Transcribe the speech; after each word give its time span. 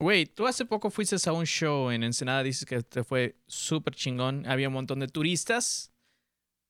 Güey, 0.00 0.26
tú 0.26 0.46
hace 0.46 0.66
poco 0.66 0.90
fuiste 0.90 1.16
a 1.28 1.32
un 1.32 1.46
show 1.46 1.90
en 1.90 2.02
Ensenada, 2.02 2.42
dices 2.42 2.66
que 2.66 2.82
te 2.82 3.02
fue 3.02 3.36
súper 3.46 3.94
chingón, 3.94 4.46
había 4.46 4.68
un 4.68 4.74
montón 4.74 5.00
de 5.00 5.08
turistas. 5.08 5.90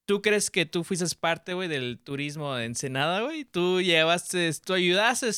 ¿Tú 0.08 0.22
crees 0.22 0.50
que 0.52 0.66
tú 0.66 0.84
fuiste 0.84 1.04
parte, 1.18 1.52
güey, 1.54 1.68
del 1.68 1.98
turismo 1.98 2.54
de 2.54 2.66
Ensenada, 2.66 3.22
güey? 3.22 3.44
Tú 3.44 3.80
llevaste, 3.80 4.48
tú 4.64 4.74
ayudaste 4.74 5.28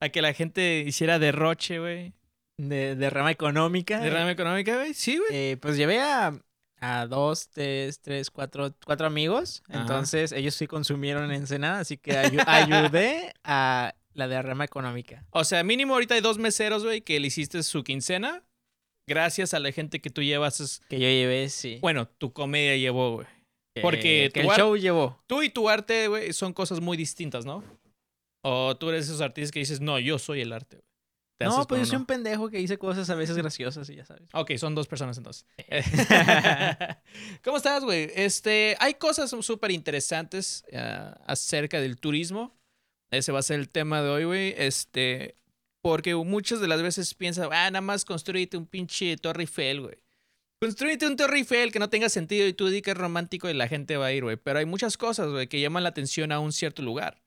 a 0.00 0.08
que 0.10 0.22
la 0.22 0.32
gente 0.32 0.84
hiciera 0.86 1.18
derroche, 1.18 1.80
güey. 1.80 2.14
De, 2.56 2.94
de 2.94 3.10
rama 3.10 3.32
económica. 3.32 3.98
De 4.00 4.10
rama 4.10 4.30
económica, 4.30 4.76
güey. 4.76 4.94
Sí, 4.94 5.16
güey. 5.18 5.30
Eh, 5.32 5.56
pues 5.60 5.76
llevé 5.76 5.98
a, 6.00 6.32
a 6.78 7.06
dos, 7.06 7.48
tres, 7.48 8.00
tres, 8.00 8.30
cuatro, 8.30 8.72
cuatro 8.86 9.08
amigos. 9.08 9.64
Ajá. 9.68 9.80
Entonces 9.80 10.30
ellos 10.30 10.54
sí 10.54 10.68
consumieron 10.68 11.24
en 11.24 11.32
Ensenada, 11.32 11.80
así 11.80 11.96
que 11.96 12.12
ayu- 12.12 12.44
ayudé 12.46 13.32
a 13.42 13.94
la 14.12 14.28
derrama 14.28 14.64
económica. 14.64 15.24
O 15.30 15.44
sea, 15.44 15.62
mínimo 15.62 15.94
ahorita 15.94 16.14
hay 16.14 16.20
dos 16.20 16.38
meseros, 16.38 16.84
güey, 16.84 17.02
que 17.02 17.20
le 17.20 17.28
hiciste 17.28 17.62
su 17.62 17.84
quincena. 17.84 18.44
Gracias 19.06 19.54
a 19.54 19.58
la 19.58 19.72
gente 19.72 20.00
que 20.00 20.10
tú 20.10 20.22
llevas. 20.22 20.82
Que 20.88 20.98
yo 20.98 21.06
llevé, 21.06 21.48
sí. 21.48 21.78
Bueno, 21.80 22.06
tu 22.06 22.32
comedia 22.32 22.76
llevó, 22.76 23.14
güey. 23.14 23.26
Que- 23.74 23.82
porque 23.82 24.30
que 24.32 24.42
tu 24.42 24.50
el 24.50 24.56
show 24.56 24.76
llevó. 24.76 25.22
Tú 25.26 25.42
y 25.42 25.50
tu 25.50 25.68
arte, 25.68 26.08
güey, 26.08 26.32
son 26.32 26.52
cosas 26.52 26.80
muy 26.80 26.96
distintas, 26.96 27.44
¿no? 27.44 27.64
O 28.42 28.76
tú 28.76 28.88
eres 28.88 29.06
esos 29.06 29.20
artistas 29.20 29.52
que 29.52 29.60
dices, 29.60 29.80
no, 29.80 29.98
yo 29.98 30.18
soy 30.18 30.40
el 30.40 30.52
arte, 30.52 30.76
güey. 30.76 30.90
No, 31.48 31.66
pues 31.66 31.80
yo 31.80 31.86
soy 31.86 31.96
un 31.96 32.04
pendejo 32.06 32.50
que 32.50 32.58
dice 32.58 32.76
cosas 32.76 33.08
a 33.08 33.14
veces 33.14 33.36
graciosas 33.36 33.88
y 33.88 33.96
ya 33.96 34.04
sabes. 34.04 34.28
Ok, 34.34 34.52
son 34.58 34.74
dos 34.74 34.86
personas 34.86 35.16
entonces. 35.16 35.46
¿Cómo 37.42 37.56
estás, 37.56 37.82
güey? 37.82 38.10
Este, 38.14 38.76
hay 38.78 38.94
cosas 38.94 39.30
súper 39.40 39.70
interesantes 39.70 40.64
ah, 40.74 41.18
acerca 41.26 41.80
del 41.80 41.98
turismo. 41.98 42.59
Ese 43.10 43.32
va 43.32 43.40
a 43.40 43.42
ser 43.42 43.60
el 43.60 43.68
tema 43.68 44.02
de 44.02 44.08
hoy, 44.08 44.24
güey. 44.24 44.54
Este, 44.56 45.36
porque 45.82 46.14
muchas 46.14 46.60
de 46.60 46.68
las 46.68 46.82
veces 46.82 47.14
piensas, 47.14 47.48
ah, 47.50 47.70
nada 47.70 47.80
más 47.80 48.04
construyete 48.04 48.56
un 48.56 48.66
pinche 48.66 49.16
Torre 49.16 49.42
Eiffel, 49.42 49.80
güey. 49.80 49.96
Construyete 50.60 51.06
un 51.06 51.16
Torre 51.16 51.38
Eiffel 51.38 51.72
que 51.72 51.78
no 51.78 51.88
tenga 51.88 52.08
sentido 52.10 52.46
y 52.46 52.52
tú 52.52 52.68
di 52.68 52.82
que 52.82 52.90
es 52.90 52.96
romántico 52.96 53.48
y 53.48 53.54
la 53.54 53.66
gente 53.66 53.96
va 53.96 54.06
a 54.06 54.12
ir, 54.12 54.24
güey. 54.24 54.36
Pero 54.36 54.58
hay 54.58 54.66
muchas 54.66 54.96
cosas, 54.98 55.30
güey, 55.30 55.46
que 55.46 55.60
llaman 55.60 55.82
la 55.82 55.88
atención 55.88 56.32
a 56.32 56.40
un 56.40 56.52
cierto 56.52 56.82
lugar. 56.82 57.22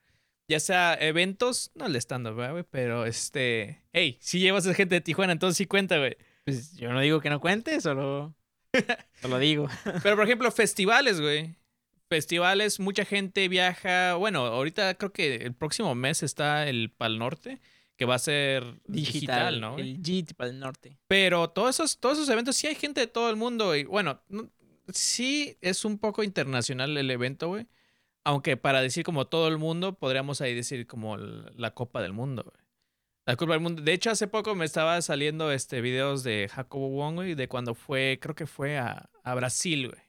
Ya 0.48 0.60
sea 0.60 0.94
eventos, 1.00 1.72
no 1.74 1.86
el 1.88 1.96
stand-up, 1.96 2.36
¿verdad, 2.36 2.52
güey, 2.52 2.66
pero 2.70 3.06
este. 3.06 3.82
Hey, 3.92 4.18
si 4.22 4.40
llevas 4.40 4.68
a 4.68 4.74
gente 4.74 4.96
de 4.96 5.02
Tijuana, 5.02 5.34
entonces 5.34 5.58
sí 5.58 5.66
cuenta, 5.66 5.98
güey. 5.98 6.18
Pues 6.44 6.76
yo 6.76 6.92
no 6.92 7.00
digo 7.00 7.22
que 7.22 7.30
no 7.30 7.40
cuente, 7.40 7.80
solo, 7.82 8.36
solo 9.22 9.40
digo. 9.40 9.68
Pero, 10.04 10.16
por 10.16 10.26
ejemplo, 10.26 10.52
festivales, 10.52 11.20
güey. 11.20 11.56
Festivales, 12.14 12.80
mucha 12.80 13.06
gente 13.06 13.48
viaja. 13.48 14.14
Bueno, 14.16 14.46
ahorita 14.46 14.94
creo 14.96 15.12
que 15.12 15.36
el 15.38 15.54
próximo 15.56 15.96
mes 15.96 16.22
está 16.22 16.68
el 16.70 16.92
Pal 16.92 17.18
Norte, 17.18 17.60
que 17.98 18.06
va 18.06 18.16
a 18.16 18.20
ser 18.20 18.64
digital, 18.86 19.60
¿no? 19.60 19.78
El 19.80 20.00
para 20.38 20.50
el 20.52 20.60
norte. 20.60 20.98
Pero 21.08 21.50
todos 21.50 21.76
esos, 21.76 21.98
todos 22.00 22.18
esos 22.20 22.30
eventos, 22.30 22.56
sí 22.56 22.68
hay 22.68 22.76
gente 22.76 23.02
de 23.02 23.08
todo 23.08 23.30
el 23.32 23.36
mundo. 23.36 23.76
Y 23.76 23.86
bueno, 23.86 24.22
no- 24.30 24.48
sí 24.90 25.58
es 25.62 25.86
un 25.86 25.98
poco 25.98 26.22
internacional 26.24 26.96
el 26.98 27.10
evento, 27.10 27.48
güey. 27.48 27.66
Aunque 28.24 28.56
para 28.56 28.82
decir 28.82 29.04
como 29.04 29.26
todo 29.26 29.48
el 29.48 29.58
mundo, 29.58 29.96
podríamos 29.98 30.40
ahí 30.42 30.54
decir 30.54 30.86
como 30.86 31.18
la 31.18 31.72
Copa 31.74 32.02
del 32.02 32.14
Mundo, 32.14 32.44
güey. 32.44 32.64
La 33.26 33.36
Copa 33.38 33.54
del 33.54 33.62
Mundo. 33.62 33.82
De 33.82 33.94
hecho, 33.94 34.12
hace 34.12 34.28
poco 34.28 34.54
me 34.54 34.66
estaba 34.66 35.02
saliendo 35.02 35.52
este 35.52 35.82
videos 35.82 36.24
de 36.24 36.48
Jacobo 36.54 36.90
Wong, 36.90 37.16
güey, 37.16 37.36
de 37.36 37.48
cuando 37.48 37.74
fue, 37.74 38.20
creo 38.22 38.36
que 38.36 38.46
fue 38.48 38.78
a, 38.78 39.10
a 39.24 39.36
Brasil, 39.36 39.88
güey. 39.90 40.02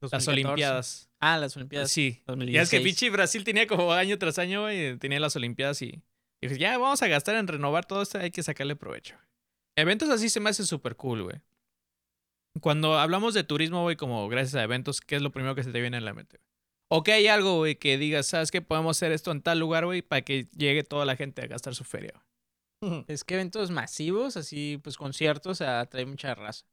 Las 0.00 0.10
2014. 0.10 0.30
Olimpiadas. 0.30 1.10
Ah, 1.26 1.38
las 1.38 1.56
Olimpiadas. 1.56 1.90
Sí. 1.90 2.22
2016. 2.26 2.54
Ya 2.54 2.62
es 2.62 2.70
que 2.70 2.80
pinche 2.84 3.08
Brasil 3.08 3.44
tenía 3.44 3.66
como 3.66 3.90
año 3.94 4.18
tras 4.18 4.38
año, 4.38 4.62
güey, 4.62 4.98
tenía 4.98 5.18
las 5.20 5.34
Olimpiadas 5.36 5.80
y 5.80 6.02
dije, 6.42 6.58
ya 6.58 6.76
vamos 6.76 7.00
a 7.00 7.08
gastar 7.08 7.36
en 7.36 7.48
renovar 7.48 7.86
todo 7.86 8.02
esto, 8.02 8.18
hay 8.18 8.30
que 8.30 8.42
sacarle 8.42 8.76
provecho. 8.76 9.16
Eventos 9.74 10.10
así 10.10 10.28
se 10.28 10.40
me 10.40 10.50
hace 10.50 10.64
súper 10.64 10.96
cool, 10.96 11.22
güey. 11.22 11.40
Cuando 12.60 12.98
hablamos 12.98 13.32
de 13.32 13.42
turismo, 13.42 13.82
güey, 13.82 13.96
como 13.96 14.28
gracias 14.28 14.54
a 14.56 14.62
eventos, 14.62 15.00
¿qué 15.00 15.16
es 15.16 15.22
lo 15.22 15.32
primero 15.32 15.54
que 15.54 15.64
se 15.64 15.72
te 15.72 15.80
viene 15.80 15.96
a 15.96 16.00
la 16.02 16.12
mente? 16.12 16.40
O 16.90 17.02
que 17.02 17.12
hay 17.12 17.26
algo, 17.26 17.56
güey, 17.56 17.76
que 17.76 17.96
digas, 17.96 18.26
¿sabes 18.26 18.50
qué? 18.50 18.60
Podemos 18.60 18.98
hacer 18.98 19.10
esto 19.10 19.30
en 19.32 19.40
tal 19.40 19.58
lugar, 19.58 19.86
güey, 19.86 20.02
para 20.02 20.20
que 20.20 20.48
llegue 20.54 20.84
toda 20.84 21.06
la 21.06 21.16
gente 21.16 21.40
a 21.40 21.46
gastar 21.46 21.74
su 21.74 21.84
feria. 21.84 22.12
güey. 22.82 23.04
Es 23.08 23.24
que 23.24 23.32
eventos 23.32 23.70
masivos, 23.70 24.36
así, 24.36 24.78
pues 24.82 24.98
conciertos, 24.98 25.62
atrae 25.62 26.04
mucha 26.04 26.34
raza. 26.34 26.66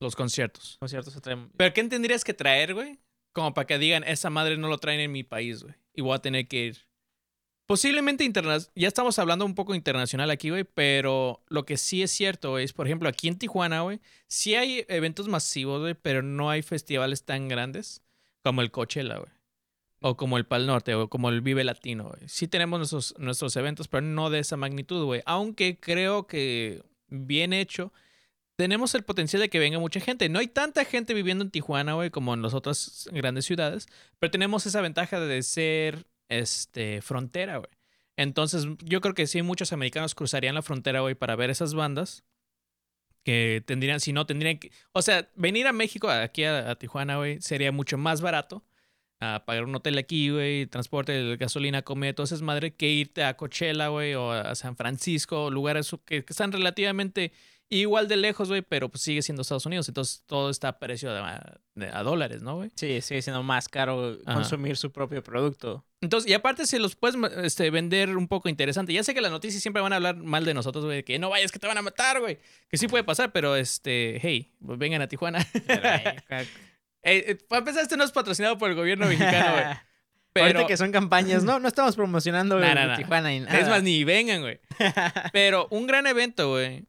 Los 0.00 0.16
conciertos. 0.16 0.76
Conciertos 0.80 1.16
atraen. 1.16 1.50
¿Pero 1.56 1.72
qué 1.72 1.84
tendrías 1.84 2.24
que 2.24 2.34
traer, 2.34 2.74
güey? 2.74 2.98
Como 3.32 3.54
para 3.54 3.66
que 3.66 3.78
digan, 3.78 4.04
esa 4.04 4.30
madre 4.30 4.56
no 4.56 4.68
lo 4.68 4.78
traen 4.78 5.00
en 5.00 5.12
mi 5.12 5.24
país, 5.24 5.62
güey. 5.62 5.74
Y 5.94 6.02
voy 6.02 6.14
a 6.14 6.18
tener 6.18 6.48
que 6.48 6.66
ir. 6.66 6.78
Posiblemente 7.66 8.24
internacional. 8.24 8.72
Ya 8.74 8.88
estamos 8.88 9.18
hablando 9.18 9.46
un 9.46 9.54
poco 9.54 9.74
internacional 9.74 10.30
aquí, 10.30 10.50
güey. 10.50 10.64
Pero 10.64 11.42
lo 11.48 11.64
que 11.64 11.76
sí 11.76 12.02
es 12.02 12.10
cierto, 12.10 12.50
güey, 12.50 12.64
es, 12.64 12.72
por 12.72 12.86
ejemplo, 12.86 13.08
aquí 13.08 13.28
en 13.28 13.38
Tijuana, 13.38 13.80
güey, 13.82 14.00
sí 14.26 14.54
hay 14.54 14.84
eventos 14.88 15.28
masivos, 15.28 15.80
güey, 15.80 15.94
pero 15.94 16.22
no 16.22 16.50
hay 16.50 16.62
festivales 16.62 17.24
tan 17.24 17.48
grandes 17.48 18.02
como 18.42 18.60
el 18.60 18.70
Coachella, 18.70 19.16
güey. 19.16 19.30
O 20.00 20.16
como 20.16 20.36
el 20.36 20.44
Pal 20.44 20.66
Norte, 20.66 20.94
o 20.94 21.08
como 21.08 21.28
el 21.28 21.40
Vive 21.40 21.62
Latino, 21.62 22.08
güey. 22.08 22.28
Sí 22.28 22.48
tenemos 22.48 22.78
nuestros, 22.80 23.14
nuestros 23.18 23.54
eventos, 23.56 23.86
pero 23.86 24.02
no 24.02 24.30
de 24.30 24.40
esa 24.40 24.56
magnitud, 24.56 25.04
güey. 25.04 25.22
Aunque 25.24 25.78
creo 25.78 26.26
que 26.26 26.82
bien 27.06 27.52
hecho, 27.52 27.92
tenemos 28.62 28.94
el 28.94 29.02
potencial 29.02 29.42
de 29.42 29.50
que 29.50 29.58
venga 29.58 29.80
mucha 29.80 29.98
gente. 29.98 30.28
No 30.28 30.38
hay 30.38 30.46
tanta 30.46 30.84
gente 30.84 31.14
viviendo 31.14 31.42
en 31.42 31.50
Tijuana, 31.50 31.94
güey, 31.94 32.10
como 32.10 32.32
en 32.32 32.42
las 32.42 32.54
otras 32.54 33.08
grandes 33.10 33.44
ciudades, 33.44 33.88
pero 34.20 34.30
tenemos 34.30 34.66
esa 34.66 34.80
ventaja 34.80 35.18
de 35.18 35.42
ser 35.42 36.06
este 36.28 37.02
frontera, 37.02 37.56
güey. 37.56 37.70
Entonces, 38.16 38.68
yo 38.84 39.00
creo 39.00 39.14
que 39.14 39.26
sí 39.26 39.42
muchos 39.42 39.72
americanos 39.72 40.14
cruzarían 40.14 40.54
la 40.54 40.62
frontera, 40.62 41.00
güey, 41.00 41.16
para 41.16 41.34
ver 41.34 41.50
esas 41.50 41.74
bandas 41.74 42.22
que 43.24 43.64
tendrían, 43.66 43.98
si 43.98 44.12
no, 44.12 44.26
tendrían 44.26 44.58
que, 44.58 44.70
o 44.92 45.02
sea, 45.02 45.28
venir 45.34 45.66
a 45.66 45.72
México, 45.72 46.08
aquí 46.08 46.44
a, 46.44 46.70
a 46.70 46.76
Tijuana, 46.76 47.16
güey, 47.16 47.42
sería 47.42 47.72
mucho 47.72 47.98
más 47.98 48.20
barato. 48.20 48.64
A 49.24 49.44
pagar 49.44 49.64
un 49.64 49.74
hotel 49.74 49.96
aquí, 49.98 50.30
güey, 50.30 50.66
transporte, 50.66 51.36
gasolina, 51.36 51.82
comida, 51.82 52.12
todo 52.12 52.24
eso 52.24 52.34
es 52.34 52.42
madre, 52.42 52.74
que 52.74 52.88
irte 52.90 53.22
a 53.22 53.36
Coachella, 53.36 53.88
güey, 53.88 54.14
o 54.14 54.32
a 54.32 54.54
San 54.56 54.76
Francisco, 54.76 55.48
lugares 55.50 55.94
que, 56.04 56.24
que 56.24 56.32
están 56.32 56.50
relativamente 56.50 57.32
igual 57.68 58.06
de 58.08 58.16
lejos, 58.16 58.48
güey, 58.48 58.62
pero 58.62 58.90
pues 58.90 59.02
sigue 59.02 59.22
siendo 59.22 59.42
Estados 59.42 59.64
Unidos. 59.64 59.88
Entonces 59.88 60.24
todo 60.26 60.50
está 60.50 60.68
a 60.68 60.78
precio 60.78 61.10
de, 61.12 61.20
a, 61.20 61.58
de- 61.74 61.88
a 61.88 62.02
dólares, 62.02 62.42
¿no, 62.42 62.56
güey? 62.56 62.70
Sí, 62.74 63.00
sigue 63.00 63.22
siendo 63.22 63.42
más 63.42 63.68
caro 63.68 64.18
Ajá. 64.26 64.34
consumir 64.34 64.76
su 64.76 64.90
propio 64.92 65.22
producto. 65.22 65.82
Entonces, 66.02 66.28
y 66.30 66.34
aparte 66.34 66.66
se 66.66 66.78
los 66.80 66.96
puedes 66.96 67.16
este, 67.44 67.70
vender 67.70 68.14
un 68.16 68.26
poco 68.28 68.48
interesante. 68.50 68.92
Ya 68.92 69.04
sé 69.04 69.14
que 69.14 69.20
las 69.22 69.30
noticias 69.30 69.62
siempre 69.62 69.80
van 69.82 69.92
a 69.92 69.96
hablar 69.96 70.16
mal 70.16 70.44
de 70.44 70.52
nosotros, 70.52 70.84
güey, 70.84 71.04
que 71.04 71.18
no 71.20 71.30
vayas 71.30 71.50
que 71.52 71.60
te 71.60 71.66
van 71.68 71.78
a 71.78 71.82
matar, 71.82 72.20
güey. 72.20 72.38
Que 72.68 72.76
sí 72.76 72.88
puede 72.88 73.04
pasar, 73.04 73.30
pero 73.32 73.54
este, 73.56 74.18
hey, 74.20 74.52
pues 74.66 74.78
vengan 74.78 75.00
a 75.00 75.06
Tijuana. 75.06 75.38
Eh, 77.02 77.24
eh, 77.28 77.38
para 77.48 77.60
empezar, 77.60 77.82
esto 77.82 77.96
no 77.96 78.04
es 78.04 78.12
patrocinado 78.12 78.58
por 78.58 78.70
el 78.70 78.76
gobierno 78.76 79.06
mexicano, 79.06 79.52
güey. 79.52 79.64
Pero, 80.32 80.46
Ahorita 80.46 80.66
que 80.66 80.76
son 80.78 80.92
campañas, 80.92 81.44
no, 81.44 81.58
no 81.58 81.68
estamos 81.68 81.94
promocionando 81.94 82.58
nah, 82.58 82.74
nah. 82.74 82.96
Tijuana 82.96 83.28
ni 83.28 83.40
nada. 83.40 83.58
es 83.58 83.68
más, 83.68 83.82
ni 83.82 84.02
vengan, 84.04 84.40
güey. 84.40 84.60
Pero 85.32 85.68
un 85.70 85.86
gran 85.86 86.06
evento, 86.06 86.50
güey. 86.50 86.86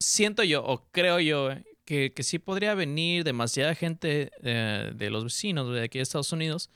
Siento 0.00 0.42
yo, 0.42 0.64
o 0.64 0.88
creo 0.90 1.20
yo, 1.20 1.46
güey, 1.46 1.64
que, 1.84 2.12
que 2.12 2.22
sí 2.24 2.40
podría 2.40 2.74
venir 2.74 3.22
demasiada 3.22 3.74
gente 3.76 4.32
eh, 4.42 4.90
de 4.92 5.10
los 5.10 5.24
vecinos, 5.24 5.66
güey, 5.66 5.78
de 5.78 5.84
aquí 5.84 5.98
de 5.98 6.02
Estados 6.02 6.32
Unidos. 6.32 6.68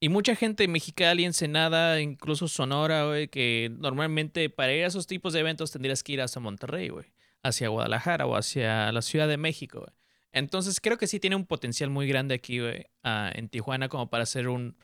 Y 0.00 0.08
mucha 0.08 0.34
gente 0.34 0.64
en 0.64 0.72
Mexicali, 0.72 1.24
Ensenada, 1.24 2.00
incluso 2.00 2.48
Sonora, 2.48 3.04
güey, 3.04 3.28
que 3.28 3.70
normalmente 3.78 4.50
para 4.50 4.72
ir 4.72 4.82
a 4.82 4.88
esos 4.88 5.06
tipos 5.06 5.32
de 5.32 5.40
eventos 5.40 5.70
tendrías 5.70 6.02
que 6.02 6.14
ir 6.14 6.22
hasta 6.22 6.40
Monterrey, 6.40 6.88
güey. 6.88 7.12
Hacia 7.42 7.68
Guadalajara 7.68 8.26
o 8.26 8.34
hacia 8.34 8.90
la 8.92 9.02
Ciudad 9.02 9.28
de 9.28 9.36
México, 9.36 9.80
güey. 9.80 9.99
Entonces 10.32 10.80
creo 10.80 10.96
que 10.98 11.06
sí 11.06 11.18
tiene 11.20 11.36
un 11.36 11.46
potencial 11.46 11.90
muy 11.90 12.06
grande 12.06 12.34
aquí, 12.34 12.60
güey, 12.60 12.86
ah, 13.02 13.30
en 13.34 13.48
Tijuana 13.48 13.88
como 13.88 14.08
para 14.10 14.22
hacer 14.22 14.48
un, 14.48 14.76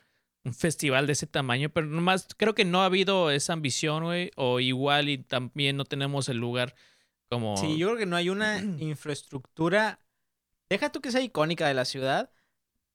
un 0.43 0.53
festival 0.53 1.07
de 1.07 1.13
ese 1.13 1.27
tamaño, 1.27 1.69
pero 1.69 1.87
nomás 1.87 2.27
creo 2.37 2.53
que 2.55 2.65
no 2.65 2.81
ha 2.81 2.85
habido 2.85 3.31
esa 3.31 3.53
ambición, 3.53 4.03
güey, 4.03 4.31
o 4.35 4.59
igual 4.59 5.09
y 5.09 5.17
también 5.19 5.77
no 5.77 5.85
tenemos 5.85 6.27
el 6.29 6.37
lugar 6.37 6.75
como... 7.29 7.55
Sí, 7.57 7.77
yo 7.77 7.87
creo 7.87 7.99
que 7.99 8.05
no 8.05 8.15
hay 8.15 8.29
una 8.29 8.57
infraestructura. 8.79 9.99
Deja 10.69 10.91
tú 10.91 11.01
que 11.01 11.11
sea 11.11 11.21
icónica 11.21 11.67
de 11.67 11.73
la 11.73 11.85
ciudad, 11.85 12.29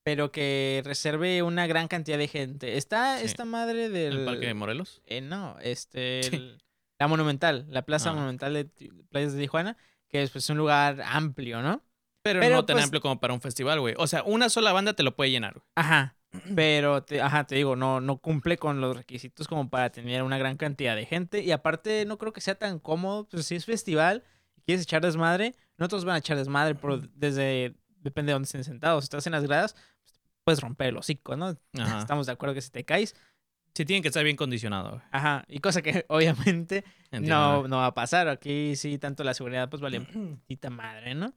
pero 0.05 0.31
que 0.33 0.83
reserve 0.85 1.43
una 1.43 1.67
gran 1.67 1.89
cantidad 1.89 2.19
de 2.19 2.29
gente. 2.29 2.77
Está 2.77 3.19
Sí. 3.19 3.27
esta 3.27 3.45
madre 3.45 3.89
del. 3.89 4.19
el 4.21 4.25
Parque 4.27 4.47
de 4.47 4.55
Morelos. 4.55 5.01
Eh, 5.07 5.21
no, 5.21 5.57
este. 5.61 6.21
El- 6.27 6.63
la 6.99 7.09
Monumental, 7.09 7.67
la 7.69 7.83
Plaza 7.83 8.11
Ah. 8.11 8.15
Monumental 8.15 8.53
de 8.55 8.65
Playas 9.11 9.33
de 9.33 9.41
Tijuana, 9.41 9.77
que 10.09 10.23
es 10.23 10.31
pues, 10.31 10.49
un 10.51 10.59
lugar 10.59 11.01
amplio, 11.05 11.61
¿no? 11.63 11.83
Pero, 12.23 12.41
Pero, 12.41 12.57
no 12.57 12.65
tan 12.65 12.75
pues- 12.77 12.85
amplio 12.85 13.01
como 13.01 13.21
para 13.21 13.35
un 13.35 13.41
festival, 13.41 13.81
güey. 13.81 13.95
O 13.99 14.07
sea, 14.07 14.23
una 14.23 14.49
sola 14.49 14.73
banda 14.73 14.93
te 14.95 15.03
lo 15.03 15.15
puede 15.17 15.31
llenar, 15.31 15.55
güey. 15.55 15.65
Ajá. 15.75 16.17
Pero, 16.57 17.03
te, 17.03 17.21
ajá, 17.21 17.45
te 17.45 17.57
digo, 17.57 17.77
no, 17.77 18.01
no 18.01 18.19
cumple 18.19 18.57
con 18.57 18.81
los 18.81 18.97
requisitos 18.97 19.49
como 19.49 19.69
para 19.69 19.91
tener 19.91 20.23
una 20.23 20.39
gran 20.39 20.57
cantidad 20.57 20.97
de 20.97 21.05
gente. 21.05 21.41
Y 21.43 21.51
aparte, 21.53 22.05
no 22.07 22.19
creo 22.19 22.33
que 22.33 22.41
sea 22.41 22.55
tan 22.55 22.79
cómodo. 22.79 23.29
Pues 23.29 23.47
si 23.47 23.57
es 23.57 23.65
festival 23.65 24.25
y 24.57 24.63
quieres 24.63 24.85
echar 24.85 25.03
desmadre, 25.03 25.55
no 25.77 25.89
todos 25.89 26.05
van 26.05 26.15
a 26.15 26.19
echar 26.19 26.37
desmadre 26.37 26.75
por, 26.75 27.09
desde. 27.11 27.75
Depende 27.99 28.31
de 28.31 28.35
dónde 28.35 28.47
estén 28.47 28.65
sentados. 28.65 29.05
Si 29.05 29.07
estás 29.07 29.27
en 29.27 29.33
las 29.33 29.45
gradas, 29.45 29.77
puedes 30.45 30.61
romper 30.61 30.89
el 30.89 30.97
hocico, 30.97 31.37
¿no? 31.37 31.57
Ajá. 31.79 31.99
Estamos 32.01 32.27
de 32.27 32.33
acuerdo 32.33 32.55
que 32.55 32.63
si 32.63 32.71
te 32.71 32.85
caes, 32.85 33.15
Sí, 33.75 33.87
tienen 33.87 34.03
que 34.03 34.09
estar 34.09 34.23
bien 34.23 34.37
condicionados, 34.37 34.93
güey. 34.93 35.03
Ajá, 35.13 35.45
y 35.49 35.61
cosa 35.61 35.81
que 35.81 36.05
obviamente 36.09 36.85
Entiendo, 37.11 37.63
no, 37.63 37.69
no 37.69 37.77
va 37.79 37.87
a 37.87 37.95
pasar. 37.95 38.29
Aquí 38.29 38.77
sí, 38.77 38.99
tanto 38.99 39.25
la 39.25 39.35
seguridad, 39.35 39.69
pues 39.71 39.81
vale 39.81 40.01
puta 40.49 40.71
madre, 40.71 41.15
¿no? 41.15 41.33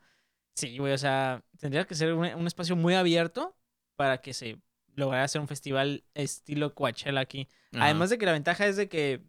Sí, 0.56 0.78
güey, 0.78 0.94
o 0.94 0.98
sea, 0.98 1.44
tendría 1.60 1.86
que 1.86 1.96
ser 1.96 2.14
un, 2.14 2.26
un 2.26 2.48
espacio 2.48 2.76
muy 2.76 2.94
abierto 2.94 3.58
para 3.98 4.22
que 4.22 4.34
se 4.34 4.58
lograra 4.96 5.26
hacer 5.26 5.42
un 5.42 5.48
festival 5.48 6.04
estilo 6.14 6.74
Coachella 6.74 7.20
aquí. 7.20 7.48
Además 7.74 8.10
de 8.10 8.18
que 8.18 8.26
la 8.26 8.32
ventaja 8.32 8.66
es 8.68 8.78
de 8.78 8.88
que 8.88 9.22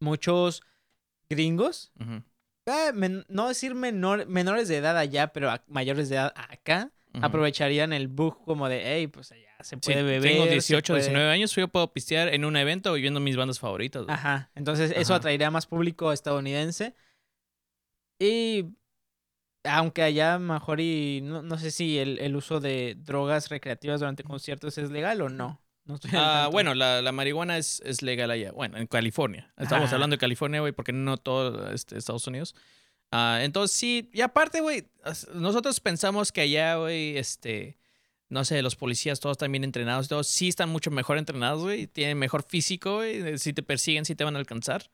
muchos 0.00 0.62
gringos, 1.30 1.90
eh, 2.66 2.92
men- 2.92 3.24
no 3.28 3.48
decir 3.48 3.74
menor, 3.74 4.26
menores 4.26 4.68
de 4.68 4.76
edad 4.76 4.96
allá, 4.98 5.32
pero 5.32 5.50
a- 5.50 5.64
mayores 5.68 6.10
de 6.10 6.16
edad 6.16 6.34
acá, 6.36 6.92
aprovecharían 7.22 7.92
el 7.94 8.06
bug 8.08 8.44
como 8.44 8.68
de, 8.68 8.82
hey, 8.84 9.06
pues 9.08 9.32
allá 9.32 9.48
se 9.62 9.76
Sí, 9.76 9.80
puede 9.80 10.02
beber. 10.02 10.22
tengo 10.32 10.44
se 10.44 10.50
18, 10.50 10.92
puede-". 10.92 11.00
19 11.04 11.30
años, 11.30 11.54
yo 11.56 11.66
puedo 11.68 11.90
pistear 11.92 12.28
en 12.28 12.44
un 12.44 12.56
evento 12.56 12.94
y 12.96 13.00
viendo 13.00 13.18
mis 13.20 13.36
bandas 13.36 13.58
favoritas. 13.58 14.02
güey. 14.04 14.14
Ajá, 14.14 14.50
entonces 14.54 14.90
eso 14.94 15.14
Ajá. 15.14 15.16
atraería 15.16 15.50
más 15.50 15.66
público 15.66 16.12
estadounidense. 16.12 16.94
Y 18.20 18.66
aunque 19.64 20.02
allá 20.02 20.38
mejor 20.38 20.80
y 20.80 21.20
no, 21.22 21.42
no 21.42 21.58
sé 21.58 21.70
si 21.70 21.98
el, 21.98 22.18
el 22.18 22.36
uso 22.36 22.60
de 22.60 22.96
drogas 22.98 23.48
recreativas 23.48 24.00
durante 24.00 24.24
conciertos 24.24 24.78
es 24.78 24.90
legal 24.90 25.20
o 25.20 25.28
no. 25.28 25.60
No 25.84 25.94
estoy 25.94 26.10
al 26.12 26.16
Ah, 26.18 26.48
bueno, 26.52 26.74
la, 26.74 27.02
la 27.02 27.12
marihuana 27.12 27.56
es, 27.56 27.82
es 27.84 28.02
legal 28.02 28.30
allá. 28.30 28.52
Bueno, 28.52 28.76
en 28.76 28.86
California. 28.86 29.52
Estamos 29.56 29.92
hablando 29.92 30.14
de 30.14 30.18
California, 30.18 30.60
güey, 30.60 30.72
porque 30.72 30.92
no 30.92 31.16
todo 31.16 31.70
este, 31.72 31.96
Estados 31.96 32.26
Unidos. 32.26 32.54
Ah, 33.10 33.38
entonces, 33.42 33.76
sí. 33.76 34.10
Y 34.12 34.20
aparte, 34.20 34.60
güey, 34.60 34.86
nosotros 35.34 35.80
pensamos 35.80 36.30
que 36.32 36.42
allá, 36.42 36.76
güey, 36.76 37.16
este... 37.16 37.78
No 38.30 38.44
sé, 38.44 38.60
los 38.60 38.76
policías 38.76 39.20
todos 39.20 39.36
están 39.36 39.50
bien 39.50 39.64
entrenados 39.64 40.06
todos 40.06 40.26
sí 40.26 40.48
están 40.48 40.68
mucho 40.68 40.90
mejor 40.90 41.16
entrenados, 41.16 41.62
güey. 41.62 41.86
Tienen 41.86 42.18
mejor 42.18 42.42
físico, 42.42 42.96
güey. 42.96 43.38
Si 43.38 43.54
te 43.54 43.62
persiguen, 43.62 44.04
sí 44.04 44.14
te 44.14 44.24
van 44.24 44.36
a 44.36 44.38
alcanzar. 44.38 44.90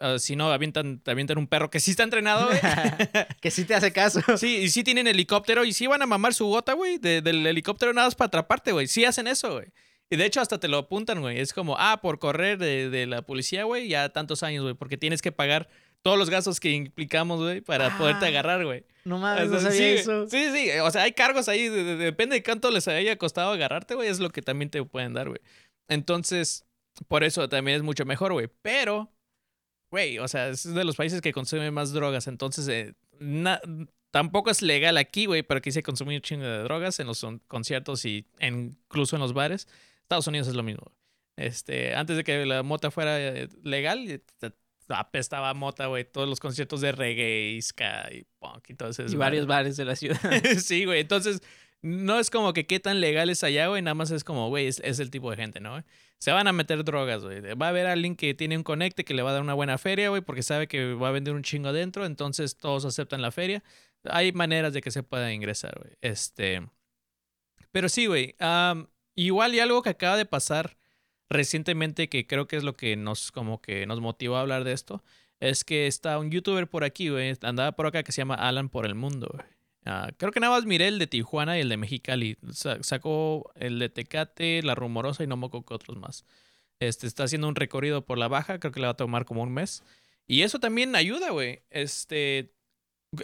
Ah, 0.00 0.18
si 0.18 0.36
no, 0.36 0.52
avientan, 0.52 1.00
te 1.00 1.10
avientan 1.10 1.38
un 1.38 1.46
perro 1.48 1.70
que 1.70 1.80
sí 1.80 1.90
está 1.90 2.04
entrenado, 2.04 2.46
güey. 2.46 2.58
que 3.40 3.50
sí 3.50 3.64
te 3.64 3.74
hace 3.74 3.92
caso. 3.92 4.20
Sí, 4.38 4.58
y 4.58 4.68
sí 4.70 4.84
tienen 4.84 5.06
helicóptero 5.08 5.64
y 5.64 5.72
sí 5.72 5.86
van 5.86 6.02
a 6.02 6.06
mamar 6.06 6.34
su 6.34 6.46
gota, 6.46 6.72
güey, 6.74 6.98
de- 6.98 7.20
del 7.22 7.44
helicóptero 7.46 7.92
nada 7.92 8.06
más 8.06 8.14
para 8.14 8.28
atraparte, 8.28 8.72
güey. 8.72 8.86
Sí 8.86 9.04
hacen 9.04 9.26
eso, 9.26 9.54
güey. 9.54 9.66
Y 10.10 10.16
de 10.16 10.24
hecho 10.24 10.40
hasta 10.40 10.58
te 10.58 10.68
lo 10.68 10.78
apuntan, 10.78 11.20
güey. 11.20 11.38
Es 11.40 11.52
como, 11.52 11.76
ah, 11.78 12.00
por 12.00 12.18
correr 12.18 12.58
de, 12.58 12.88
de 12.90 13.06
la 13.06 13.22
policía, 13.22 13.64
güey, 13.64 13.88
ya 13.88 14.08
tantos 14.10 14.42
años, 14.42 14.62
güey, 14.62 14.74
porque 14.74 14.96
tienes 14.96 15.20
que 15.20 15.32
pagar 15.32 15.68
todos 16.02 16.16
los 16.16 16.30
gastos 16.30 16.60
que 16.60 16.70
implicamos, 16.70 17.40
güey, 17.40 17.60
para 17.60 17.98
poderte 17.98 18.24
Ah, 18.24 18.28
agarrar, 18.28 18.64
güey. 18.64 18.84
No 19.04 19.18
mames, 19.18 19.48
O 19.48 19.54
no 19.54 19.60
sea, 19.60 19.70
sabía 19.72 19.78
sí, 19.78 19.98
eso. 20.00 20.28
Sí, 20.28 20.46
sí, 20.54 20.70
o 20.80 20.90
sea, 20.92 21.02
hay 21.02 21.12
cargos 21.12 21.48
ahí, 21.48 21.68
de- 21.68 21.82
de- 21.82 21.96
depende 21.96 22.36
de 22.36 22.42
cuánto 22.44 22.70
les 22.70 22.86
haya 22.86 23.16
costado 23.18 23.50
agarrarte, 23.52 23.96
güey, 23.96 24.08
es 24.08 24.20
lo 24.20 24.30
que 24.30 24.40
también 24.42 24.70
te 24.70 24.82
pueden 24.84 25.12
dar, 25.12 25.28
güey. 25.28 25.40
Entonces, 25.88 26.64
por 27.08 27.24
eso 27.24 27.48
también 27.48 27.76
es 27.78 27.82
mucho 27.82 28.04
mejor, 28.04 28.32
güey. 28.32 28.48
Pero, 28.62 29.10
güey, 29.90 30.18
o 30.18 30.28
sea, 30.28 30.48
es 30.48 30.62
de 30.72 30.84
los 30.84 30.96
países 30.96 31.20
que 31.20 31.32
consumen 31.32 31.72
más 31.74 31.92
drogas, 31.92 32.26
entonces, 32.26 32.68
eh, 32.68 32.94
na- 33.18 33.60
tampoco 34.10 34.50
es 34.50 34.62
legal 34.62 34.96
aquí, 34.96 35.26
güey, 35.26 35.42
pero 35.42 35.58
aquí 35.58 35.70
se 35.72 35.82
consume 35.82 36.16
un 36.16 36.22
chingo 36.22 36.44
de 36.44 36.58
drogas 36.62 36.98
en 37.00 37.06
los 37.06 37.24
conciertos 37.46 38.04
y 38.04 38.26
en- 38.38 38.76
incluso 38.86 39.16
en 39.16 39.20
los 39.22 39.32
bares. 39.32 39.68
Estados 40.02 40.26
Unidos 40.26 40.48
es 40.48 40.54
lo 40.54 40.62
mismo. 40.62 40.92
Este, 41.36 41.94
antes 41.94 42.16
de 42.16 42.24
que 42.24 42.44
la 42.46 42.62
mota 42.62 42.90
fuera 42.90 43.18
eh, 43.20 43.48
legal, 43.62 44.08
eh, 44.10 44.20
apestaba 44.88 45.50
a 45.50 45.54
mota, 45.54 45.86
güey, 45.86 46.04
todos 46.04 46.28
los 46.28 46.40
conciertos 46.40 46.80
de 46.80 46.92
reggae, 46.92 47.50
y 47.52 47.62
ska 47.62 48.08
y 48.12 48.24
punk 48.38 48.70
y 48.70 48.74
todo 48.74 48.88
eso. 48.88 49.02
Y 49.02 49.14
varios 49.16 49.46
bares 49.46 49.76
de 49.76 49.84
la 49.84 49.94
ciudad. 49.96 50.18
sí, 50.62 50.84
güey. 50.86 51.00
Entonces, 51.00 51.40
no 51.82 52.18
es 52.18 52.30
como 52.30 52.52
que 52.54 52.66
qué 52.66 52.80
tan 52.80 53.00
legal 53.00 53.30
es 53.30 53.44
allá, 53.44 53.68
güey. 53.68 53.82
Nada 53.82 53.94
más 53.94 54.10
es 54.10 54.24
como, 54.24 54.48
güey, 54.48 54.66
es, 54.66 54.80
es 54.80 54.98
el 54.98 55.10
tipo 55.10 55.30
de 55.30 55.36
gente, 55.36 55.60
¿no? 55.60 55.84
Se 56.18 56.32
van 56.32 56.48
a 56.48 56.52
meter 56.52 56.82
drogas, 56.84 57.22
güey. 57.22 57.40
Va 57.54 57.66
a 57.66 57.68
haber 57.68 57.86
alguien 57.86 58.16
que 58.16 58.34
tiene 58.34 58.56
un 58.56 58.64
conecte 58.64 59.04
que 59.04 59.14
le 59.14 59.22
va 59.22 59.30
a 59.30 59.34
dar 59.34 59.42
una 59.42 59.54
buena 59.54 59.78
feria, 59.78 60.08
güey, 60.08 60.20
porque 60.20 60.42
sabe 60.42 60.66
que 60.66 60.94
va 60.94 61.08
a 61.08 61.12
vender 61.12 61.34
un 61.34 61.42
chingo 61.42 61.68
adentro. 61.68 62.04
Entonces, 62.06 62.56
todos 62.56 62.84
aceptan 62.84 63.22
la 63.22 63.30
feria. 63.30 63.62
Hay 64.04 64.32
maneras 64.32 64.72
de 64.72 64.80
que 64.80 64.90
se 64.90 65.02
pueda 65.04 65.32
ingresar, 65.32 65.78
güey. 65.78 65.96
Este. 66.00 66.68
Pero 67.70 67.88
sí, 67.88 68.06
güey. 68.06 68.34
am, 68.40 68.88
igual 69.14 69.54
y 69.54 69.60
algo 69.60 69.82
que 69.82 69.90
acaba 69.90 70.16
de 70.16 70.26
pasar 70.26 70.76
recientemente, 71.30 72.08
que 72.08 72.26
creo 72.26 72.48
que 72.48 72.56
es 72.56 72.64
lo 72.64 72.76
que 72.76 72.96
nos, 72.96 73.30
como 73.32 73.60
que 73.60 73.86
nos 73.86 74.00
motivó 74.00 74.36
a 74.36 74.40
hablar 74.40 74.64
de 74.64 74.72
esto, 74.72 75.04
es 75.40 75.64
que 75.64 75.86
está 75.86 76.18
un 76.18 76.30
youtuber 76.30 76.68
por 76.68 76.84
aquí, 76.84 77.10
güey. 77.10 77.32
Andaba 77.42 77.72
por 77.72 77.86
acá 77.86 78.02
que 78.02 78.12
se 78.12 78.22
llama 78.22 78.34
Alan 78.34 78.68
por 78.68 78.86
el 78.86 78.94
Mundo, 78.94 79.28
güey. 79.32 79.57
Ah, 79.84 80.10
creo 80.16 80.32
que 80.32 80.40
nada 80.40 80.54
más 80.54 80.66
miré 80.66 80.88
el 80.88 80.98
de 80.98 81.06
Tijuana 81.06 81.56
y 81.56 81.62
el 81.62 81.68
de 81.68 81.76
Mexicali. 81.76 82.36
Sa- 82.52 82.82
sacó 82.82 83.50
el 83.54 83.78
de 83.78 83.88
Tecate, 83.88 84.62
La 84.62 84.74
Rumorosa 84.74 85.24
y 85.24 85.26
no 85.26 85.34
acuerdo 85.34 85.64
qué 85.66 85.74
otros 85.74 85.96
más. 85.96 86.24
Este, 86.80 87.06
está 87.06 87.24
haciendo 87.24 87.48
un 87.48 87.54
recorrido 87.56 88.04
por 88.04 88.18
la 88.18 88.28
baja, 88.28 88.58
creo 88.58 88.72
que 88.72 88.80
le 88.80 88.86
va 88.86 88.92
a 88.92 88.96
tomar 88.96 89.24
como 89.24 89.42
un 89.42 89.52
mes. 89.52 89.82
Y 90.26 90.42
eso 90.42 90.58
también 90.60 90.94
ayuda, 90.94 91.30
güey. 91.30 91.62
Este, 91.70 92.52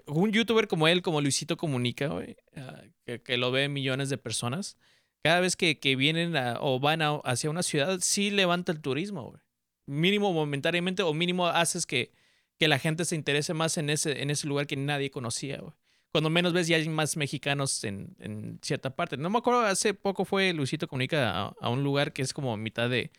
un 0.07 0.33
youtuber 0.33 0.67
como 0.69 0.89
él, 0.89 1.03
como 1.03 1.21
Luisito 1.21 1.57
Comunica, 1.57 2.09
güey, 2.09 2.37
ah, 2.57 2.83
que, 3.07 3.21
que 3.23 3.37
lo 3.37 3.51
ve 3.53 3.69
millones 3.69 4.09
de 4.09 4.17
personas, 4.19 4.77
cada 5.23 5.41
vez 5.41 5.57
que, 5.57 5.79
que 5.79 5.97
vienen 5.97 6.35
o 6.61 6.81
van 6.81 7.01
hacia 7.25 7.51
una 7.51 7.63
ciudad, 7.63 7.99
sí 8.01 8.31
levanta 8.31 8.73
el 8.73 8.81
turismo, 8.81 9.31
güey. 9.31 9.41
Mínimo 9.87 10.33
momentáneamente 10.33 11.03
o 11.03 11.13
mínimo 11.13 11.47
haces 11.47 11.85
que, 11.85 12.13
que 12.59 12.69
la 12.69 12.79
gente 12.79 13.05
se 13.05 13.17
interese 13.17 13.53
más 13.53 13.77
en 13.77 13.91
ese, 13.91 14.23
en 14.23 14.31
ese 14.31 14.47
lugar 14.47 14.67
que 14.67 14.77
nadie 14.77 15.11
conocía, 15.11 15.59
güey. 15.59 15.75
Cuando 16.15 16.31
menos 16.31 16.53
ves 16.53 16.69
ya 16.69 16.77
hay 16.77 16.89
más 16.89 17.17
mexicanos 17.17 17.83
en, 17.83 18.15
en 18.21 18.61
cierta 18.63 18.95
parte. 18.95 19.17
No 19.17 19.31
me 19.31 19.39
acuerdo, 19.39 19.63
hace 19.63 19.95
poco 19.95 20.25
fue 20.25 20.53
Luisito 20.53 20.87
Comunica 20.87 21.29
a, 21.29 21.57
a 21.61 21.71
un 21.71 21.83
lugar 21.83 22.13
que 22.13 22.23
es 22.23 22.33
como 22.33 22.57
mitad 22.57 22.89
de 22.89 23.11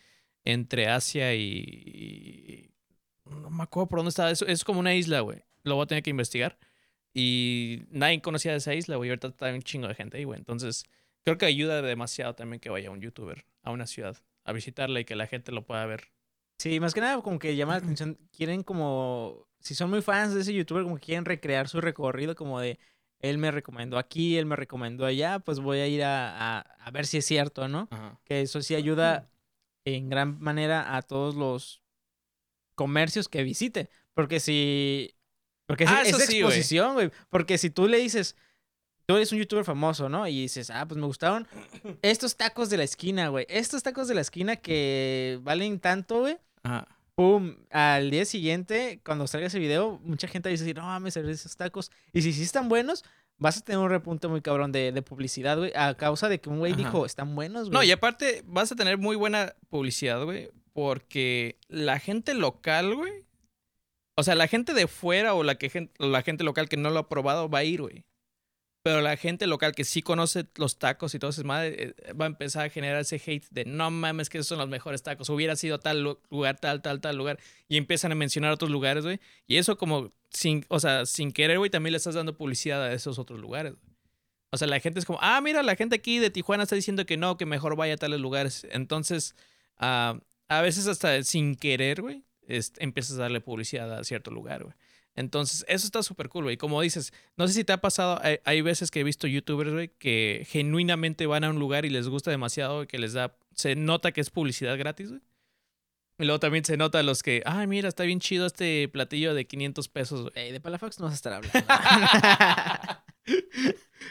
entre 0.46 0.88
Asia 0.88 1.34
y, 1.34 2.70
no 3.26 3.50
me 3.50 3.64
acuerdo 3.64 3.88
por 3.90 3.98
dónde 3.98 4.08
estaba. 4.08 4.30
Es, 4.30 4.40
es 4.40 4.64
como 4.64 4.80
una 4.80 4.94
isla, 4.94 5.20
güey. 5.20 5.42
Lo 5.62 5.74
voy 5.74 5.84
a 5.84 5.86
tener 5.88 6.02
que 6.02 6.08
investigar. 6.08 6.58
Y 7.12 7.82
nadie 7.90 8.22
conocía 8.22 8.56
esa 8.56 8.72
isla, 8.74 8.96
güey. 8.96 9.10
Ahorita 9.10 9.28
está 9.28 9.52
un 9.52 9.60
chingo 9.60 9.88
de 9.88 9.94
gente 9.94 10.16
ahí, 10.16 10.24
güey. 10.24 10.38
Entonces, 10.38 10.86
creo 11.22 11.36
que 11.36 11.44
ayuda 11.44 11.82
demasiado 11.82 12.34
también 12.34 12.60
que 12.60 12.70
vaya 12.70 12.90
un 12.90 13.02
youtuber 13.02 13.44
a 13.62 13.72
una 13.72 13.86
ciudad 13.86 14.16
a 14.44 14.54
visitarla 14.54 15.00
y 15.00 15.04
que 15.04 15.16
la 15.16 15.26
gente 15.26 15.52
lo 15.52 15.66
pueda 15.66 15.84
ver. 15.84 16.12
Sí, 16.58 16.80
más 16.80 16.94
que 16.94 17.00
nada 17.00 17.20
como 17.22 17.38
que 17.38 17.54
llama 17.56 17.72
la 17.74 17.78
atención. 17.78 18.18
Quieren 18.32 18.62
como, 18.62 19.46
si 19.60 19.74
son 19.74 19.90
muy 19.90 20.02
fans 20.02 20.34
de 20.34 20.40
ese 20.40 20.54
youtuber, 20.54 20.84
como 20.84 20.96
que 20.96 21.02
quieren 21.06 21.24
recrear 21.24 21.68
su 21.68 21.80
recorrido 21.80 22.34
como 22.34 22.60
de, 22.60 22.78
él 23.20 23.38
me 23.38 23.50
recomendó 23.50 23.98
aquí, 23.98 24.36
él 24.38 24.46
me 24.46 24.56
recomendó 24.56 25.04
allá, 25.06 25.38
pues 25.38 25.60
voy 25.60 25.78
a 25.78 25.86
ir 25.86 26.02
a, 26.02 26.58
a, 26.58 26.60
a 26.60 26.90
ver 26.90 27.06
si 27.06 27.18
es 27.18 27.26
cierto, 27.26 27.68
¿no? 27.68 27.88
Ajá. 27.90 28.18
Que 28.24 28.40
eso 28.42 28.62
sí 28.62 28.74
ayuda 28.74 29.28
en 29.84 30.08
gran 30.08 30.40
manera 30.40 30.96
a 30.96 31.02
todos 31.02 31.34
los 31.34 31.82
comercios 32.74 33.28
que 33.28 33.42
visite. 33.42 33.88
Porque 34.14 34.40
si... 34.40 35.14
Porque 35.66 35.84
es, 35.84 35.90
Ah, 35.90 36.02
es 36.02 36.08
eso 36.08 36.18
sí, 36.20 36.26
güey. 36.26 36.38
exposición, 36.40 36.94
güey. 36.94 37.10
Porque 37.28 37.58
si 37.58 37.70
tú 37.70 37.88
le 37.88 37.98
dices, 37.98 38.36
tú 39.06 39.16
eres 39.16 39.32
un 39.32 39.38
youtuber 39.38 39.64
famoso, 39.64 40.08
¿no? 40.08 40.26
Y 40.28 40.42
dices, 40.42 40.70
ah, 40.70 40.86
pues 40.86 40.98
me 40.98 41.06
gustaron 41.06 41.46
estos 42.02 42.36
tacos 42.36 42.70
de 42.70 42.76
la 42.78 42.84
esquina, 42.84 43.28
güey. 43.28 43.46
Estos 43.48 43.82
tacos 43.82 44.08
de 44.08 44.14
la 44.14 44.20
esquina 44.20 44.56
que 44.56 45.38
valen 45.42 45.80
tanto, 45.80 46.20
güey. 46.20 46.38
Ajá. 46.66 46.88
Pum, 47.14 47.56
al 47.70 48.10
día 48.10 48.26
siguiente, 48.26 49.00
cuando 49.04 49.26
salga 49.26 49.46
ese 49.46 49.58
video, 49.58 49.98
mucha 50.04 50.28
gente 50.28 50.50
dice, 50.50 50.74
no 50.74 50.82
mames, 50.82 51.16
esos 51.16 51.56
tacos. 51.56 51.90
Y 52.12 52.20
si 52.20 52.32
sí 52.34 52.42
están 52.42 52.68
buenos, 52.68 53.04
vas 53.38 53.56
a 53.56 53.60
tener 53.62 53.78
un 53.78 53.88
repunte 53.88 54.28
muy 54.28 54.42
cabrón 54.42 54.70
de, 54.72 54.92
de 54.92 55.02
publicidad, 55.02 55.56
güey. 55.56 55.72
A 55.74 55.94
causa 55.94 56.28
de 56.28 56.40
que 56.40 56.50
un 56.50 56.58
güey 56.58 56.74
dijo, 56.74 57.06
están 57.06 57.34
buenos, 57.34 57.70
güey. 57.70 57.72
No, 57.72 57.82
y 57.82 57.90
aparte 57.90 58.42
vas 58.46 58.70
a 58.70 58.76
tener 58.76 58.98
muy 58.98 59.16
buena 59.16 59.54
publicidad, 59.70 60.22
güey, 60.24 60.50
porque 60.74 61.58
la 61.68 61.98
gente 61.98 62.34
local, 62.34 62.94
güey, 62.94 63.24
o 64.18 64.22
sea, 64.22 64.34
la 64.34 64.48
gente 64.48 64.74
de 64.74 64.86
fuera 64.86 65.34
o 65.34 65.42
la, 65.42 65.54
que 65.56 65.90
o 65.98 66.06
la 66.06 66.22
gente 66.22 66.44
local 66.44 66.68
que 66.68 66.76
no 66.76 66.90
lo 66.90 66.98
ha 66.98 67.08
probado 67.08 67.48
va 67.48 67.60
a 67.60 67.64
ir, 67.64 67.80
güey. 67.80 68.04
Pero 68.86 69.00
la 69.00 69.16
gente 69.16 69.48
local 69.48 69.74
que 69.74 69.82
sí 69.82 70.00
conoce 70.00 70.46
los 70.54 70.78
tacos 70.78 71.12
y 71.12 71.18
todo 71.18 71.30
eso, 71.30 71.42
madre, 71.42 71.92
eh, 72.06 72.12
va 72.12 72.26
a 72.26 72.28
empezar 72.28 72.66
a 72.66 72.70
generar 72.70 73.00
ese 73.00 73.16
hate 73.16 73.44
de 73.50 73.64
no 73.64 73.90
mames, 73.90 74.30
que 74.30 74.38
esos 74.38 74.46
son 74.46 74.58
los 74.58 74.68
mejores 74.68 75.02
tacos. 75.02 75.28
Hubiera 75.28 75.56
sido 75.56 75.80
tal 75.80 76.04
lu- 76.04 76.20
lugar, 76.30 76.60
tal, 76.60 76.82
tal, 76.82 77.00
tal 77.00 77.16
lugar. 77.16 77.40
Y 77.68 77.78
empiezan 77.78 78.12
a 78.12 78.14
mencionar 78.14 78.52
otros 78.52 78.70
lugares, 78.70 79.02
güey. 79.02 79.18
Y 79.48 79.56
eso 79.56 79.76
como 79.76 80.12
sin, 80.30 80.64
o 80.68 80.78
sea, 80.78 81.04
sin 81.04 81.32
querer, 81.32 81.58
güey, 81.58 81.68
también 81.68 81.90
le 81.94 81.96
estás 81.96 82.14
dando 82.14 82.36
publicidad 82.36 82.80
a 82.84 82.92
esos 82.92 83.18
otros 83.18 83.40
lugares. 83.40 83.72
güey. 83.72 83.96
O 84.52 84.56
sea, 84.56 84.68
la 84.68 84.78
gente 84.78 85.00
es 85.00 85.04
como, 85.04 85.18
ah, 85.20 85.40
mira, 85.40 85.64
la 85.64 85.74
gente 85.74 85.96
aquí 85.96 86.20
de 86.20 86.30
Tijuana 86.30 86.62
está 86.62 86.76
diciendo 86.76 87.04
que 87.06 87.16
no, 87.16 87.36
que 87.36 87.44
mejor 87.44 87.74
vaya 87.74 87.94
a 87.94 87.96
tales 87.96 88.20
lugares. 88.20 88.68
Entonces, 88.70 89.34
ah, 89.78 90.20
a 90.46 90.60
veces 90.60 90.86
hasta 90.86 91.24
sin 91.24 91.56
querer, 91.56 92.02
güey, 92.02 92.22
empiezas 92.78 93.16
a 93.18 93.22
darle 93.22 93.40
publicidad 93.40 93.92
a 93.92 94.04
cierto 94.04 94.30
lugar, 94.30 94.62
güey. 94.62 94.76
Entonces, 95.16 95.64
eso 95.66 95.86
está 95.86 96.02
súper 96.02 96.28
cool, 96.28 96.44
güey. 96.44 96.56
Como 96.58 96.80
dices, 96.82 97.12
no 97.36 97.48
sé 97.48 97.54
si 97.54 97.64
te 97.64 97.72
ha 97.72 97.80
pasado, 97.80 98.20
hay, 98.22 98.38
hay 98.44 98.60
veces 98.60 98.90
que 98.90 99.00
he 99.00 99.04
visto 99.04 99.26
youtubers, 99.26 99.72
güey, 99.72 99.88
que 99.98 100.46
genuinamente 100.48 101.26
van 101.26 101.42
a 101.44 101.50
un 101.50 101.58
lugar 101.58 101.84
y 101.86 101.90
les 101.90 102.06
gusta 102.08 102.30
demasiado, 102.30 102.82
y 102.82 102.86
que 102.86 102.98
les 102.98 103.14
da, 103.14 103.34
se 103.54 103.74
nota 103.76 104.12
que 104.12 104.20
es 104.20 104.30
publicidad 104.30 104.76
gratis, 104.78 105.08
güey. 105.08 105.20
Y 106.18 106.24
luego 106.24 106.38
también 106.40 106.64
se 106.64 106.76
nota 106.78 107.02
los 107.02 107.22
que, 107.22 107.42
ay, 107.44 107.66
mira, 107.66 107.88
está 107.88 108.04
bien 108.04 108.20
chido 108.20 108.46
este 108.46 108.88
platillo 108.88 109.34
de 109.34 109.46
500 109.46 109.88
pesos, 109.88 110.20
güey. 110.22 110.32
Ey, 110.34 110.52
de 110.52 110.60
Palafox 110.60 110.98
no 110.98 111.06
vas 111.06 111.12
a 111.12 111.16
estar 111.16 111.32
hablando. 111.34 111.58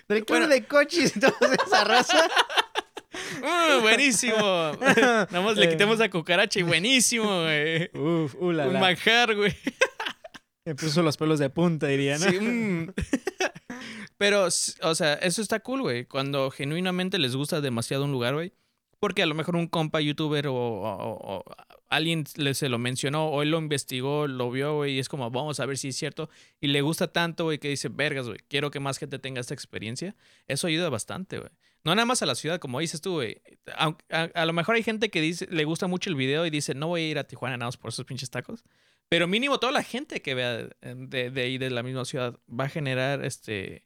Del 0.08 0.26
club 0.26 0.40
Bueno. 0.40 0.48
de 0.48 0.66
coches 0.66 1.14
toda 1.14 1.56
esa 1.66 1.84
raza. 1.84 2.28
Uh, 3.42 3.82
buenísimo. 3.82 4.36
Nada 4.98 5.42
más 5.42 5.56
le 5.58 5.66
Eh. 5.66 5.70
quitemos 5.70 6.00
a 6.02 6.10
cucaracha 6.10 6.60
y 6.60 6.64
buenísimo, 6.64 7.44
güey. 7.44 7.90
Uf, 7.94 8.36
uh, 8.36 8.52
la, 8.52 8.68
Un 8.68 8.74
la. 8.74 8.80
manjar, 8.80 9.36
güey. 9.36 9.56
Me 10.66 10.74
los 11.04 11.18
pelos 11.18 11.40
de 11.40 11.50
punta, 11.50 11.88
diría, 11.88 12.18
¿no? 12.18 12.26
Mm. 12.26 12.94
Pero, 14.18 14.46
o 14.46 14.50
sea, 14.96 15.14
eso 15.16 15.42
está 15.42 15.60
cool, 15.60 15.82
güey. 15.82 16.06
Cuando 16.06 16.50
genuinamente 16.50 17.20
les 17.20 17.36
gusta 17.36 17.62
demasiado 17.62 18.06
un 18.06 18.12
lugar, 18.12 18.34
güey. 18.34 18.54
Porque 19.00 19.22
a 19.22 19.26
lo 19.28 19.36
mejor 19.36 19.56
un 19.56 19.68
compa 19.68 20.02
youtuber 20.02 20.48
o, 20.48 21.44
alguien 21.90 22.24
le, 22.38 22.56
se 22.56 22.70
lo 22.70 22.80
mencionó 22.80 23.30
o 23.30 23.44
lo 23.44 23.60
investigó, 23.60 24.28
lo 24.28 24.50
vio, 24.50 24.78
güey, 24.78 24.94
y 24.94 25.00
es 25.00 25.10
como, 25.10 25.30
vamos 25.30 25.60
a 25.60 25.66
ver 25.68 25.78
si 25.78 25.90
es 25.90 25.98
cierto. 25.98 26.30
Y 26.60 26.68
le 26.68 26.82
gusta 26.82 27.12
tanto, 27.12 27.44
güey, 27.44 27.60
que 27.60 27.70
dice, 27.70 27.90
vergas, 27.90 28.28
güey, 28.28 28.40
quiero 28.48 28.72
que 28.72 28.80
más 28.80 28.98
gente 28.98 29.20
tenga 29.20 29.42
esta 29.42 29.54
experiencia. 29.54 30.16
Eso 30.48 30.66
ayuda 30.66 30.90
bastante, 30.90 31.38
güey. 31.38 31.52
No 31.84 31.94
nada 31.94 32.08
más 32.08 32.24
a 32.24 32.26
la 32.26 32.34
ciudad, 32.34 32.60
como 32.60 32.80
dices 32.80 33.02
tú, 33.02 33.14
güey. 33.14 33.42
A, 33.78 34.46
lo 34.46 34.54
mejor 34.54 34.76
hay 34.76 34.82
gente 34.82 35.12
que 35.12 35.22
dice, 35.22 35.48
le 35.52 35.66
gusta 35.66 35.86
mucho 35.86 36.10
el 36.10 36.16
video 36.16 36.46
y 36.48 36.50
dice, 36.50 36.74
no 36.74 36.88
voy 36.88 37.02
a 37.02 37.08
ir 37.10 37.20
a 37.20 37.26
Tijuana 37.26 37.58
nada 37.58 37.72
por 37.74 37.90
esos 37.90 38.06
pinches 38.06 38.32
tacos. 38.32 38.64
Pero 39.10 39.28
mínimo 39.28 39.60
toda 39.60 39.72
la 39.72 39.84
gente 39.84 40.22
que 40.22 40.34
vea 40.36 40.68
de, 40.82 41.30
de 41.32 41.42
ahí, 41.42 41.58
de 41.58 41.70
la 41.70 41.84
misma 41.84 42.06
ciudad, 42.06 42.40
va 42.50 42.66
a 42.66 42.70
generar 42.70 43.24
este 43.24 43.84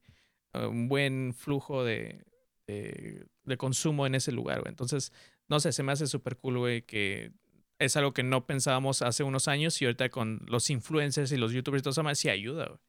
un 0.53 0.87
buen 0.87 1.33
flujo 1.35 1.83
de, 1.83 2.23
de, 2.67 3.25
de 3.43 3.57
consumo 3.57 4.07
en 4.07 4.15
ese 4.15 4.31
lugar, 4.31 4.61
güey. 4.61 4.69
Entonces, 4.69 5.11
no 5.47 5.59
sé, 5.59 5.71
se 5.71 5.83
me 5.83 5.91
hace 5.91 6.07
súper 6.07 6.37
cool, 6.37 6.57
güey, 6.57 6.81
que 6.81 7.31
es 7.77 7.95
algo 7.97 8.13
que 8.13 8.23
no 8.23 8.45
pensábamos 8.47 9.01
hace 9.01 9.23
unos 9.23 9.47
años 9.47 9.79
y 9.81 9.85
ahorita 9.85 10.09
con 10.09 10.41
los 10.47 10.69
influencers 10.69 11.31
y 11.31 11.37
los 11.37 11.51
youtubers 11.51 11.81
y 11.81 11.83
todo 11.83 11.91
eso 11.91 12.03
más, 12.03 12.17
sí 12.17 12.29
ayuda, 12.29 12.65
güey. 12.67 12.79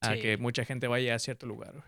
A 0.00 0.14
Sí. 0.14 0.20
que 0.20 0.36
mucha 0.36 0.64
gente 0.64 0.86
vaya 0.86 1.14
a 1.14 1.18
cierto 1.18 1.46
lugar, 1.46 1.72
güey. 1.72 1.84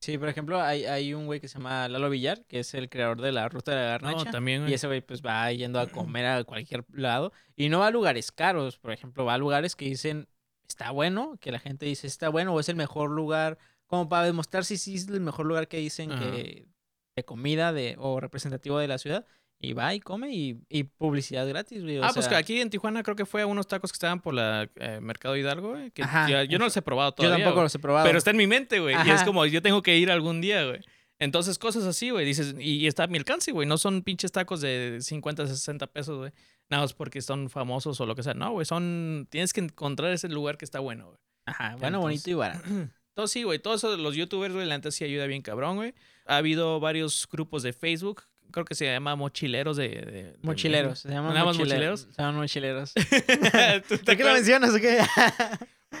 Sí, 0.00 0.16
por 0.16 0.28
ejemplo, 0.28 0.60
hay, 0.62 0.84
hay 0.84 1.12
un 1.12 1.26
güey 1.26 1.40
que 1.40 1.48
se 1.48 1.58
llama 1.58 1.88
Lalo 1.88 2.08
Villar, 2.08 2.44
que 2.46 2.60
es 2.60 2.72
el 2.74 2.88
creador 2.88 3.20
de 3.20 3.32
la 3.32 3.48
Ruta 3.48 3.72
de 3.72 3.76
la 3.78 3.98
No, 3.98 4.06
Garnacha. 4.08 4.30
también, 4.30 4.60
Y 4.60 4.64
güey. 4.64 4.74
ese 4.74 4.86
güey 4.86 5.00
pues 5.00 5.22
va 5.22 5.50
yendo 5.52 5.80
a 5.80 5.86
comer 5.88 6.26
a 6.26 6.44
cualquier 6.44 6.84
lado. 6.92 7.32
Y 7.56 7.68
no 7.68 7.80
va 7.80 7.88
a 7.88 7.90
lugares 7.90 8.30
caros, 8.30 8.78
por 8.78 8.92
ejemplo, 8.92 9.24
va 9.24 9.34
a 9.34 9.38
lugares 9.38 9.74
que 9.74 9.86
dicen, 9.86 10.28
está 10.68 10.92
bueno, 10.92 11.36
que 11.40 11.50
la 11.50 11.58
gente 11.58 11.84
dice, 11.86 12.06
está 12.06 12.28
bueno, 12.28 12.54
o 12.54 12.60
es 12.60 12.68
el 12.68 12.76
mejor 12.76 13.10
lugar, 13.10 13.58
como 13.86 14.08
para 14.08 14.24
demostrar 14.24 14.64
si 14.64 14.76
sí 14.78 14.94
es 14.94 15.08
el 15.08 15.20
mejor 15.20 15.46
lugar 15.46 15.66
que 15.66 15.78
dicen 15.78 16.12
Ajá. 16.12 16.20
que 16.30 16.68
de 17.16 17.24
comida 17.24 17.72
de, 17.72 17.96
o 17.98 18.20
representativo 18.20 18.78
de 18.78 18.86
la 18.86 18.98
ciudad. 18.98 19.26
Y 19.60 19.72
va 19.72 19.92
y 19.92 19.98
come 20.00 20.30
y, 20.32 20.60
y 20.68 20.84
publicidad 20.84 21.46
gratis, 21.48 21.82
güey. 21.82 21.98
o 21.98 22.04
Ah, 22.04 22.10
pues 22.14 22.26
que 22.26 22.30
sea, 22.30 22.38
aquí 22.38 22.60
en 22.60 22.70
Tijuana 22.70 23.02
creo 23.02 23.16
que 23.16 23.26
fue 23.26 23.42
a 23.42 23.46
unos 23.46 23.66
tacos 23.66 23.90
que 23.90 23.96
estaban 23.96 24.20
por 24.20 24.32
la 24.34 24.70
eh, 24.76 25.00
Mercado 25.02 25.36
Hidalgo, 25.36 25.70
güey. 25.70 25.90
Que 25.90 26.04
Ajá, 26.04 26.28
ya- 26.30 26.44
yo 26.44 26.58
no 26.60 26.66
los 26.66 26.76
he 26.76 26.82
probado 26.82 27.10
Yo 27.10 27.16
todavía. 27.16 27.38
tampoco 27.44 27.54
güey. 27.56 27.64
los 27.64 27.74
he 27.74 27.78
probado. 27.80 28.06
Pero 28.06 28.18
está 28.18 28.30
en 28.30 28.36
mi 28.36 28.46
mente, 28.46 28.78
güey. 28.78 28.94
Y 29.04 29.10
es 29.10 29.24
como, 29.24 29.44
yo 29.46 29.60
tengo 29.60 29.82
que 29.82 29.98
ir 29.98 30.12
algún 30.12 30.40
día, 30.40 30.64
güey. 30.64 30.78
Entonces, 31.18 31.58
cosas 31.58 31.82
así, 31.84 32.10
güey. 32.10 32.24
Dices, 32.24 32.54
y, 32.60 32.74
y 32.76 32.86
está 32.86 33.02
a 33.02 33.06
mi 33.08 33.18
alcance, 33.18 33.50
güey. 33.50 33.66
No 33.66 33.76
son 33.78 34.02
pinches 34.02 34.30
tacos 34.30 34.60
de 34.60 34.98
50, 35.00 35.48
60 35.48 35.88
pesos, 35.88 36.16
güey. 36.18 36.30
Nada 36.70 36.84
más 36.84 36.92
porque 36.94 37.20
son 37.20 37.50
famosos 37.50 38.00
o 38.00 38.06
lo 38.06 38.14
que 38.14 38.22
sea. 38.22 38.34
No, 38.34 38.52
güey. 38.52 38.64
Son. 38.64 39.26
Tienes 39.28 39.52
que 39.52 39.60
encontrar 39.60 40.12
ese 40.12 40.28
lugar 40.28 40.56
que 40.56 40.64
está 40.64 40.78
bueno, 40.78 41.06
güey. 41.06 41.18
Ajá, 41.46 41.70
bueno, 41.80 41.98
Entonces- 41.98 42.00
bonito 42.02 42.30
y 42.30 42.34
barato. 42.34 42.62
Entonces, 43.08 43.32
sí, 43.32 43.42
güey. 43.42 43.58
Todos 43.58 43.82
los 43.98 44.14
youtubers, 44.14 44.54
güey, 44.54 44.66
la 44.66 44.76
neta 44.76 44.92
sí 44.92 45.02
ayuda 45.02 45.26
bien 45.26 45.42
cabrón, 45.42 45.74
güey. 45.78 45.94
Ha 46.26 46.36
habido 46.36 46.78
varios 46.78 47.26
grupos 47.28 47.64
de 47.64 47.72
Facebook. 47.72 48.22
Creo 48.50 48.64
que 48.64 48.74
se 48.74 48.86
llama 48.86 49.14
Mochileros 49.16 49.76
de. 49.76 49.88
de- 49.88 50.00
de 50.32 50.36
Mochileros, 50.42 51.00
se 51.00 51.08
llaman 51.08 51.34
¿Nada 51.34 51.44
más 51.46 51.56
mochileros. 51.58 52.06
mochileros? 52.06 52.14
Se 52.16 52.22
llaman 52.22 52.36
mochileros. 52.36 52.92
¿Tú 53.88 53.98
te 53.98 54.04
¿Por 54.04 54.16
qué 54.16 54.24
lo 54.24 54.32
mencionas 54.32 54.70
o 54.70 54.78
qué? 54.78 54.98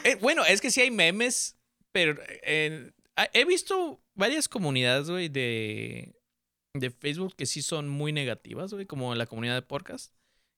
Eh, 0.04 0.16
bueno, 0.20 0.44
es 0.44 0.60
que 0.60 0.70
sí 0.70 0.82
hay 0.82 0.90
memes, 0.90 1.56
pero 1.92 2.14
eh, 2.42 2.90
ah, 3.16 3.26
he 3.32 3.46
visto 3.46 4.00
varias 4.14 4.46
comunidades, 4.46 5.08
güey, 5.10 5.28
de, 5.30 6.14
de 6.74 6.90
Facebook 6.90 7.34
que 7.36 7.46
sí 7.46 7.62
son 7.62 7.88
muy 7.88 8.12
negativas, 8.12 8.72
güey, 8.72 8.84
como 8.84 9.14
la 9.14 9.24
comunidad 9.26 9.54
de 9.54 9.62
podcast. 9.62 10.12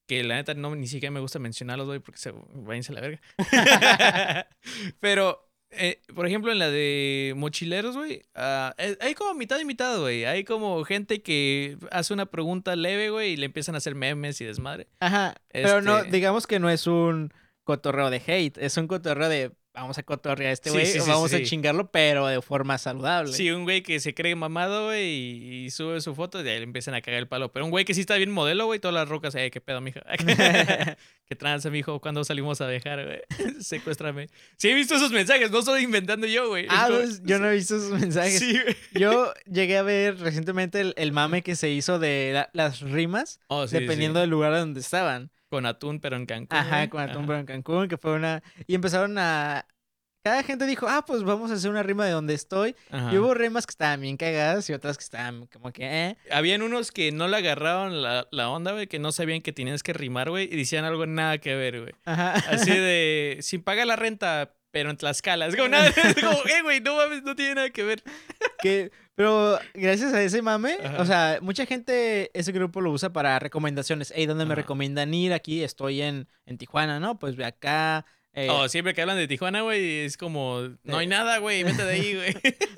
Que 0.09 0.25
la 0.25 0.35
neta 0.35 0.55
no 0.55 0.75
ni 0.75 0.89
siquiera 0.89 1.13
me 1.13 1.21
gusta 1.21 1.39
mencionarlos, 1.39 1.87
güey, 1.87 2.01
porque 2.01 2.19
se 2.19 2.33
váyanse 2.55 2.91
a 2.91 2.95
la 2.97 3.01
verga. 3.03 3.21
pero, 5.01 5.50
eh, 5.73 6.00
por 6.15 6.27
ejemplo, 6.27 6.50
en 6.53 6.59
la 6.59 6.71
de 6.71 7.33
mochileros, 7.37 7.97
güey, 7.97 8.23
ah, 8.35 8.75
eh, 8.79 8.97
hay 9.00 9.15
como 9.15 9.35
mitad 9.35 9.59
y 9.61 9.65
mitad, 9.65 9.99
güey. 10.00 10.25
Hay 10.25 10.45
como 10.45 10.83
gente 10.85 11.23
que 11.23 11.77
hace 11.91 12.12
una 12.12 12.27
pregunta 12.27 12.75
leve, 12.77 13.11
güey, 13.11 13.33
y 13.33 13.37
le 13.37 13.47
empiezan 13.47 13.75
a 13.75 13.79
hacer 13.79 13.95
memes 13.95 14.41
y 14.41 14.45
desmadre. 14.45 14.89
Ajá. 15.00 15.35
Pero 15.49 15.81
no, 15.83 15.99
Este- 15.99 16.11
digamos 16.11 16.47
que 16.47 16.59
no 16.59 16.71
es 16.71 16.87
un 16.87 17.33
cotorreo 17.65 18.11
de 18.11 18.23
hate, 18.27 18.59
es 18.59 18.77
un 18.77 18.89
cotorreo 18.89 19.29
de 19.29 19.53
vamos 19.73 19.97
a 19.99 20.03
cotorrear 20.03 20.50
a 20.50 20.53
este 20.53 20.71
güey, 20.71 20.85
sí, 20.85 21.00
sí, 21.00 21.09
vamos 21.09 21.31
sí, 21.31 21.37
a 21.37 21.39
sí. 21.39 21.45
chingarlo, 21.45 21.91
pero 21.91 22.27
de 22.27 22.43
forma 22.43 22.77
saludable. 22.79 23.33
Sí, 23.33 23.50
un 23.50 23.65
güey 23.65 23.83
que 23.83 24.00
se 24.00 24.15
cree 24.15 24.35
mamado, 24.35 24.87
güey, 24.87 25.07
y, 25.09 25.65
y 25.67 25.71
sube 25.71 26.00
su 26.00 26.15
foto 26.15 26.45
y 26.45 26.49
ahí 26.49 26.59
le 26.59 26.65
empiezan 26.65 26.95
a 26.95 27.00
cagar 27.00 27.21
el 27.21 27.29
palo. 27.29 27.53
Pero 27.53 27.65
un 27.65 27.71
güey 27.71 27.85
que 27.85 27.95
sí 27.95 28.00
está 28.00 28.17
bien 28.17 28.31
modelo, 28.31 28.67
güey, 28.67 28.81
todas 28.81 28.95
las 28.95 29.09
rocas, 29.09 29.35
ay, 29.35 29.50
qué 29.50 29.61
pedo, 29.61 29.81
mijo. 29.81 30.00
qué 31.27 31.37
tranza, 31.37 31.71
mijo, 31.71 32.00
cuando 32.00 32.25
salimos 32.25 32.61
a 32.61 32.67
dejar, 32.67 33.05
güey. 33.05 33.21
Secuéstrame. 33.61 34.29
Sí, 34.57 34.69
he 34.71 34.75
visto 34.75 34.97
esos 34.97 35.12
mensajes, 35.12 35.50
no 35.50 35.61
estoy 35.61 35.83
inventando 35.85 36.27
yo, 36.27 36.49
güey. 36.49 36.67
Ah, 36.69 36.87
pues, 36.89 37.23
yo 37.25 37.39
no 37.39 37.49
he 37.50 37.55
visto 37.55 37.77
esos 37.77 37.99
mensajes. 37.99 38.39
Sí, 38.39 38.53
güey. 38.61 38.77
Yo 38.95 39.33
llegué 39.47 39.79
a 39.79 39.83
ver 39.83 40.19
recientemente 40.19 40.81
el, 40.81 40.95
el 40.97 41.12
mame 41.12 41.43
que 41.43 41.55
se 41.55 41.71
hizo 41.71 41.99
de 41.99 42.31
la- 42.35 42.50
las 42.53 42.81
rimas, 42.81 43.41
Oh, 43.47 43.67
dependiendo 43.67 44.21
del 44.21 44.31
lugar 44.31 44.53
donde 44.53 44.81
estaban. 44.81 45.31
Con 45.50 45.66
atún, 45.66 46.00
pero 46.00 46.16
en 46.16 46.26
Cancún. 46.26 46.57
Ajá, 46.57 46.88
con 46.88 47.00
Atún 47.00 47.16
Ajá. 47.19 47.26
pero 47.26 47.38
en 47.40 47.47
Cancún, 47.47 47.88
que 47.88 47.99
fue 47.99 48.14
una... 48.14 48.42
Y 48.66 48.75
empezaron 48.75 49.19
a... 49.19 49.66
Cada 50.23 50.42
gente 50.42 50.66
dijo, 50.66 50.87
ah, 50.87 51.04
pues 51.07 51.23
vamos 51.23 51.50
a 51.50 51.54
hacer 51.54 51.71
una 51.71 51.83
rima 51.83 52.04
de 52.04 52.12
donde 52.12 52.35
estoy. 52.35 52.76
Ajá. 52.90 53.12
Y 53.12 53.16
hubo 53.16 53.33
rimas 53.33 53.66
que 53.66 53.71
estaban 53.71 54.02
bien 54.02 54.19
cagadas 54.19 54.69
y 54.69 54.75
otras 54.75 54.99
que 54.99 55.04
estaban 55.04 55.47
como 55.47 55.73
que, 55.73 55.85
eh. 55.85 56.16
Habían 56.30 56.61
unos 56.61 56.92
que 56.92 57.11
no 57.11 57.26
le 57.26 57.38
agarraron 57.38 58.02
la, 58.02 58.28
la 58.30 58.50
onda, 58.50 58.73
güey, 58.73 58.87
que 58.87 58.99
no 58.99 59.12
sabían 59.12 59.40
que 59.40 59.52
tenías 59.52 59.83
que 59.83 59.95
rimar, 59.95 60.28
güey, 60.28 60.45
y 60.45 60.57
decían 60.57 60.85
algo 60.85 61.07
nada 61.07 61.38
que 61.38 61.54
ver, 61.54 61.80
güey. 61.80 61.95
Ajá. 62.04 62.35
Así 62.35 62.71
de, 62.71 63.38
sin 63.40 63.62
pagar 63.62 63.87
la 63.87 63.97
renta, 63.97 64.54
pero 64.71 64.90
en 64.90 64.99
Tlaxcala. 64.99 65.47
Es 65.47 65.57
como, 65.57 65.69
nada, 65.69 65.88
es 65.88 66.14
como, 66.14 66.33
eh, 66.33 66.62
güey, 66.62 66.80
no 66.80 66.97
mames, 66.97 67.23
no 67.23 67.35
tiene 67.35 67.54
nada 67.54 67.71
que 67.71 67.83
ver. 67.83 68.02
Que, 68.62 68.92
pero 69.21 69.59
gracias 69.75 70.15
a 70.15 70.23
ese 70.23 70.41
mame, 70.41 70.79
Ajá. 70.83 71.03
o 71.03 71.05
sea, 71.05 71.39
mucha 71.43 71.67
gente 71.67 72.31
ese 72.33 72.53
grupo 72.53 72.81
lo 72.81 72.91
usa 72.91 73.12
para 73.12 73.39
recomendaciones. 73.39 74.15
Hey, 74.17 74.25
¿dónde 74.25 74.47
me 74.47 74.55
recomiendan 74.55 75.12
ir? 75.12 75.35
Aquí 75.35 75.62
estoy 75.62 76.00
en, 76.00 76.27
en 76.47 76.57
Tijuana, 76.57 77.00
¿no? 77.00 77.19
Pues 77.19 77.37
ve 77.37 77.45
acá. 77.45 78.07
eh, 78.33 78.49
Oh, 78.50 78.67
siempre 78.67 78.95
que 78.95 79.03
hablan 79.03 79.19
de 79.19 79.29
Tijuana, 79.29 79.61
güey, 79.61 79.99
es 80.07 80.17
como, 80.17 80.61
no 80.85 80.97
hay 80.97 81.07
nada, 81.07 81.37
güey, 81.37 81.62
vete 81.65 81.85
de 81.85 81.93
ahí, 81.93 82.15
güey. 82.15 82.35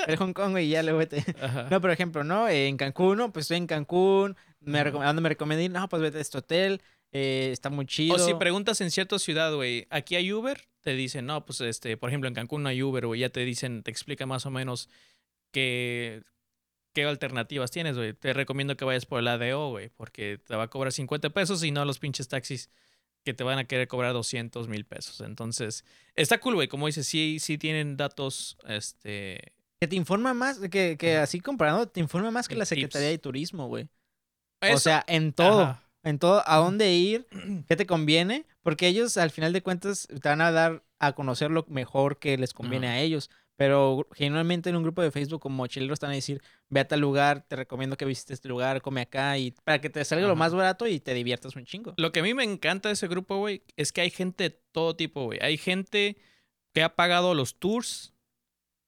el 0.08 0.16
Hong 0.16 0.32
Kong, 0.32 0.58
y 0.58 0.68
ya 0.68 0.82
le 0.82 0.92
vete. 0.92 1.25
Ajá. 1.40 1.68
No, 1.70 1.80
por 1.80 1.92
ejemplo, 1.92 2.25
¿no? 2.25 2.49
Eh, 2.49 2.66
en 2.66 2.76
Cancún, 2.76 3.18
¿no? 3.18 3.32
Pues 3.32 3.44
estoy 3.44 3.58
en 3.58 3.68
Cancún. 3.68 4.37
Me 4.58 4.80
¿A 4.80 4.90
dónde 4.90 5.22
me 5.22 5.28
recomiendan 5.28 5.64
ir? 5.64 5.70
No, 5.70 5.88
pues 5.88 6.02
vete 6.02 6.18
a 6.18 6.20
este 6.22 6.38
hotel. 6.38 6.82
eh, 7.12 7.50
está 7.52 7.70
muy 7.70 7.87
chido. 7.87 8.16
O 8.16 8.18
si 8.18 8.34
preguntas 8.34 8.80
en 8.80 8.90
cierta 8.90 9.16
ciudad, 9.20 9.54
güey, 9.54 9.87
¿aquí 9.90 10.16
hay 10.16 10.32
Uber? 10.32 10.61
Te 10.80 10.94
dicen, 10.96 11.26
no, 11.26 11.44
pues, 11.46 11.61
este, 11.61 11.96
por 11.96 12.08
ejemplo, 12.11 12.26
en 12.26 12.34
Cancún 12.34 12.64
no 12.64 12.68
hay 12.68 12.82
Uber, 12.82 13.06
güey, 13.06 13.20
ya 13.20 13.28
te 13.28 13.44
dicen, 13.44 13.84
te 13.84 13.92
explica 13.92 14.26
más 14.26 14.44
o 14.46 14.50
menos 14.50 14.88
qué, 15.52 16.23
qué 16.92 17.04
alternativas 17.04 17.71
tienes, 17.71 17.97
güey. 17.97 18.12
Te 18.12 18.32
recomiendo 18.32 18.76
que 18.76 18.85
vayas 18.85 19.06
por 19.06 19.21
el 19.21 19.28
ADO, 19.28 19.71
güey, 19.71 19.90
porque 19.90 20.38
te 20.44 20.56
va 20.56 20.64
a 20.64 20.68
cobrar 20.68 20.92
50 20.92 21.30
pesos 21.30 21.62
y 21.62 21.71
no 21.71 21.85
los 21.85 21.99
pinches 21.99 22.28
taxis 22.28 22.71
que 23.25 23.35
te 23.35 23.44
van 23.44 23.59
a 23.59 23.64
querer 23.64 23.87
cobrar 23.87 24.12
200 24.12 24.68
mil 24.68 24.85
pesos. 24.85 25.21
Entonces, 25.21 25.85
está 26.16 26.38
cool, 26.38 26.54
güey, 26.54 26.68
como 26.68 26.87
dices, 26.87 27.06
sí, 27.06 27.38
sí 27.40 27.56
tienen 27.59 27.97
datos, 27.97 28.59
este... 28.66 29.52
Que 29.80 29.88
te 29.88 29.97
informa 29.97 30.35
más, 30.35 30.59
que, 30.59 30.97
que 30.97 31.16
así 31.16 31.40
comparando, 31.40 31.88
te 31.88 32.00
informa 32.00 32.30
más 32.30 32.49
que 32.49 32.54
la 32.54 32.64
tips. 32.64 32.68
Secretaría 32.68 33.09
de 33.09 33.18
Turismo, 33.18 33.66
güey. 33.66 33.88
O 34.73 34.78
sea, 34.78 35.04
en 35.09 35.32
todo. 35.32 35.62
Ajá. 35.62 35.82
En 36.04 36.18
todo, 36.18 36.42
a 36.47 36.56
dónde 36.56 36.92
ir, 36.92 37.26
qué 37.68 37.76
te 37.76 37.87
conviene, 37.87 38.44
porque 38.62 38.88
ellos 38.88 39.16
al 39.16 39.30
final 39.30 39.52
de 39.52 39.62
cuentas 39.62 40.09
te 40.09 40.28
van 40.28 40.40
a 40.40 40.50
dar 40.50 40.82
a 40.99 41.12
conocer 41.12 41.50
lo 41.50 41.64
mejor 41.68 42.18
que 42.18 42.37
les 42.38 42.52
conviene 42.52 42.88
Ajá. 42.88 42.97
a 42.97 43.00
ellos. 43.00 43.30
Pero 43.62 44.09
generalmente 44.12 44.71
en 44.71 44.75
un 44.76 44.83
grupo 44.83 45.02
de 45.02 45.12
Facebook 45.12 45.40
como 45.40 45.54
mochileros 45.54 45.95
están 45.95 46.11
a 46.11 46.14
decir, 46.14 46.42
ve 46.69 46.81
a 46.81 46.88
tal 46.88 46.99
lugar, 46.99 47.47
te 47.47 47.54
recomiendo 47.54 47.97
que 47.97 48.04
visites 48.04 48.33
este 48.33 48.49
lugar, 48.49 48.83
come 48.83 49.02
acá, 49.02 49.38
y 49.38 49.52
para 49.52 49.81
que 49.81 49.88
te 49.88 50.04
salga 50.04 50.26
lo 50.26 50.33
Ajá. 50.33 50.38
más 50.40 50.52
barato 50.52 50.88
y 50.88 50.99
te 50.99 51.14
diviertas 51.14 51.54
un 51.54 51.64
chingo. 51.64 51.95
Lo 51.97 52.11
que 52.11 52.19
a 52.19 52.23
mí 52.25 52.35
me 52.35 52.42
encanta 52.42 52.88
de 52.88 52.95
ese 52.95 53.07
grupo, 53.07 53.37
güey, 53.37 53.62
es 53.76 53.92
que 53.92 54.00
hay 54.00 54.11
gente 54.11 54.50
de 54.50 54.50
todo 54.73 54.97
tipo, 54.97 55.23
güey. 55.26 55.38
Hay 55.40 55.59
gente 55.59 56.16
que 56.75 56.83
ha 56.83 56.97
pagado 56.97 57.35
los 57.35 57.61
tours. 57.61 58.14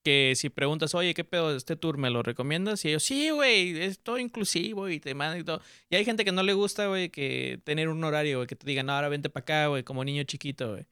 Que 0.02 0.32
si 0.34 0.50
preguntas, 0.50 0.92
oye, 0.96 1.14
¿qué 1.14 1.22
pedo 1.22 1.54
este 1.54 1.76
tour? 1.76 1.96
¿Me 1.96 2.10
lo 2.10 2.24
recomiendas? 2.24 2.84
Y 2.84 2.88
ellos, 2.88 3.04
sí, 3.04 3.30
güey, 3.30 3.80
es 3.80 4.00
todo 4.00 4.18
inclusivo 4.18 4.88
y 4.88 4.98
te 4.98 5.14
mandan 5.14 5.40
y 5.40 5.44
todo. 5.44 5.62
Y 5.88 5.94
hay 5.94 6.04
gente 6.04 6.24
que 6.24 6.32
no 6.32 6.42
le 6.42 6.52
gusta, 6.52 6.88
güey, 6.88 7.10
que 7.10 7.60
tener 7.62 7.88
un 7.88 8.02
horario, 8.02 8.38
güey, 8.38 8.48
que 8.48 8.56
te 8.56 8.66
digan, 8.66 8.86
no, 8.86 8.92
ahora 8.92 9.08
vente 9.08 9.30
para 9.30 9.42
acá, 9.42 9.66
güey, 9.68 9.84
como 9.84 10.04
niño 10.04 10.24
chiquito, 10.24 10.72
güey. 10.72 10.84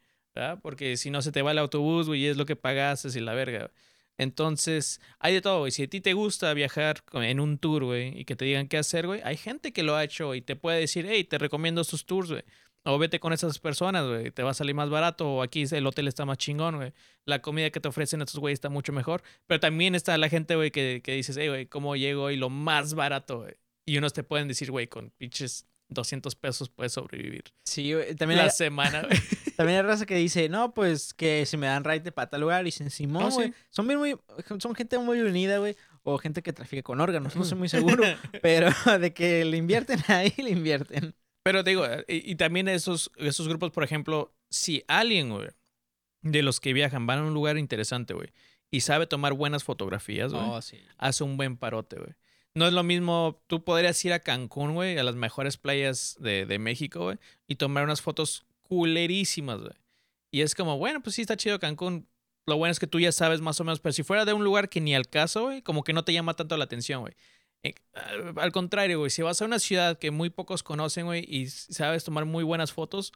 Porque 0.63 0.97
si 0.97 1.11
no 1.11 1.23
se 1.23 1.33
te 1.33 1.43
va 1.43 1.53
el 1.53 1.59
autobús, 1.59 2.07
güey, 2.07 2.27
es 2.27 2.37
lo 2.37 2.47
que 2.47 2.57
pagaste 2.57 3.09
y 3.17 3.21
la 3.21 3.35
verga. 3.35 3.59
güey. 3.59 3.71
Entonces, 4.19 5.01
hay 5.19 5.35
de 5.35 5.41
todo, 5.41 5.61
güey. 5.61 5.73
Si 5.73 5.85
a 5.85 5.89
ti 5.89 6.01
te 6.01 6.13
gusta 6.13 6.53
viajar 6.55 7.03
en 7.15 7.41
un 7.41 7.59
tour, 7.59 7.85
güey, 7.85 8.19
y 8.21 8.25
que 8.25 8.37
te 8.37 8.45
digan 8.45 8.69
qué 8.69 8.79
hacer, 8.79 9.07
güey, 9.07 9.21
hay 9.25 9.37
gente 9.37 9.73
que 9.73 9.83
lo 9.83 9.97
ha 9.97 10.05
hecho 10.05 10.35
y 10.35 10.43
te 10.43 10.57
puede 10.57 10.81
decir, 10.81 11.07
hey, 11.09 11.25
te 11.25 11.39
recomiendo 11.39 11.81
estos 11.81 12.05
tours, 12.07 12.31
güey. 12.31 12.45
O 12.85 12.99
vete 12.99 13.21
con 13.21 13.33
esas 13.33 13.59
personas, 13.59 14.07
güey. 14.07 14.31
Te 14.33 14.43
va 14.43 14.51
a 14.51 14.55
salir 14.55 14.75
más 14.75 14.91
barato. 14.91 15.37
O 15.37 15.43
aquí 15.43 15.65
el 15.71 15.87
hotel 15.87 16.09
está 16.09 16.25
más 16.25 16.39
chingón, 16.39 16.77
güey. 16.77 16.93
La 17.25 17.41
comida 17.41 17.71
que 17.71 17.79
te 17.81 17.89
ofrecen 17.89 18.23
estos 18.23 18.41
güeyes 18.41 18.57
está 18.57 18.71
mucho 18.71 18.93
mejor. 18.93 19.23
Pero 19.47 19.61
también 19.61 19.95
está 19.95 20.19
la 20.19 20.29
gente, 20.29 20.57
güey, 20.57 20.73
que, 20.73 21.01
que 21.03 21.13
dices, 21.13 21.37
hey, 21.37 21.49
güey, 21.49 21.67
¿cómo 21.67 21.95
llego 21.97 22.31
y 22.31 22.37
lo 22.37 22.51
más 22.51 22.95
barato, 22.95 23.41
güey? 23.43 23.55
Y 23.87 23.99
unos 23.99 24.13
te 24.13 24.25
pueden 24.25 24.49
decir, 24.49 24.71
güey, 24.71 24.89
con 24.89 25.11
pinches 25.11 25.67
200 25.89 26.35
pesos 26.37 26.69
puedes 26.71 26.93
sobrevivir. 26.93 27.45
Sí, 27.65 27.93
güey, 27.93 28.15
también 28.15 28.39
la 28.39 28.45
hay, 28.45 28.51
semana, 28.51 29.03
güey. 29.07 29.19
también 29.57 29.79
hay 29.81 29.83
raza 29.87 30.07
que 30.07 30.15
dice, 30.17 30.49
no, 30.49 30.73
pues 30.75 31.13
que 31.15 31.45
si 31.47 31.57
me 31.57 31.67
dan 31.67 31.85
ride 31.85 32.13
para 32.13 32.31
tal 32.31 32.41
lugar 32.41 32.63
y 32.63 32.67
dicen, 32.67 32.91
Simón, 32.91 33.25
Oh, 33.25 33.31
sí. 33.31 33.53
Son 33.71 33.87
bien 33.87 33.99
muy, 33.99 34.17
son 34.59 34.75
gente 34.75 34.99
muy 34.99 35.21
unida, 35.21 35.59
güey. 35.59 35.77
O 36.05 36.19
gente 36.19 36.43
que 36.43 36.53
trafica 36.53 36.83
con 36.83 37.01
órganos, 37.01 37.37
no 37.37 37.45
soy 37.45 37.59
muy 37.59 37.69
seguro. 37.69 38.03
pero 38.43 38.71
de 38.99 39.13
que 39.13 39.45
le 39.45 39.57
invierten 39.57 40.01
ahí, 40.09 40.33
le 40.39 40.51
invierten. 40.51 41.15
Pero 41.45 41.63
te 41.65 41.71
digo, 41.71 41.85
eh, 41.87 42.05
y, 42.09 42.33
y 42.33 42.35
también 42.37 42.69
esos, 42.69 43.11
esos 43.17 43.49
grupos, 43.49 43.71
por 43.71 43.85
ejemplo, 43.85 44.35
si 44.51 44.85
alguien, 44.89 45.31
güey, 45.31 45.49
de 46.23 46.43
los 46.43 46.61
que 46.61 46.73
viajan 46.73 47.07
van 47.07 47.19
a 47.19 47.23
un 47.25 47.35
lugar 47.35 47.59
interesante, 47.59 48.15
güey, 48.15 48.29
y 48.71 48.81
sabe 48.81 49.07
tomar 49.07 49.33
buenas 49.35 49.65
fotografías, 49.65 50.33
güey, 50.33 50.45
Oh, 50.47 50.63
sí. 50.63 50.79
hace 50.99 51.25
un 51.25 51.37
buen 51.37 51.57
parote, 51.57 51.97
güey. 51.97 52.15
No 52.55 52.67
es 52.67 52.73
lo 52.75 52.83
mismo, 52.83 53.43
tú 53.47 53.65
podrías 53.65 54.05
ir 54.05 54.13
a 54.13 54.21
Cancún, 54.21 54.75
güey, 54.75 54.99
a 54.99 55.03
las 55.05 55.15
mejores 55.15 55.57
playas 55.57 56.17
de, 56.21 56.45
de 56.45 56.59
México, 56.59 57.05
güey, 57.05 57.19
y 57.47 57.57
tomar 57.57 57.85
unas 57.85 58.03
fotos 58.03 58.45
culerísimas, 58.63 59.61
güey. 59.61 59.73
Y 60.31 60.43
es 60.43 60.55
como, 60.55 60.77
bueno, 60.79 61.03
pues 61.03 61.17
sí 61.17 61.23
está 61.23 61.37
chido 61.37 61.59
Cancún. 61.59 62.09
Lo 62.47 62.57
bueno 62.57 62.73
es 62.73 62.79
que 62.81 62.87
tú 62.87 62.99
ya 63.01 63.13
sabes 63.13 63.41
más 63.41 63.61
o 63.61 63.65
menos, 63.65 63.81
pero 63.81 63.93
si 63.93 64.03
fuera 64.03 64.25
de 64.25 64.33
un 64.33 64.45
lugar 64.45 64.69
que 64.69 64.81
ni 64.81 64.95
al 64.95 65.09
caso, 65.09 65.45
güey, 65.45 65.63
como 65.63 65.85
que 65.85 65.93
no 65.93 66.05
te 66.05 66.13
llama 66.13 66.35
tanto 66.35 66.57
la 66.57 66.65
atención, 66.65 67.01
güey. 67.03 67.15
Eh, 67.63 67.75
al- 68.37 68.51
contrario, 68.53 68.99
güey, 68.99 69.11
si 69.11 69.23
vas 69.23 69.41
a 69.41 69.45
una 69.45 69.59
ciudad 69.59 69.99
que 69.99 70.11
muy 70.11 70.31
pocos 70.31 70.63
conocen, 70.63 71.07
güey, 71.07 71.25
y 71.29 71.49
sabes 71.49 72.03
tomar 72.05 72.25
muy 72.25 72.45
buenas 72.45 72.73
fotos, 72.73 73.13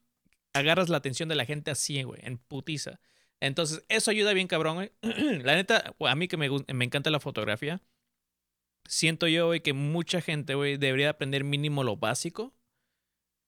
agarras 0.54 0.88
la 0.88 0.98
atención 0.98 1.28
de 1.28 1.34
la 1.34 1.44
gente 1.44 1.70
así, 1.70 2.02
güey, 2.04 2.20
en 2.24 2.38
putiza. 2.38 3.00
Entonces, 3.40 3.82
eso 3.88 4.10
ayuda 4.10 4.32
bien 4.32 4.46
cabrón, 4.46 4.76
güey. 4.76 4.92
la 5.42 5.56
neta, 5.56 5.94
a 5.98 6.14
mí 6.14 6.28
que 6.28 6.36
me, 6.36 6.48
me 6.72 6.84
encanta 6.84 7.10
la 7.10 7.20
fotografía, 7.20 7.82
siento 8.88 9.26
yo, 9.28 9.46
güey, 9.46 9.60
que 9.60 9.72
mucha 9.72 10.20
gente, 10.20 10.54
güey, 10.54 10.76
debería 10.76 11.10
aprender 11.10 11.44
mínimo 11.44 11.84
lo 11.84 11.96
básico. 11.96 12.52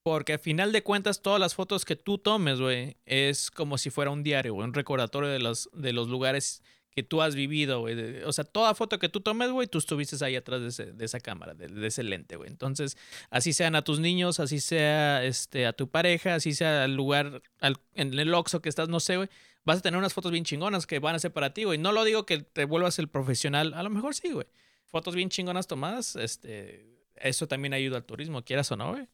Porque 0.03 0.35
al 0.35 0.39
final 0.39 0.73
de 0.73 0.83
cuentas, 0.83 1.21
todas 1.23 1.41
las 1.41 1.55
fotos 1.55 1.85
que 1.85 1.97
tú 1.97 2.17
tomes, 2.19 2.61
güey, 2.61 2.97
es 3.05 3.51
como 3.51 3.77
si 3.77 3.91
fuera 3.91 4.11
un 4.11 4.23
diario, 4.23 4.55
güey, 4.55 4.65
un 4.67 4.73
recordatorio 4.75 5.29
de 5.29 5.39
los, 5.39 5.69
de 5.75 5.93
los 5.93 6.09
lugares 6.09 6.63
que 6.91 7.03
tú 7.03 7.21
has 7.21 7.35
vivido, 7.35 7.81
güey. 7.81 8.23
O 8.23 8.33
sea, 8.33 8.45
toda 8.45 8.75
foto 8.75 8.99
que 8.99 9.09
tú 9.11 9.21
tomes, 9.21 9.51
güey, 9.51 9.67
tú 9.69 9.79
estuviste 9.79 10.25
ahí 10.25 10.35
atrás 10.37 10.63
de, 10.63 10.69
ese- 10.69 10.93
de 10.93 11.05
esa 11.05 11.21
cámara, 11.21 11.53
de, 11.55 11.69
de 11.69 11.87
ese 11.87 12.03
lente, 12.05 12.37
güey. 12.37 12.49
Entonces, 12.49 12.97
así 13.29 13.53
sean 13.53 13.75
a 13.77 13.83
tus 13.83 14.01
niños, 14.01 14.41
así 14.41 14.61
sea 14.61 15.23
este, 15.25 15.67
a 15.67 15.75
tu 15.75 15.91
pareja, 15.91 16.35
así 16.37 16.55
sea 16.55 16.85
al 16.85 16.95
lugar, 16.95 17.43
al- 17.61 17.77
en 17.95 18.19
el 18.19 18.33
Oxxo 18.33 18.63
que 18.63 18.69
estás, 18.71 18.89
no 18.89 19.01
sé, 19.01 19.17
güey. 19.17 19.29
Vas 19.65 19.79
a 19.79 19.83
tener 19.83 19.99
unas 19.99 20.15
fotos 20.15 20.33
bien 20.33 20.45
chingonas 20.45 20.87
que 20.87 20.99
van 21.01 21.15
a 21.17 21.19
ser 21.19 21.33
para 21.33 21.53
ti, 21.53 21.65
güey. 21.65 21.77
No 21.79 21.93
lo 21.93 22.05
digo 22.05 22.25
que 22.25 22.39
te 22.39 22.65
vuelvas 22.65 22.99
el 22.99 23.09
profesional, 23.09 23.75
a 23.75 23.83
lo 23.83 23.91
mejor 23.91 24.15
sí, 24.15 24.31
güey. 24.33 24.47
Fotos 24.89 25.15
bien 25.15 25.29
chingonas 25.29 25.67
tomadas, 25.67 26.17
este, 26.17 26.85
eso 27.17 27.47
también 27.47 27.75
ayuda 27.75 27.99
al 27.99 28.05
turismo, 28.05 28.43
quieras 28.43 28.71
o 28.73 28.77
no, 28.77 28.93
güey. 28.93 29.09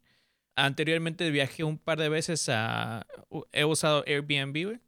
Anteriormente 0.56 1.30
viajé 1.30 1.64
un 1.64 1.78
par 1.78 1.98
de 1.98 2.08
veces 2.08 2.48
a... 2.48 3.06
He 3.52 3.64
usado 3.64 4.04
Airbnb, 4.06 4.64
güey. 4.66 4.80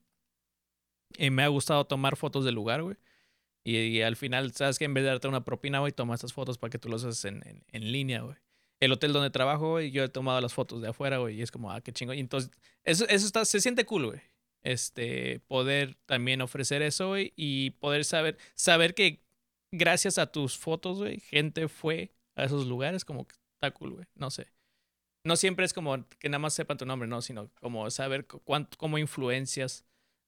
Y 1.19 1.31
me 1.31 1.43
ha 1.43 1.49
gustado 1.49 1.85
tomar 1.87 2.17
fotos 2.17 2.45
del 2.45 2.55
lugar, 2.55 2.83
güey. 2.83 2.97
Y, 3.65 3.77
y 3.79 4.03
al 4.03 4.15
final, 4.15 4.53
¿sabes 4.53 4.79
que 4.79 4.85
En 4.85 4.95
vez 4.95 5.03
de 5.03 5.11
darte 5.11 5.27
una 5.27 5.45
propina, 5.45 5.81
güey, 5.81 5.93
toma 5.93 6.15
estas 6.15 6.33
fotos 6.33 6.57
para 6.57 6.71
que 6.71 6.79
tú 6.79 6.89
los 6.89 7.05
haces 7.05 7.25
en, 7.25 7.43
en, 7.47 7.65
en 7.73 7.93
línea, 7.93 8.21
güey. 8.21 8.37
El 8.79 8.93
hotel 8.93 9.13
donde 9.13 9.31
trabajo, 9.31 9.71
güey, 9.71 9.91
yo 9.91 10.05
he 10.05 10.09
tomado 10.09 10.41
las 10.41 10.55
fotos 10.55 10.83
de 10.83 10.89
afuera, 10.89 11.19
güey, 11.19 11.37
y 11.37 11.43
es 11.43 11.51
como, 11.51 11.73
ah, 11.73 11.81
qué 11.81 11.93
chingo. 11.93 12.13
Y 12.13 12.21
entonces, 12.21 12.51
eso, 12.85 13.09
eso 13.09 13.27
está, 13.27 13.45
se 13.45 13.61
siente 13.61 13.85
cool, 13.87 14.07
güey. 14.07 14.21
Este, 14.63 15.41
poder 15.49 15.97
también 16.07 16.43
ofrecer 16.43 16.83
eso, 16.83 17.09
güey, 17.09 17.33
y 17.37 17.71
poder 17.71 18.05
saber, 18.05 18.37
saber 18.55 18.95
que 18.95 19.26
gracias 19.73 20.19
a 20.19 20.31
tus 20.31 20.57
fotos, 20.59 20.99
güey, 20.99 21.21
gente 21.21 21.69
fue 21.69 22.13
a 22.37 22.45
esos 22.45 22.67
lugares, 22.67 23.05
como 23.05 23.27
que 23.27 23.35
está 23.55 23.71
cool, 23.73 23.93
güey. 23.95 24.07
No 24.15 24.31
sé. 24.31 24.49
No 25.25 25.37
siempre 25.37 25.65
es 25.65 25.73
como 25.73 26.07
que 26.21 26.29
nada 26.29 26.39
más 26.39 26.55
sepan 26.55 26.77
tu 26.79 26.87
nombre, 26.87 27.09
no, 27.09 27.21
sino 27.23 27.51
como 27.61 27.91
saber 27.91 28.27
cu- 28.27 28.41
cuánto, 28.45 28.77
cómo 28.79 28.97
influencias 28.99 29.85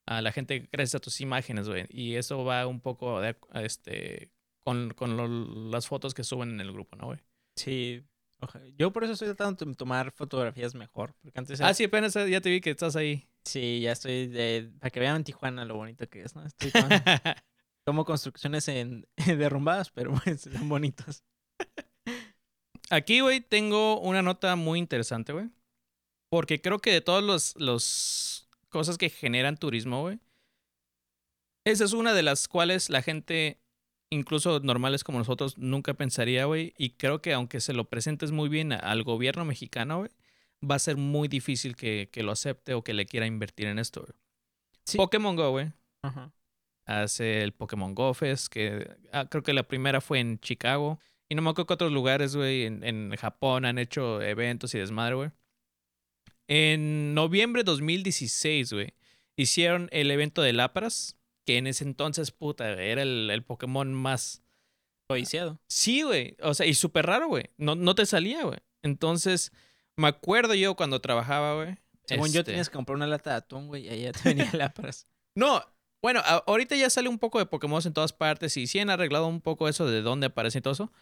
a 0.07 0.23
la 0.23 0.33
gente 0.33 0.69
gracias 0.73 0.97
a 0.97 1.01
tus 1.01 1.21
imágenes, 1.21 1.69
güey. 1.69 1.87
Y 1.91 2.15
eso 2.17 2.45
va 2.45 2.67
un 2.67 2.81
poco 2.81 3.21
de, 3.21 3.37
este, 3.55 4.33
con, 4.65 4.91
con 4.95 5.17
lo- 5.17 5.71
las 5.71 5.87
fotos 5.87 6.15
que 6.15 6.25
suben 6.25 6.51
en 6.51 6.61
el 6.61 6.73
grupo, 6.73 6.97
¿no, 6.97 7.07
güey? 7.07 7.19
Sí. 7.57 8.03
Yo 8.77 8.93
por 8.93 9.03
eso 9.05 9.13
estoy 9.15 9.29
tratando 9.35 9.65
de 9.65 9.75
tomar 9.75 10.13
fotografías 10.13 10.75
mejor. 10.75 11.15
Porque 11.23 11.39
antes 11.39 11.61
Ah, 11.61 11.75
sí, 11.75 11.85
apenas 11.85 12.15
eh, 12.17 12.31
ya 12.31 12.41
te 12.41 12.51
vi 12.51 12.61
que 12.61 12.71
estás 12.71 12.95
ahí. 12.97 13.29
Sí, 13.45 13.81
ya 13.81 13.93
estoy 13.93 14.29
de... 14.29 14.71
Para 14.79 14.91
que 14.91 15.01
vean 15.01 15.17
en 15.17 15.25
Tijuana 15.25 15.65
lo 15.65 15.75
bonito 15.77 16.09
que 16.09 16.23
es, 16.23 16.35
¿no? 16.37 16.45
Estoy 16.47 16.71
tomando- 16.71 16.95
Tomo 17.89 18.05
construcciones 18.05 18.69
en 18.69 19.09
derrumbadas, 19.27 19.91
pero 19.91 20.13
pues, 20.25 20.43
son 20.43 20.69
bonitos. 20.69 21.25
Aquí, 22.91 23.21
güey, 23.21 23.41
tengo 23.41 23.99
una 24.01 24.21
nota 24.21 24.57
muy 24.57 24.79
interesante, 24.79 25.33
güey. 25.33 25.49
Porque 26.31 26.61
creo 26.61 26.81
que 26.81 26.93
de 26.93 27.01
todas 27.01 27.25
los, 27.25 27.57
los 27.57 28.47
cosas 28.69 28.99
que 28.99 29.09
generan 29.09 29.57
turismo, 29.57 30.03
güey, 30.03 30.19
esa 31.65 31.87
es 31.87 31.95
una 31.95 32.13
de 32.13 32.23
las 32.23 32.47
cuales 32.47 32.91
la 32.91 33.01
gente, 33.01 33.59
incluso 34.11 34.61
normales 34.61 35.03
como 35.03 35.17
nosotros, 35.17 35.57
nunca 35.57 35.95
pensaría, 35.95 36.45
güey. 36.45 36.75
Y 36.77 36.91
creo 36.91 37.23
que 37.23 37.33
aunque 37.33 37.63
se 37.63 37.73
lo 37.73 37.89
presentes 37.89 38.33
muy 38.33 38.51
bien 38.51 38.73
al 38.73 39.03
gobierno 39.03 39.47
mexicano, 39.47 40.01
güey, 40.01 40.11
va 40.63 40.75
a 40.75 40.79
ser 40.79 40.99
muy 40.99 41.27
difícil 41.27 41.75
que, 41.75 42.11
que 42.13 42.23
lo 42.23 42.33
acepte 42.33 42.75
o 42.75 42.85
que 42.85 42.93
le 42.93 43.07
quiera 43.07 43.25
invertir 43.25 43.67
en 43.67 43.79
esto, 43.79 44.03
güey. 44.03 44.13
Sí. 44.85 44.99
Pokémon 44.99 45.37
Go, 45.37 45.53
güey. 45.53 45.73
Ajá. 46.03 46.35
Hace 46.89 47.43
el 47.43 47.53
Pokémon 47.53 47.95
Go 47.95 48.15
Fest, 48.15 48.49
que 48.49 48.97
ah, 49.13 49.27
creo 49.29 49.43
que 49.43 49.53
la 49.53 49.69
primera 49.69 50.01
fue 50.01 50.21
en 50.21 50.41
Chicago. 50.41 50.99
Y 51.29 51.35
no 51.35 51.43
me 51.43 51.51
acuerdo 51.51 51.67
que 51.67 51.75
otros 51.75 51.93
lugares, 51.93 52.35
güey, 52.35 52.65
en, 52.65 52.83
en 52.83 53.15
Japón 53.17 53.67
han 53.67 53.79
hecho 53.79 54.23
eventos 54.23 54.75
y 54.75 54.79
desmadre, 54.79 55.15
güey. 55.15 55.31
En 56.47 57.13
noviembre 57.13 57.61
de 57.61 57.65
2016, 57.65 58.73
güey, 58.73 58.95
hicieron 59.37 59.91
el 59.93 60.11
evento 60.11 60.41
de 60.41 60.55
Lapras, 60.55 61.19
que 61.45 61.59
en 61.59 61.67
ese 61.67 61.85
entonces, 61.85 62.31
puta, 62.31 62.71
era 62.71 63.03
el, 63.03 63.29
el 63.31 63.43
Pokémon 63.43 63.93
más... 63.93 64.43
Codiciado. 65.11 65.61
Sí, 65.69 66.03
güey. 66.03 66.37
O 66.41 66.55
sea, 66.55 66.67
y 66.67 66.73
súper 66.73 67.05
raro, 67.05 67.29
güey. 67.29 67.51
No, 67.59 67.75
no 67.75 67.95
te 67.95 68.07
salía, 68.07 68.45
güey. 68.45 68.59
Entonces, 68.83 69.53
me 69.97 70.09
acuerdo 70.09 70.55
yo 70.55 70.75
cuando 70.75 71.01
trabajaba, 71.01 71.55
güey. 71.55 71.77
Según 72.05 72.33
yo 72.33 72.41
este, 72.41 72.53
tenías 72.53 72.71
que 72.71 72.77
comprar 72.77 72.97
una 72.97 73.07
lata 73.07 73.31
de 73.31 73.37
atún, 73.37 73.69
güey, 73.69 73.85
y 73.85 73.89
ahí 73.91 74.03
ya 74.03 74.13
te 74.13 74.21
venía 74.31 74.51
lámparas. 74.55 75.07
No, 75.35 75.63
bueno, 76.03 76.21
ahorita 76.47 76.77
ya 76.77 76.91
sale 76.91 77.09
un 77.09 77.19
poco 77.19 77.39
de 77.39 77.47
Pokémon 77.47 77.83
en 77.85 77.93
todas 77.93 78.13
partes 78.13 78.57
y 78.57 78.67
sí 78.67 78.79
han 78.79 78.91
arreglado 78.91 79.27
un 79.27 79.41
poco 79.41 79.69
eso 79.69 79.87
de 79.91 80.03
dónde 80.03 80.27
aparece 80.27 80.59
y 80.59 80.63
todo 80.63 80.73
eso. 80.75 80.93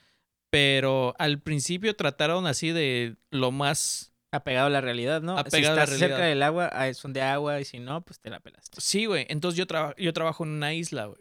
Pero 0.51 1.15
al 1.19 1.41
principio 1.41 1.95
trataron 1.97 2.47
así 2.47 2.71
de 2.71 3.17
lo 3.31 3.51
más... 3.51 4.13
Apegado 4.33 4.67
a 4.67 4.71
la 4.71 4.81
realidad, 4.81 5.23
¿no? 5.23 5.39
Apegado 5.39 5.63
si 5.63 5.67
a 5.67 5.75
la 5.75 5.85
estás 5.85 5.99
cerca 5.99 6.17
realidad. 6.19 6.29
del 6.35 6.43
agua, 6.43 6.67
ah, 6.73 6.93
son 6.95 7.13
de 7.13 7.23
agua, 7.23 7.61
y 7.61 7.65
si 7.65 7.79
no, 7.79 8.03
pues 8.03 8.21
te 8.21 8.29
la 8.31 8.41
pelaste. 8.41 8.81
Sí, 8.81 9.07
güey. 9.07 9.25
Entonces 9.29 9.57
yo, 9.57 9.67
traba- 9.67 9.95
yo 9.97 10.13
trabajo 10.13 10.45
en 10.45 10.51
una 10.51 10.75
isla, 10.75 11.07
güey. 11.07 11.21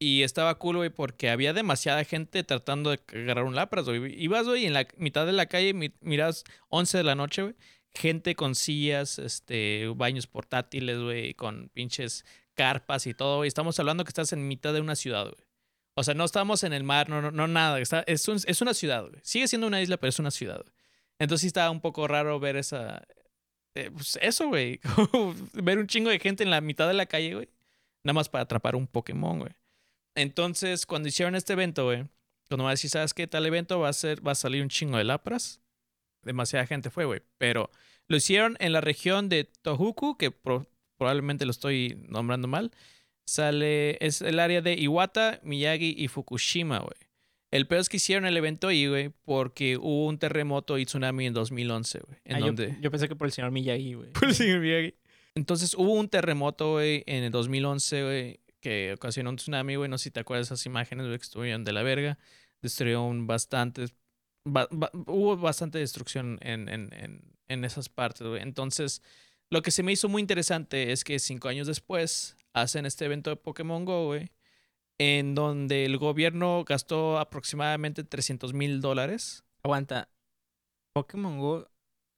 Y 0.00 0.22
estaba 0.22 0.54
cool, 0.56 0.76
güey, 0.76 0.90
porque 0.90 1.28
había 1.30 1.52
demasiada 1.52 2.04
gente 2.04 2.44
tratando 2.44 2.90
de 2.90 3.00
agarrar 3.12 3.44
un 3.44 3.54
Lapras, 3.56 3.86
güey. 3.86 4.14
Ibas, 4.22 4.46
güey, 4.46 4.64
en 4.66 4.72
la 4.72 4.86
mitad 4.96 5.26
de 5.26 5.32
la 5.32 5.46
calle, 5.46 5.74
mi- 5.74 5.92
miras 6.00 6.44
11 6.68 6.98
de 6.98 7.04
la 7.04 7.14
noche, 7.16 7.42
güey. 7.42 7.54
Gente 7.92 8.34
con 8.34 8.54
sillas, 8.54 9.18
este, 9.18 9.88
baños 9.96 10.26
portátiles, 10.26 10.98
güey, 11.00 11.34
con 11.34 11.68
pinches 11.70 12.24
carpas 12.58 13.06
y 13.06 13.14
todo, 13.14 13.36
güey. 13.38 13.48
Estamos 13.48 13.78
hablando 13.78 14.04
que 14.04 14.10
estás 14.10 14.32
en 14.32 14.46
mitad 14.48 14.74
de 14.74 14.80
una 14.80 14.96
ciudad, 14.96 15.24
güey. 15.24 15.46
O 15.94 16.02
sea, 16.04 16.14
no 16.14 16.24
estamos 16.24 16.64
en 16.64 16.72
el 16.72 16.82
mar, 16.84 17.08
no, 17.08 17.22
no, 17.22 17.30
no 17.30 17.46
nada. 17.48 17.78
Está, 17.80 18.04
es, 18.06 18.26
un- 18.28 18.40
es 18.44 18.60
una 18.60 18.74
ciudad, 18.74 19.02
güey. 19.08 19.20
Sigue 19.22 19.46
siendo 19.48 19.66
una 19.66 19.80
isla, 19.80 19.96
pero 19.96 20.08
es 20.10 20.18
una 20.18 20.30
ciudad. 20.30 20.64
Entonces 21.18 21.42
sí 21.42 21.46
estaba 21.48 21.70
un 21.70 21.80
poco 21.80 22.06
raro 22.08 22.38
ver 22.40 22.56
esa... 22.56 23.02
eh, 23.74 23.90
pues 23.92 24.18
eso, 24.22 24.48
güey. 24.48 24.80
ver 25.54 25.78
un 25.78 25.86
chingo 25.86 26.10
de 26.10 26.18
gente 26.18 26.42
en 26.44 26.50
la 26.50 26.60
mitad 26.60 26.86
de 26.88 26.94
la 26.94 27.06
calle, 27.06 27.34
güey. 27.34 27.48
Nada 28.04 28.14
más 28.14 28.28
para 28.28 28.42
atrapar 28.42 28.76
un 28.76 28.86
Pokémon, 28.86 29.38
güey. 29.40 29.52
Entonces, 30.14 30.86
cuando 30.86 31.08
hicieron 31.08 31.34
este 31.34 31.52
evento, 31.52 31.84
güey, 31.84 32.04
cuando 32.48 32.64
me 32.64 32.70
decís, 32.74 32.90
¿sabes 32.92 33.14
qué 33.14 33.26
tal 33.26 33.46
evento? 33.46 33.78
Va 33.80 33.88
a 33.88 33.92
ser, 33.92 34.26
va 34.26 34.32
a 34.32 34.36
salir 34.36 34.62
un 34.62 34.68
chingo 34.68 34.98
de 34.98 35.04
lapras. 35.04 35.60
Demasiada 36.22 36.66
gente 36.66 36.90
fue, 36.90 37.04
güey. 37.04 37.22
Pero 37.38 37.70
lo 38.08 38.16
hicieron 38.16 38.56
en 38.60 38.72
la 38.72 38.80
región 38.80 39.28
de 39.28 39.44
Tohoku, 39.44 40.16
que 40.16 40.30
probablemente 40.98 41.44
lo 41.46 41.50
estoy 41.52 41.98
nombrando 42.08 42.48
mal. 42.48 42.70
Sale, 43.26 43.98
es 44.04 44.22
el 44.22 44.40
área 44.40 44.62
de 44.62 44.74
Iwata, 44.74 45.40
Miyagi 45.42 45.94
y 45.96 46.08
Fukushima, 46.08 46.78
güey. 46.78 46.96
El 47.50 47.66
peor 47.66 47.80
es 47.80 47.88
que 47.88 47.96
hicieron 47.98 48.26
el 48.26 48.36
evento 48.36 48.68
ahí, 48.68 48.86
güey, 48.86 49.10
porque 49.24 49.76
hubo 49.78 50.06
un 50.06 50.18
terremoto 50.18 50.76
y 50.78 50.84
tsunami 50.84 51.26
en 51.26 51.34
2011, 51.34 52.00
güey. 52.00 52.18
En 52.24 52.36
Ah, 52.36 52.78
yo- 52.80 52.90
pensé 52.90 53.08
que 53.08 53.16
por 53.16 53.26
el 53.26 53.32
señor 53.32 53.50
Miyagi, 53.50 53.94
güey. 53.94 54.12
Por 54.12 54.24
el 54.28 54.34
señor 54.34 54.60
Miyagi. 54.60 54.94
Entonces 55.34 55.74
hubo 55.74 55.92
un 55.92 56.08
terremoto, 56.08 56.72
güey, 56.72 57.04
en 57.06 57.24
el 57.24 57.30
2011, 57.30 58.02
güey, 58.02 58.40
que 58.60 58.92
ocasionó 58.94 59.30
un 59.30 59.36
tsunami, 59.36 59.76
güey. 59.76 59.88
No 59.88 59.96
sé 59.98 60.04
si 60.04 60.10
te 60.10 60.20
acuerdas 60.20 60.48
de 60.48 60.54
esas 60.54 60.66
imágenes, 60.66 61.06
güey, 61.06 61.18
que 61.18 61.22
estuvieron 61.24 61.64
de 61.64 61.72
la 61.72 61.82
verga. 61.82 62.18
Destruyeron 62.62 63.26
bastantes. 63.26 63.94
ba- 64.44 64.68
ba- 64.70 64.90
hubo 65.06 65.36
bastante 65.36 65.78
destrucción 65.78 66.38
en, 66.42 66.68
en, 66.70 66.92
en, 66.94 67.22
en 67.48 67.64
esas 67.64 67.88
partes, 67.90 68.26
güey. 68.26 68.42
Entonces, 68.42 69.02
lo 69.50 69.62
que 69.62 69.70
se 69.70 69.82
me 69.82 69.92
hizo 69.92 70.08
muy 70.08 70.20
interesante 70.20 70.92
es 70.92 71.04
que 71.04 71.18
cinco 71.18 71.48
años 71.48 71.66
después 71.66 72.36
hacen 72.52 72.86
este 72.86 73.04
evento 73.04 73.30
de 73.30 73.36
Pokémon 73.36 73.84
Go, 73.84 74.06
güey, 74.06 74.30
en 74.98 75.34
donde 75.34 75.84
el 75.84 75.96
gobierno 75.98 76.64
gastó 76.64 77.18
aproximadamente 77.18 78.04
300 78.04 78.52
mil 78.52 78.80
dólares 78.80 79.44
Aguanta. 79.62 80.08
Pokémon 80.92 81.38
Go 81.38 81.68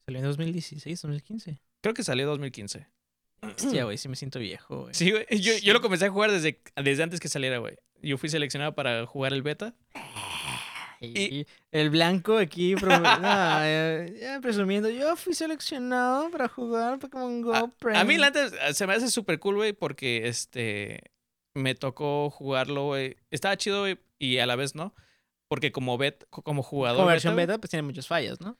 salió 0.07 0.21
en 0.21 0.27
2016, 0.27 1.03
2015. 1.03 1.61
Creo 1.81 1.95
que 1.95 2.05
salió 2.05 2.27
2015. 2.29 2.87
Hostia, 3.43 3.85
güey, 3.85 3.97
sí 3.97 4.09
me 4.09 4.17
siento 4.17 4.39
viejo, 4.39 4.83
güey. 4.83 4.95
Sí, 4.95 5.11
güey. 5.11 5.27
Yo, 5.41 5.57
yo 5.59 5.73
lo 5.73 5.81
comencé 5.81 6.07
a 6.07 6.11
jugar 6.11 6.31
desde, 6.31 6.61
desde 6.77 7.03
antes 7.03 7.21
que 7.21 7.29
saliera, 7.29 7.59
güey. 7.59 7.77
Yo 8.03 8.19
fui 8.19 8.29
seleccionado 8.29 8.75
para 8.75 9.07
jugar 9.07 9.33
el 9.33 9.43
beta. 9.43 9.75
Y 11.01 11.47
el 11.73 11.91
blanco 11.91 12.37
aquí 12.37 12.75
ya 12.81 14.39
presumiendo, 14.43 14.91
yo 14.91 15.17
fui 15.17 15.35
seleccionado 15.35 16.31
para 16.31 16.49
jugar 16.49 16.99
Pokémon 16.99 17.41
Go 17.41 17.55
A 17.55 17.69
Premium. 17.69 18.07
mí, 18.07 18.19
la 18.19 18.31
neta, 18.31 18.75
se 18.75 18.87
me 18.87 18.93
hace 18.95 19.11
súper 19.11 19.39
cool, 19.39 19.57
güey, 19.57 19.73
porque 19.73 20.29
este. 20.29 21.01
Me 21.55 21.75
tocó 21.75 22.31
jugarlo, 22.31 22.87
güey. 22.87 23.17
Estaba 23.31 23.57
chido, 23.57 23.81
güey, 23.81 23.99
y 24.19 24.39
a 24.39 24.47
la 24.47 24.57
vez 24.57 24.75
no. 24.75 24.95
Porque 25.49 25.73
como, 25.73 25.99
bet, 25.99 26.29
como 26.31 26.63
jugador. 26.63 26.99
Como 26.99 27.09
versión 27.09 27.35
beta, 27.35 27.59
pues 27.59 27.71
tiene 27.71 27.83
muchas 27.83 28.07
fallas, 28.07 28.41
¿no? 28.41 28.57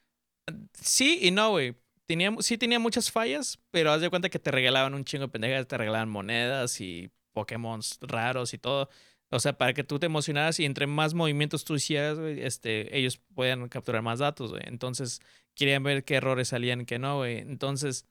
Sí 0.75 1.21
y 1.23 1.31
no, 1.31 1.51
güey. 1.51 1.77
Tenía, 2.07 2.35
sí 2.41 2.59
tenía 2.59 2.81
muchas 2.81 3.13
fallas, 3.13 3.61
pero 3.71 3.93
haz 3.93 4.01
de 4.01 4.11
cuenta 4.11 4.31
que 4.31 4.41
te 4.41 4.51
regalaban 4.51 4.95
un 4.95 5.05
chingo 5.05 5.27
de 5.27 5.33
pendejas, 5.33 5.69
te 5.69 5.79
regalaban 5.79 6.09
monedas 6.09 6.81
y 6.81 7.13
Pokémon 7.33 7.81
raros 8.01 8.55
y 8.55 8.59
todo. 8.59 8.89
O 9.31 9.39
sea, 9.39 9.53
para 9.57 9.73
que 9.73 9.85
tú 9.85 9.99
te 9.99 10.07
emocionaras 10.07 10.59
y 10.59 10.65
entre 10.65 10.87
más 10.87 11.15
movimientos 11.15 11.65
tú 11.65 11.77
hicieras, 11.77 12.19
güey, 12.19 12.43
este, 12.43 12.97
ellos 12.99 13.19
podían 13.35 13.69
capturar 13.69 14.03
más 14.03 14.19
datos, 14.19 14.51
güey. 14.51 14.63
Entonces, 14.67 15.21
querían 15.55 15.83
ver 15.85 16.05
qué 16.05 16.17
errores 16.17 16.49
salían 16.49 16.85
qué 16.85 16.99
no, 16.99 17.19
güey. 17.19 17.39
Entonces, 17.39 18.07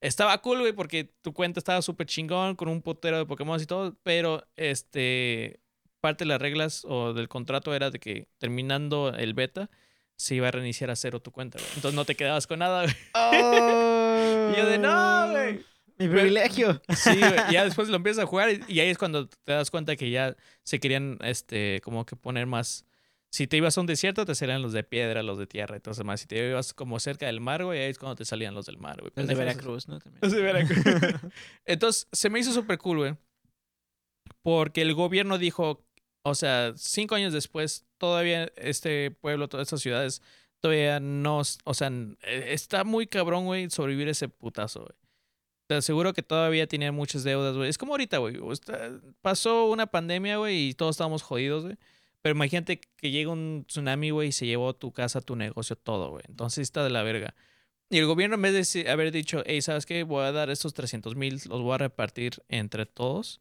estaba 0.00 0.40
cool, 0.42 0.60
güey, 0.60 0.72
porque 0.72 1.04
tu 1.22 1.32
cuenta 1.32 1.58
estaba 1.58 1.80
súper 1.82 2.06
chingón 2.06 2.54
con 2.54 2.68
un 2.68 2.82
potero 2.82 3.18
de 3.18 3.26
Pokémon 3.26 3.60
y 3.60 3.66
todo, 3.66 3.96
pero 4.02 4.46
este, 4.56 5.60
parte 6.00 6.24
de 6.24 6.28
las 6.28 6.40
reglas 6.40 6.84
o 6.86 7.14
del 7.14 7.28
contrato 7.28 7.74
era 7.74 7.90
de 7.90 7.98
que 7.98 8.28
terminando 8.38 9.08
el 9.14 9.34
beta, 9.34 9.70
se 10.16 10.34
iba 10.34 10.48
a 10.48 10.50
reiniciar 10.50 10.90
a 10.90 10.96
cero 10.96 11.20
tu 11.20 11.30
cuenta, 11.30 11.58
güey. 11.58 11.70
Entonces 11.76 11.94
no 11.94 12.04
te 12.04 12.14
quedabas 12.14 12.46
con 12.46 12.58
nada, 12.58 12.82
güey. 12.82 12.94
Y 14.18 14.56
yo 14.56 14.66
de 14.66 14.78
no. 14.78 14.97
Mi 15.98 16.08
privilegio. 16.08 16.80
Sí, 16.94 17.18
güey. 17.18 17.34
Y 17.50 17.52
ya 17.54 17.64
después 17.64 17.88
lo 17.88 17.96
empiezas 17.96 18.24
a 18.24 18.26
jugar 18.26 18.50
y, 18.50 18.60
y 18.68 18.80
ahí 18.80 18.88
es 18.88 18.98
cuando 18.98 19.28
te 19.28 19.52
das 19.52 19.70
cuenta 19.70 19.96
que 19.96 20.10
ya 20.10 20.36
se 20.62 20.78
querían, 20.80 21.18
este, 21.22 21.80
como 21.82 22.06
que 22.06 22.16
poner 22.16 22.46
más. 22.46 22.84
Si 23.30 23.46
te 23.46 23.58
ibas 23.58 23.76
a 23.76 23.82
un 23.82 23.86
desierto, 23.86 24.24
te 24.24 24.34
salían 24.34 24.62
los 24.62 24.72
de 24.72 24.84
piedra, 24.84 25.22
los 25.22 25.38
de 25.38 25.46
tierra, 25.46 25.76
entonces 25.76 26.02
más. 26.04 26.20
Si 26.20 26.26
te 26.26 26.48
ibas 26.48 26.72
como 26.72 26.98
cerca 26.98 27.26
del 27.26 27.40
mar, 27.40 27.64
güey, 27.64 27.80
ahí 27.80 27.90
es 27.90 27.98
cuando 27.98 28.16
te 28.16 28.24
salían 28.24 28.54
los 28.54 28.66
del 28.66 28.78
mar, 28.78 29.00
güey. 29.00 29.12
Los 29.16 29.26
de. 29.26 29.34
Veracruz, 29.34 29.86
¿no? 29.86 29.98
También. 29.98 30.20
Los 30.22 30.32
de 30.32 30.40
Veracruz. 30.40 30.84
Entonces, 31.66 32.08
se 32.12 32.30
me 32.30 32.38
hizo 32.38 32.52
súper 32.52 32.78
cool, 32.78 32.98
güey. 32.98 33.16
Porque 34.42 34.80
el 34.80 34.94
gobierno 34.94 35.36
dijo, 35.36 35.84
o 36.22 36.34
sea, 36.34 36.72
cinco 36.76 37.16
años 37.16 37.32
después, 37.32 37.86
todavía 37.98 38.50
este 38.56 39.10
pueblo, 39.10 39.48
todas 39.48 39.66
estas 39.66 39.82
ciudades, 39.82 40.22
todavía 40.60 41.00
no, 41.00 41.42
o 41.64 41.74
sea, 41.74 41.88
eh, 42.22 42.46
está 42.48 42.84
muy 42.84 43.06
cabrón, 43.06 43.44
güey, 43.44 43.68
sobrevivir 43.68 44.08
ese 44.08 44.28
putazo, 44.28 44.80
güey. 44.80 44.96
Te 45.68 45.74
aseguro 45.74 46.14
que 46.14 46.22
todavía 46.22 46.66
tenían 46.66 46.94
muchas 46.94 47.24
deudas, 47.24 47.54
güey. 47.54 47.68
Es 47.68 47.76
como 47.76 47.92
ahorita, 47.92 48.16
güey. 48.18 48.38
Pasó 49.20 49.66
una 49.66 49.86
pandemia, 49.86 50.38
güey, 50.38 50.70
y 50.70 50.74
todos 50.74 50.94
estábamos 50.94 51.22
jodidos, 51.22 51.64
güey. 51.64 51.76
Pero 52.22 52.34
imagínate 52.34 52.80
que 52.96 53.10
llega 53.10 53.30
un 53.30 53.66
tsunami, 53.68 54.08
güey, 54.08 54.28
y 54.30 54.32
se 54.32 54.46
llevó 54.46 54.74
tu 54.74 54.92
casa, 54.92 55.20
tu 55.20 55.36
negocio, 55.36 55.76
todo, 55.76 56.08
güey. 56.08 56.24
Entonces 56.26 56.62
está 56.62 56.82
de 56.84 56.88
la 56.88 57.02
verga. 57.02 57.34
Y 57.90 57.98
el 57.98 58.06
gobierno, 58.06 58.36
en 58.36 58.42
vez 58.42 58.72
de 58.72 58.90
haber 58.90 59.12
dicho, 59.12 59.42
hey, 59.44 59.60
¿sabes 59.60 59.84
qué? 59.84 60.04
Voy 60.04 60.24
a 60.24 60.32
dar 60.32 60.48
estos 60.48 60.72
300 60.72 61.16
mil, 61.16 61.34
los 61.34 61.60
voy 61.60 61.74
a 61.74 61.78
repartir 61.78 62.42
entre 62.48 62.86
todos. 62.86 63.38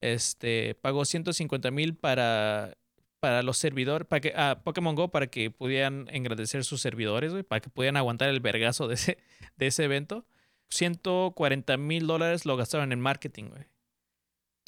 Este, 0.00 0.74
pagó 0.82 1.04
150 1.04 1.70
mil 1.70 1.94
para, 1.94 2.76
para 3.20 3.44
los 3.44 3.56
servidores, 3.56 4.08
para 4.08 4.20
que, 4.20 4.32
a 4.34 4.62
Pokémon 4.64 4.96
Go, 4.96 5.12
para 5.12 5.28
que 5.28 5.52
pudieran 5.52 6.08
engrandecer 6.10 6.64
sus 6.64 6.80
servidores, 6.80 7.30
güey, 7.30 7.44
para 7.44 7.60
que 7.60 7.70
pudieran 7.70 7.96
aguantar 7.96 8.30
el 8.30 8.40
vergazo 8.40 8.88
de 8.88 8.94
ese, 8.94 9.18
de 9.56 9.68
ese 9.68 9.84
evento. 9.84 10.26
140 10.70 11.76
mil 11.76 12.06
dólares 12.06 12.44
lo 12.46 12.56
gastaron 12.56 12.92
en 12.92 13.00
marketing, 13.00 13.44
güey. 13.50 13.64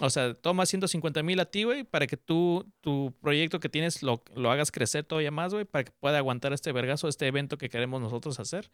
O 0.03 0.09
sea, 0.09 0.33
toma 0.35 0.65
150 0.65 1.23
mil 1.23 1.41
a 1.41 1.45
ti, 1.45 1.65
güey, 1.65 1.85
para 1.85 2.07
que 2.07 2.17
tú, 2.17 2.73
tu 2.81 3.15
proyecto 3.21 3.61
que 3.61 3.69
tienes 3.69 4.03
lo, 4.03 4.23
lo 4.35 4.51
hagas 4.51 4.73
crecer 4.73 5.05
todavía 5.05 5.31
más, 5.31 5.53
güey, 5.53 5.67
para 5.67 5.85
que 5.85 5.93
pueda 5.93 6.17
aguantar 6.17 6.55
este 6.55 6.73
vergazo, 6.73 7.07
este 7.07 7.27
evento 7.27 7.59
que 7.59 7.69
queremos 7.69 8.01
nosotros 8.01 8.41
hacer. 8.41 8.71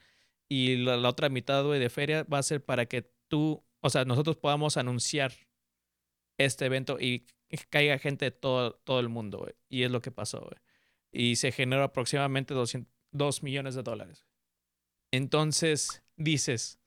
Y 0.49 0.77
la, 0.77 0.97
la 0.97 1.09
otra 1.09 1.29
mitad, 1.29 1.65
güey, 1.65 1.81
de 1.81 1.91
feria 1.91 2.23
va 2.25 2.39
a 2.39 2.43
ser 2.45 2.65
para 2.65 2.87
que 2.87 3.11
tú, 3.27 3.65
o 3.81 3.91
sea, 3.91 4.05
nosotros 4.05 4.37
podamos 4.37 4.77
anunciar 4.77 5.33
este 6.39 6.67
evento 6.67 6.99
y 7.01 7.27
caiga 7.71 7.99
gente 7.99 8.27
de 8.27 8.31
todo, 8.31 8.75
todo 8.85 9.01
el 9.01 9.09
mundo, 9.09 9.39
güey. 9.39 9.55
Y 9.69 9.83
es 9.83 9.91
lo 9.91 10.01
que 10.01 10.13
pasó, 10.13 10.41
güey. 10.41 10.61
Y 11.11 11.37
se 11.37 11.51
generó 11.51 11.83
aproximadamente 11.83 12.55
200, 12.55 12.93
2 13.13 13.43
millones 13.43 13.75
de 13.75 13.83
dólares. 13.83 14.25
Entonces, 15.11 16.03
dices, 16.17 16.79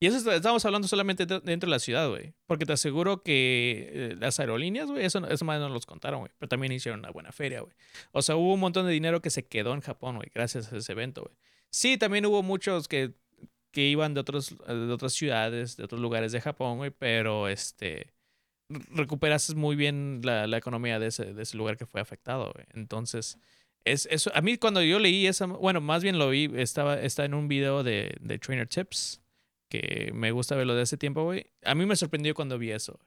y 0.00 0.06
eso 0.06 0.16
es- 0.18 0.26
estamos 0.26 0.64
hablando 0.64 0.88
solamente 0.88 1.26
de- 1.26 1.40
dentro 1.40 1.66
de 1.68 1.70
la 1.70 1.78
ciudad, 1.78 2.08
güey. 2.08 2.34
Porque 2.46 2.66
te 2.66 2.72
aseguro 2.74 3.22
que 3.22 3.90
eh, 3.92 4.16
las 4.18 4.38
aerolíneas, 4.40 4.88
güey, 4.90 5.04
eso, 5.04 5.26
eso 5.26 5.44
más 5.44 5.58
no 5.60 5.68
los 5.68 5.86
contaron, 5.86 6.20
güey. 6.20 6.32
Pero 6.38 6.48
también 6.48 6.72
hicieron 6.72 7.00
una 7.00 7.10
buena 7.10 7.32
feria, 7.32 7.60
güey. 7.60 7.72
O 8.12 8.22
sea, 8.22 8.36
hubo 8.36 8.54
un 8.54 8.60
montón 8.60 8.86
de 8.86 8.92
dinero 8.92 9.20
que 9.22 9.30
se 9.30 9.44
quedó 9.46 9.72
en 9.74 9.80
Japón, 9.80 10.16
güey, 10.16 10.30
gracias 10.34 10.72
a 10.72 10.76
ese 10.76 10.92
evento, 10.92 11.22
güey. 11.22 11.34
Sí, 11.70 11.96
también 11.98 12.26
hubo 12.26 12.42
muchos 12.42 12.88
que, 12.88 13.12
que 13.72 13.86
iban 13.88 14.14
de, 14.14 14.20
otros, 14.20 14.56
de 14.66 14.92
otras 14.92 15.12
ciudades, 15.12 15.76
de 15.76 15.84
otros 15.84 16.00
lugares 16.00 16.32
de 16.32 16.40
Japón, 16.40 16.78
güey, 16.78 16.90
pero 16.90 17.48
este 17.48 18.12
recuperaste 18.68 19.54
muy 19.54 19.76
bien 19.76 20.20
la, 20.24 20.46
la 20.46 20.56
economía 20.56 20.98
de 20.98 21.08
ese, 21.08 21.32
de 21.34 21.42
ese 21.42 21.56
lugar 21.56 21.76
que 21.76 21.86
fue 21.86 22.00
afectado, 22.00 22.52
güey. 22.52 22.66
Entonces, 22.74 23.38
es, 23.84 24.06
eso, 24.10 24.30
a 24.34 24.40
mí 24.42 24.56
cuando 24.58 24.82
yo 24.82 24.98
leí 24.98 25.26
esa, 25.26 25.46
bueno, 25.46 25.80
más 25.80 26.02
bien 26.02 26.18
lo 26.18 26.28
vi, 26.30 26.50
estaba, 26.56 27.00
está 27.00 27.24
en 27.24 27.34
un 27.34 27.46
video 27.48 27.82
de, 27.84 28.16
de 28.20 28.38
Trainer 28.38 28.66
Tips, 28.66 29.20
que 29.68 30.10
me 30.14 30.30
gusta 30.30 30.54
verlo 30.56 30.74
de 30.74 30.82
ese 30.82 30.96
tiempo, 30.96 31.24
güey. 31.24 31.46
A 31.64 31.74
mí 31.74 31.86
me 31.86 31.96
sorprendió 31.96 32.34
cuando 32.34 32.58
vi 32.58 32.70
eso. 32.70 32.98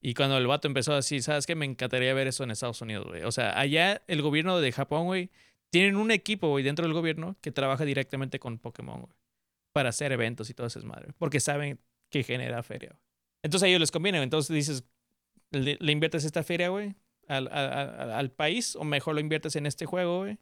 Y 0.00 0.14
cuando 0.14 0.36
el 0.38 0.46
vato 0.46 0.68
empezó 0.68 0.94
así, 0.94 1.20
¿sabes 1.20 1.46
qué? 1.46 1.54
Me 1.54 1.64
encantaría 1.64 2.12
ver 2.14 2.26
eso 2.26 2.44
en 2.44 2.50
Estados 2.50 2.80
Unidos, 2.82 3.06
güey. 3.06 3.22
O 3.24 3.32
sea, 3.32 3.58
allá 3.58 4.02
el 4.06 4.22
gobierno 4.22 4.60
de 4.60 4.70
Japón, 4.72 5.06
güey, 5.06 5.30
tienen 5.70 5.96
un 5.96 6.10
equipo, 6.10 6.48
güey, 6.48 6.62
dentro 6.64 6.84
del 6.84 6.92
gobierno 6.92 7.36
que 7.40 7.50
trabaja 7.50 7.84
directamente 7.84 8.38
con 8.38 8.58
Pokémon, 8.58 9.00
güey. 9.02 9.12
Para 9.72 9.88
hacer 9.90 10.12
eventos 10.12 10.48
y 10.48 10.54
todo 10.54 10.66
eso 10.66 10.78
es 10.78 10.84
madre. 10.84 11.12
Porque 11.18 11.40
saben 11.40 11.80
que 12.10 12.22
genera 12.22 12.62
feria, 12.62 12.90
güey. 12.90 13.00
Entonces 13.42 13.64
a 13.66 13.68
ellos 13.68 13.80
les 13.80 13.90
conviene. 13.90 14.22
Entonces 14.22 14.54
dices, 14.54 14.84
le, 15.50 15.76
le 15.80 15.92
inviertes 15.92 16.24
esta 16.24 16.42
feria, 16.42 16.68
güey, 16.68 16.94
al, 17.28 17.48
al, 17.48 17.72
al- 17.72 18.10
al 18.12 18.30
país, 18.30 18.76
o 18.76 18.84
mejor 18.84 19.14
lo 19.14 19.20
inviertes 19.20 19.56
en 19.56 19.66
este 19.66 19.86
juego, 19.86 20.20
güey. 20.20 20.38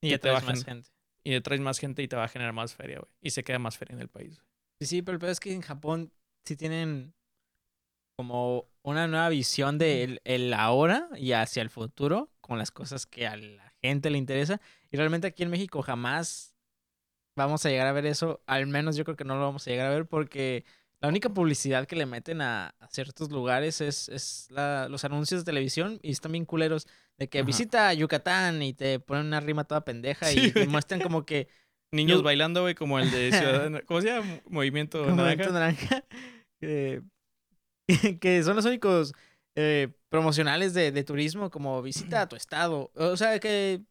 Y 0.00 0.10
ya 0.10 0.18
te 0.18 0.30
bajan. 0.30 0.50
más 0.54 0.64
gente. 0.64 0.88
Y 1.28 1.40
traes 1.42 1.60
más 1.60 1.78
gente 1.78 2.02
y 2.02 2.08
te 2.08 2.16
va 2.16 2.24
a 2.24 2.28
generar 2.28 2.54
más 2.54 2.74
feria, 2.74 3.00
güey. 3.00 3.10
Y 3.20 3.30
se 3.30 3.44
queda 3.44 3.58
más 3.58 3.76
feria 3.76 3.94
en 3.94 4.00
el 4.00 4.08
país. 4.08 4.42
Sí, 4.80 4.86
sí, 4.86 5.02
pero 5.02 5.14
el 5.16 5.18
peor 5.20 5.32
es 5.32 5.40
que 5.40 5.52
en 5.52 5.60
Japón 5.60 6.10
sí 6.44 6.56
tienen 6.56 7.12
como 8.16 8.68
una 8.82 9.06
nueva 9.06 9.28
visión 9.28 9.78
de 9.78 10.04
el, 10.04 10.20
el 10.24 10.54
ahora 10.54 11.08
y 11.16 11.32
hacia 11.32 11.62
el 11.62 11.70
futuro 11.70 12.30
con 12.40 12.58
las 12.58 12.70
cosas 12.70 13.06
que 13.06 13.26
a 13.26 13.36
la 13.36 13.72
gente 13.82 14.10
le 14.10 14.18
interesa. 14.18 14.60
Y 14.90 14.96
realmente 14.96 15.26
aquí 15.26 15.42
en 15.42 15.50
México 15.50 15.82
jamás 15.82 16.54
vamos 17.36 17.64
a 17.66 17.70
llegar 17.70 17.86
a 17.86 17.92
ver 17.92 18.06
eso. 18.06 18.42
Al 18.46 18.66
menos 18.66 18.96
yo 18.96 19.04
creo 19.04 19.16
que 19.16 19.24
no 19.24 19.36
lo 19.36 19.42
vamos 19.42 19.66
a 19.66 19.70
llegar 19.70 19.86
a 19.86 19.94
ver 19.94 20.06
porque 20.06 20.64
la 21.00 21.08
única 21.08 21.28
publicidad 21.28 21.86
que 21.86 21.96
le 21.96 22.06
meten 22.06 22.40
a, 22.40 22.68
a 22.80 22.88
ciertos 22.88 23.30
lugares 23.30 23.80
es, 23.80 24.08
es 24.08 24.48
la- 24.50 24.88
los 24.88 25.04
anuncios 25.04 25.42
de 25.42 25.44
televisión 25.52 26.00
y 26.02 26.10
están 26.12 26.32
bien 26.32 26.44
culeros 26.44 26.88
de 27.18 27.28
que 27.28 27.38
Ajá. 27.40 27.46
visita 27.46 27.92
Yucatán 27.94 28.62
y 28.62 28.72
te 28.74 29.00
ponen 29.00 29.26
una 29.26 29.40
rima 29.40 29.64
toda 29.64 29.84
pendeja 29.84 30.32
y 30.32 30.52
te 30.52 30.66
muestran 30.66 31.00
como 31.00 31.24
que 31.26 31.48
Niños 31.92 32.18
Yo- 32.18 32.22
bailando, 32.22 32.60
güey, 32.62 32.74
como 32.74 32.98
el 32.98 33.10
de 33.10 33.32
Ciudadano. 33.32 33.80
¿Cómo 33.86 34.00
se 34.02 34.08
llama? 34.08 34.40
Movimiento 34.48 34.98
como 35.04 35.16
Naranja. 35.16 35.50
Movimiento 35.50 35.52
naranja, 35.52 36.04
que, 36.60 37.02
que 38.20 38.42
son 38.42 38.56
los 38.56 38.64
únicos 38.66 39.14
eh, 39.56 39.88
promocionales 40.10 40.74
de, 40.74 40.92
de 40.92 41.04
turismo, 41.04 41.50
como 41.50 41.80
visita 41.82 42.22
a 42.22 42.28
tu 42.28 42.36
estado. 42.36 42.90
O 42.94 43.16
sea, 43.16 43.38
que 43.40 43.82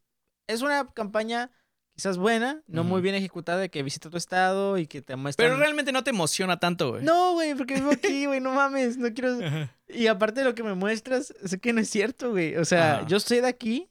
es 0.48 0.62
una 0.62 0.88
campaña 0.94 1.52
quizás 1.98 2.18
buena, 2.20 2.62
no 2.68 2.84
muy 2.84 3.02
bien 3.02 3.16
ejecutada, 3.16 3.58
de 3.60 3.70
que 3.70 3.82
visita 3.82 4.12
tu 4.12 4.18
estado 4.18 4.78
y 4.78 4.86
que 4.86 5.02
te 5.02 5.16
muestran... 5.16 5.48
Pero 5.50 5.58
realmente 5.60 5.92
no 5.92 6.04
te 6.04 6.12
emociona 6.12 6.60
tanto, 6.60 6.92
güey. 6.92 7.04
No, 7.04 7.34
güey, 7.34 7.56
porque 7.56 7.74
vivo 7.74 7.90
aquí, 7.92 8.26
güey, 8.28 8.40
no 8.40 8.52
mames, 8.54 8.98
no 8.98 9.12
quiero... 9.14 9.44
Ajá. 9.44 9.76
Y 9.88 10.06
aparte 10.06 10.42
de 10.42 10.46
lo 10.46 10.54
que 10.54 10.62
me 10.62 10.76
muestras, 10.76 11.34
sé 11.44 11.60
que 11.60 11.74
no 11.74 11.82
es 11.82 11.90
cierto, 11.90 12.30
güey. 12.30 12.56
O 12.58 12.66
sea, 12.66 12.98
Ajá. 13.00 13.08
yo 13.08 13.20
soy 13.20 13.42
de 13.42 13.48
aquí 13.48 13.90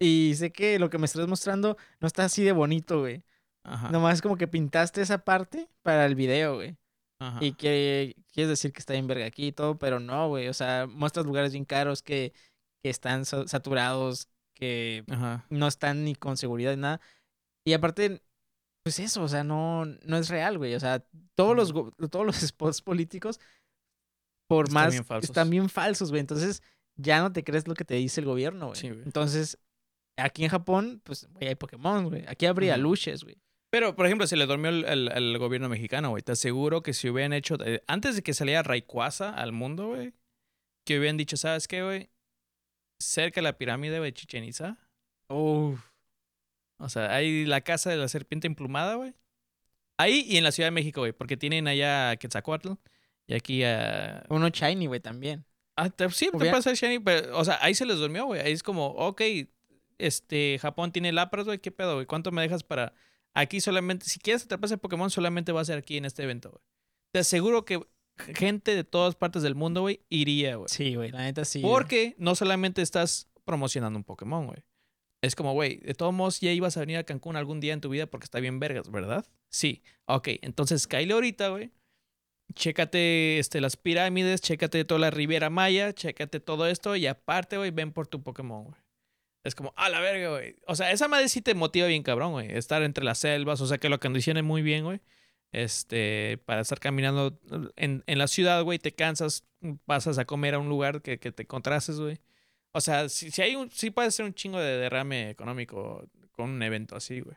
y 0.00 0.32
sé 0.36 0.50
que 0.50 0.80
lo 0.80 0.90
que 0.90 0.98
me 0.98 1.06
estás 1.06 1.28
mostrando 1.28 1.76
no 2.00 2.08
está 2.08 2.24
así 2.24 2.42
de 2.42 2.50
bonito, 2.52 2.98
güey. 3.00 3.22
Ajá. 3.62 3.90
Nomás 3.90 4.22
como 4.22 4.36
que 4.36 4.48
pintaste 4.48 5.00
esa 5.00 5.18
parte 5.18 5.68
para 5.82 6.04
el 6.06 6.16
video, 6.16 6.56
güey. 6.56 6.76
Ajá. 7.20 7.38
Y 7.40 7.52
que 7.52 8.16
quieres 8.32 8.48
decir 8.50 8.72
que 8.72 8.80
está 8.80 8.92
bien 8.94 9.06
verga 9.06 9.24
aquí 9.26 9.46
y 9.46 9.52
todo, 9.52 9.78
pero 9.78 10.00
no, 10.00 10.28
güey. 10.28 10.48
O 10.48 10.54
sea, 10.54 10.86
muestras 10.88 11.24
lugares 11.26 11.52
bien 11.52 11.64
caros 11.64 12.02
que, 12.02 12.32
que 12.82 12.90
están 12.90 13.24
sa- 13.24 13.46
saturados, 13.46 14.28
que 14.54 15.04
Ajá. 15.10 15.44
no 15.50 15.66
están 15.68 16.04
ni 16.04 16.14
con 16.14 16.36
seguridad 16.36 16.74
ni 16.74 16.80
nada. 16.82 17.00
Y 17.66 17.72
aparte, 17.72 18.22
pues 18.84 18.98
eso, 19.00 19.22
o 19.22 19.28
sea, 19.28 19.42
no, 19.44 19.84
no 19.84 20.16
es 20.16 20.28
real, 20.28 20.56
güey. 20.58 20.74
O 20.74 20.80
sea, 20.80 21.04
todos 21.34 21.56
los, 21.56 21.72
todos 22.10 22.24
los 22.24 22.36
spots 22.36 22.80
políticos, 22.82 23.40
por 24.48 24.66
Están 24.68 24.84
más, 24.84 24.92
bien 24.92 25.04
falsos. 25.04 25.30
están 25.30 25.50
bien 25.50 25.68
falsos, 25.68 26.10
güey. 26.10 26.20
Entonces, 26.20 26.62
ya 26.96 27.20
no 27.20 27.32
te 27.32 27.42
crees 27.42 27.66
lo 27.66 27.74
que 27.74 27.84
te 27.84 27.94
dice 27.94 28.20
el 28.20 28.26
gobierno, 28.26 28.68
güey. 28.68 28.80
Sí, 28.80 28.88
güey. 28.90 29.02
Entonces, 29.02 29.58
aquí 30.16 30.44
en 30.44 30.50
Japón, 30.50 31.00
pues, 31.04 31.26
güey, 31.32 31.48
hay 31.48 31.54
Pokémon, 31.56 32.08
güey. 32.08 32.24
Aquí 32.28 32.46
habría 32.46 32.76
luches, 32.76 33.24
güey. 33.24 33.36
Pero, 33.72 33.96
por 33.96 34.06
ejemplo, 34.06 34.26
se 34.28 34.36
le 34.36 34.46
durmió 34.46 34.70
el, 34.70 34.84
el- 34.84 35.08
el 35.12 35.38
gobierno 35.38 35.68
mexicano, 35.68 36.10
güey. 36.10 36.22
Te 36.22 36.32
aseguro 36.32 36.82
que 36.84 36.94
si 36.94 37.10
hubieran 37.10 37.32
hecho, 37.32 37.56
eh, 37.64 37.82
antes 37.88 38.14
de 38.14 38.22
que 38.22 38.32
saliera 38.32 38.62
Rayquaza 38.62 39.34
al 39.34 39.50
mundo, 39.52 39.88
güey, 39.88 40.14
que 40.86 40.98
hubieran 41.00 41.16
dicho, 41.16 41.36
¿sabes 41.36 41.66
qué, 41.66 41.82
güey? 41.82 42.08
Cerca 43.02 43.40
de 43.40 43.42
la 43.42 43.58
pirámide 43.58 43.98
de 44.00 44.14
Chichen 44.14 44.44
Itza. 44.44 44.78
Uf. 45.28 45.80
O 46.78 46.88
sea, 46.88 47.14
hay 47.14 47.44
la 47.46 47.60
casa 47.62 47.90
de 47.90 47.96
la 47.96 48.08
serpiente 48.08 48.46
emplumada, 48.46 48.94
güey. 48.94 49.14
Ahí 49.98 50.24
y 50.28 50.36
en 50.36 50.44
la 50.44 50.52
Ciudad 50.52 50.66
de 50.66 50.72
México, 50.72 51.00
güey, 51.00 51.12
porque 51.12 51.36
tienen 51.36 51.68
allá 51.68 52.10
a 52.10 52.16
Quetzalcóatl 52.16 52.72
y 53.26 53.34
aquí 53.34 53.64
a... 53.64 54.24
Uno 54.28 54.48
shiny, 54.50 54.86
güey, 54.86 55.00
también. 55.00 55.44
Ah, 55.74 55.90
te- 55.90 56.10
sí, 56.10 56.30
te 56.38 56.50
pasa 56.50 56.72
Shiny, 56.74 56.98
pero, 57.00 57.36
o 57.38 57.44
sea, 57.44 57.58
ahí 57.60 57.74
se 57.74 57.84
les 57.84 57.98
durmió, 57.98 58.24
güey. 58.26 58.40
Ahí 58.40 58.52
es 58.52 58.62
como, 58.62 58.86
ok, 58.88 59.20
este, 59.98 60.58
Japón 60.60 60.92
tiene 60.92 61.12
lapras, 61.12 61.46
güey, 61.46 61.58
¿qué 61.58 61.70
pedo, 61.70 61.94
güey? 61.94 62.06
¿Cuánto 62.06 62.30
me 62.32 62.42
dejas 62.42 62.62
para...? 62.62 62.92
Aquí 63.34 63.60
solamente, 63.60 64.06
si 64.06 64.18
quieres 64.18 64.44
atrapar 64.44 64.66
ese 64.66 64.78
Pokémon, 64.78 65.10
solamente 65.10 65.52
va 65.52 65.60
a 65.60 65.64
ser 65.66 65.76
aquí 65.78 65.98
en 65.98 66.06
este 66.06 66.22
evento, 66.22 66.50
güey. 66.50 66.62
Te 67.12 67.18
aseguro 67.18 67.64
que 67.66 67.80
gente 68.34 68.74
de 68.74 68.84
todas 68.84 69.14
partes 69.16 69.42
del 69.42 69.54
mundo, 69.54 69.82
güey, 69.82 70.00
iría, 70.08 70.56
güey. 70.56 70.68
Sí, 70.70 70.94
güey, 70.94 71.10
la 71.10 71.18
neta 71.22 71.44
sí. 71.44 71.60
Porque 71.60 72.14
no 72.18 72.34
solamente 72.34 72.80
estás 72.80 73.28
promocionando 73.44 73.98
un 73.98 74.04
Pokémon, 74.04 74.46
güey. 74.46 74.62
Es 75.22 75.34
como, 75.34 75.52
güey, 75.52 75.78
de 75.78 75.94
todos 75.94 76.12
modos 76.12 76.40
ya 76.40 76.52
ibas 76.52 76.76
a 76.76 76.80
venir 76.80 76.98
a 76.98 77.04
Cancún 77.04 77.36
algún 77.36 77.60
día 77.60 77.72
en 77.72 77.80
tu 77.80 77.88
vida 77.88 78.06
porque 78.06 78.24
está 78.24 78.40
bien 78.40 78.60
vergas, 78.60 78.90
¿verdad? 78.90 79.26
Sí. 79.48 79.82
Ok, 80.06 80.28
entonces 80.42 80.86
cáile 80.86 81.14
ahorita, 81.14 81.48
güey. 81.48 81.72
Chécate 82.54 83.38
este, 83.38 83.60
las 83.60 83.76
pirámides, 83.76 84.40
chécate 84.40 84.84
toda 84.84 85.00
la 85.00 85.10
Riviera 85.10 85.50
Maya, 85.50 85.92
chécate 85.92 86.38
todo 86.40 86.66
esto 86.68 86.94
y 86.94 87.06
aparte, 87.06 87.56
güey, 87.56 87.70
ven 87.70 87.92
por 87.92 88.06
tu 88.06 88.22
Pokémon, 88.22 88.64
güey. 88.64 88.76
Es 89.42 89.54
como, 89.54 89.72
a 89.76 89.88
la 89.88 90.00
verga, 90.00 90.30
güey. 90.30 90.56
O 90.66 90.74
sea, 90.74 90.90
esa 90.90 91.06
madre 91.06 91.28
sí 91.28 91.40
te 91.40 91.54
motiva 91.54 91.86
bien 91.86 92.02
cabrón, 92.02 92.32
güey. 92.32 92.50
Estar 92.50 92.82
entre 92.82 93.04
las 93.04 93.18
selvas, 93.18 93.60
o 93.60 93.66
sea, 93.66 93.78
que 93.78 93.88
lo 93.88 94.00
condicionen 94.00 94.44
muy 94.44 94.62
bien, 94.62 94.84
güey. 94.84 95.00
Este, 95.52 96.38
para 96.46 96.60
estar 96.62 96.80
caminando 96.80 97.38
en, 97.76 98.02
en 98.06 98.18
la 98.18 98.26
ciudad, 98.26 98.62
güey, 98.64 98.78
te 98.78 98.92
cansas, 98.92 99.44
pasas 99.84 100.18
a 100.18 100.24
comer 100.24 100.54
a 100.54 100.58
un 100.58 100.68
lugar 100.68 101.00
que, 101.00 101.18
que 101.18 101.30
te 101.30 101.46
contrastes, 101.46 102.00
güey. 102.00 102.18
O 102.76 102.80
sea, 102.82 103.08
si, 103.08 103.30
si 103.30 103.40
hay 103.40 103.56
un, 103.56 103.70
sí 103.70 103.90
puede 103.90 104.10
ser 104.10 104.26
un 104.26 104.34
chingo 104.34 104.60
de 104.60 104.76
derrame 104.76 105.30
económico 105.30 106.06
con 106.32 106.50
un 106.50 106.62
evento 106.62 106.94
así, 106.94 107.20
güey. 107.20 107.34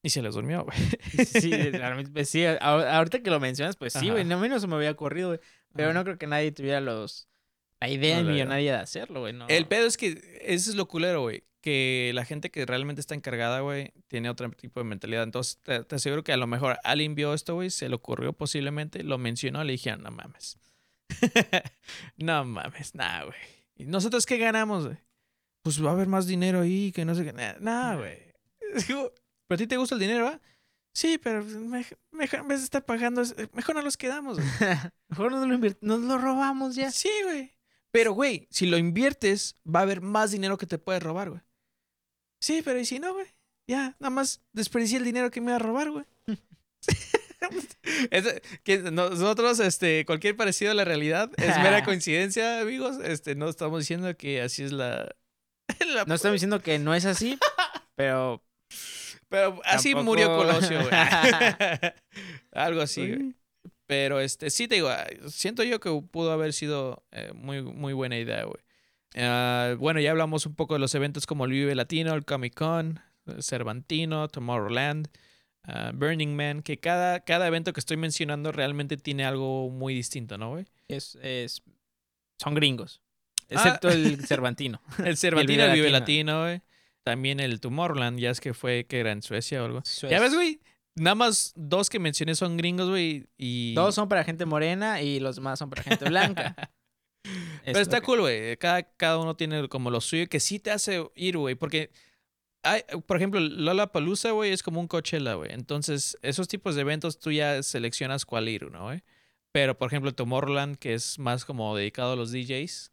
Y 0.00 0.10
se 0.10 0.22
les 0.22 0.34
durmió, 0.34 0.64
güey. 0.64 0.78
Sí, 1.26 1.50
sí, 2.24 2.44
ahorita 2.60 3.20
que 3.20 3.30
lo 3.30 3.40
mencionas, 3.40 3.74
pues 3.74 3.94
sí, 3.94 4.06
Ajá. 4.06 4.12
güey, 4.12 4.24
no 4.24 4.38
menos 4.38 4.62
se 4.62 4.68
me 4.68 4.76
había 4.76 4.92
ocurrido, 4.92 5.30
güey. 5.30 5.40
Pero 5.74 5.88
Ajá. 5.88 5.94
no 5.98 6.04
creo 6.04 6.18
que 6.18 6.28
nadie 6.28 6.52
tuviera 6.52 6.80
los 6.80 7.28
la 7.80 7.88
idea 7.88 8.22
No, 8.22 8.30
millonaria 8.30 8.74
de 8.76 8.78
hacerlo, 8.78 9.20
güey, 9.20 9.32
no. 9.32 9.48
El 9.48 9.66
pedo 9.66 9.86
es 9.86 9.96
que 9.96 10.40
ese 10.42 10.70
es 10.70 10.76
lo 10.76 10.86
culero, 10.86 11.22
güey. 11.22 11.42
Que 11.60 12.12
la 12.14 12.24
gente 12.24 12.50
que 12.52 12.64
realmente 12.64 13.00
está 13.00 13.16
encargada, 13.16 13.58
güey, 13.58 13.92
tiene 14.06 14.30
otro 14.30 14.48
tipo 14.52 14.78
de 14.78 14.84
mentalidad. 14.84 15.24
Entonces, 15.24 15.58
te, 15.64 15.82
te 15.82 15.96
aseguro 15.96 16.22
que 16.22 16.32
a 16.32 16.36
lo 16.36 16.46
mejor 16.46 16.78
alguien 16.84 17.16
vio 17.16 17.34
esto, 17.34 17.54
güey, 17.54 17.70
se 17.70 17.88
le 17.88 17.96
ocurrió 17.96 18.32
posiblemente, 18.34 19.02
lo 19.02 19.18
mencionó, 19.18 19.64
le 19.64 19.72
dijeron, 19.72 20.04
no 20.04 20.12
mames. 20.12 20.58
no 22.18 22.44
mames, 22.44 22.94
nah, 22.94 23.24
güey. 23.24 23.63
¿Y 23.76 23.84
nosotros 23.86 24.26
qué 24.26 24.38
ganamos, 24.38 24.86
güey? 24.86 24.98
Pues 25.62 25.82
va 25.84 25.90
a 25.90 25.92
haber 25.92 26.08
más 26.08 26.26
dinero 26.26 26.60
ahí, 26.60 26.92
que 26.92 27.04
no 27.04 27.14
sé 27.14 27.24
qué. 27.24 27.32
Nah, 27.32 27.54
nah, 27.60 27.96
güey. 27.96 28.18
¿Pero 28.86 29.10
a 29.50 29.56
ti 29.56 29.66
te 29.66 29.76
gusta 29.76 29.94
el 29.94 30.00
dinero, 30.00 30.24
va? 30.26 30.40
Sí, 30.94 31.18
pero 31.18 31.42
me- 31.44 31.84
mejor 32.12 32.40
en 32.40 32.48
vez 32.48 32.60
de 32.60 32.64
estar 32.64 32.84
pagando, 32.84 33.20
es- 33.22 33.34
mejor 33.52 33.74
no 33.74 33.82
los 33.82 33.96
quedamos, 33.96 34.38
güey. 34.38 34.48
Mejor 35.08 35.32
nos 35.32 35.46
lo, 35.46 35.58
nos 35.80 36.00
lo 36.00 36.18
robamos 36.18 36.76
ya. 36.76 36.90
Sí, 36.90 37.10
güey. 37.24 37.52
Pero, 37.90 38.12
güey, 38.12 38.48
si 38.50 38.66
lo 38.66 38.78
inviertes, 38.78 39.56
va 39.64 39.80
a 39.80 39.82
haber 39.82 40.00
más 40.00 40.30
dinero 40.32 40.58
que 40.58 40.66
te 40.66 40.78
puedes 40.78 41.02
robar, 41.02 41.30
güey. 41.30 41.42
Sí, 42.40 42.62
pero 42.64 42.78
¿y 42.78 42.84
si 42.84 42.98
no, 42.98 43.12
güey? 43.14 43.26
Ya, 43.68 43.96
nada 43.98 44.10
más 44.10 44.42
desperdicié 44.52 44.98
el 44.98 45.04
dinero 45.04 45.30
que 45.30 45.40
me 45.40 45.46
iba 45.48 45.56
a 45.56 45.60
robar, 45.60 45.90
güey. 45.90 46.04
Es- 48.10 48.40
que 48.62 48.78
nosotros, 48.78 49.60
este, 49.60 50.04
cualquier 50.04 50.36
parecido 50.36 50.70
a 50.70 50.74
la 50.74 50.84
realidad 50.84 51.30
es 51.36 51.56
mera 51.58 51.82
coincidencia, 51.84 52.60
amigos. 52.60 52.96
Este, 53.04 53.34
no 53.34 53.48
estamos 53.48 53.80
diciendo 53.80 54.16
que 54.16 54.42
así 54.42 54.62
es 54.62 54.72
la. 54.72 55.14
la- 55.94 56.04
No 56.06 56.14
estamos 56.14 56.34
diciendo 56.34 56.60
que 56.62 56.78
no 56.78 56.94
es 56.94 57.04
así, 57.04 57.38
pero 57.96 58.42
pero 59.28 59.60
así 59.64 59.92
tampoco- 59.92 60.04
murió 60.04 60.36
Colosio, 60.36 60.80
güey. 60.82 60.92
Algo 62.52 62.80
así, 62.82 63.08
güey. 63.08 63.34
Pero 63.86 64.20
este, 64.20 64.48
sí 64.50 64.66
te 64.66 64.76
digo, 64.76 64.88
ah, 64.88 65.04
siento 65.28 65.62
yo 65.62 65.78
que 65.78 65.90
pudo 66.10 66.32
haber 66.32 66.52
sido 66.54 67.04
eh, 67.12 67.32
muy, 67.34 67.60
muy 67.62 67.92
buena 67.92 68.16
idea, 68.18 68.44
güey. 68.44 68.62
Ah, 69.16 69.74
bueno, 69.78 70.00
ya 70.00 70.10
hablamos 70.10 70.46
un 70.46 70.54
poco 70.54 70.74
de 70.74 70.80
los 70.80 70.94
eventos 70.94 71.26
como 71.26 71.44
el 71.44 71.50
Vive 71.52 71.74
Latino, 71.74 72.14
el 72.14 72.24
Comic 72.24 72.54
Con, 72.54 73.00
el 73.26 73.42
Cervantino, 73.42 74.28
Tomorrowland, 74.28 75.08
ah, 75.64 75.92
Burning 75.94 76.34
Man, 76.36 76.62
que 76.62 76.78
cada, 76.78 77.20
cada 77.20 77.46
evento 77.46 77.72
que 77.72 77.80
estoy 77.80 77.96
mencionando 77.96 78.52
realmente 78.52 78.96
tiene 78.96 79.24
algo 79.24 79.70
muy 79.70 79.94
distinto, 79.94 80.38
¿no, 80.38 80.50
güey? 80.50 80.66
es, 80.88 81.18
es 81.22 81.62
son 82.38 82.54
gringos. 82.54 83.00
Ah. 83.50 83.54
Excepto 83.54 83.88
el 83.88 84.24
Cervantino. 84.26 84.80
El 85.04 85.16
Cervantino, 85.16 85.64
el 85.64 85.72
Vive 85.72 85.90
Latino. 85.90 86.42
Güey. 86.42 86.62
También 87.02 87.40
el 87.40 87.60
Tomorrowland, 87.60 88.18
ya 88.18 88.30
es 88.30 88.40
que 88.40 88.54
fue 88.54 88.86
que 88.86 88.98
era 89.00 89.12
en 89.12 89.22
Suecia 89.22 89.62
o 89.62 89.66
algo. 89.66 89.82
Ya 90.02 90.16
es. 90.16 90.20
ves, 90.20 90.34
güey, 90.34 90.60
nada 90.94 91.14
más 91.14 91.52
dos 91.54 91.90
que 91.90 91.98
mencioné 91.98 92.34
son 92.34 92.56
gringos, 92.56 92.88
güey, 92.88 93.26
y... 93.36 93.74
Dos 93.74 93.94
son 93.94 94.08
para 94.08 94.24
gente 94.24 94.46
morena 94.46 95.02
y 95.02 95.20
los 95.20 95.36
demás 95.36 95.58
son 95.58 95.68
para 95.68 95.82
gente 95.82 96.06
blanca. 96.06 96.56
Pero 97.64 97.78
está 97.78 98.00
cool, 98.00 98.20
güey. 98.20 98.56
Cada, 98.56 98.82
cada 98.82 99.18
uno 99.18 99.36
tiene 99.36 99.68
como 99.68 99.90
lo 99.90 100.00
suyo 100.00 100.28
que 100.28 100.40
sí 100.40 100.58
te 100.58 100.70
hace 100.70 101.06
ir, 101.14 101.36
güey. 101.36 101.54
Porque, 101.54 101.90
hay, 102.64 102.82
por 103.06 103.16
ejemplo, 103.16 103.40
Lola 103.40 103.92
Palusa, 103.92 104.30
güey, 104.32 104.52
es 104.52 104.62
como 104.62 104.80
un 104.80 104.88
Coachella, 104.88 105.34
güey. 105.34 105.52
Entonces, 105.52 106.18
esos 106.22 106.48
tipos 106.48 106.74
de 106.74 106.80
eventos 106.80 107.18
tú 107.18 107.30
ya 107.30 107.62
seleccionas 107.62 108.24
cuál 108.24 108.48
ir, 108.48 108.70
¿no, 108.70 108.84
güey? 108.84 109.02
Pero, 109.52 109.78
por 109.78 109.88
ejemplo, 109.88 110.12
Tomorrowland, 110.12 110.76
que 110.76 110.94
es 110.94 111.18
más 111.18 111.44
como 111.44 111.76
dedicado 111.76 112.14
a 112.14 112.16
los 112.16 112.32
DJs. 112.32 112.92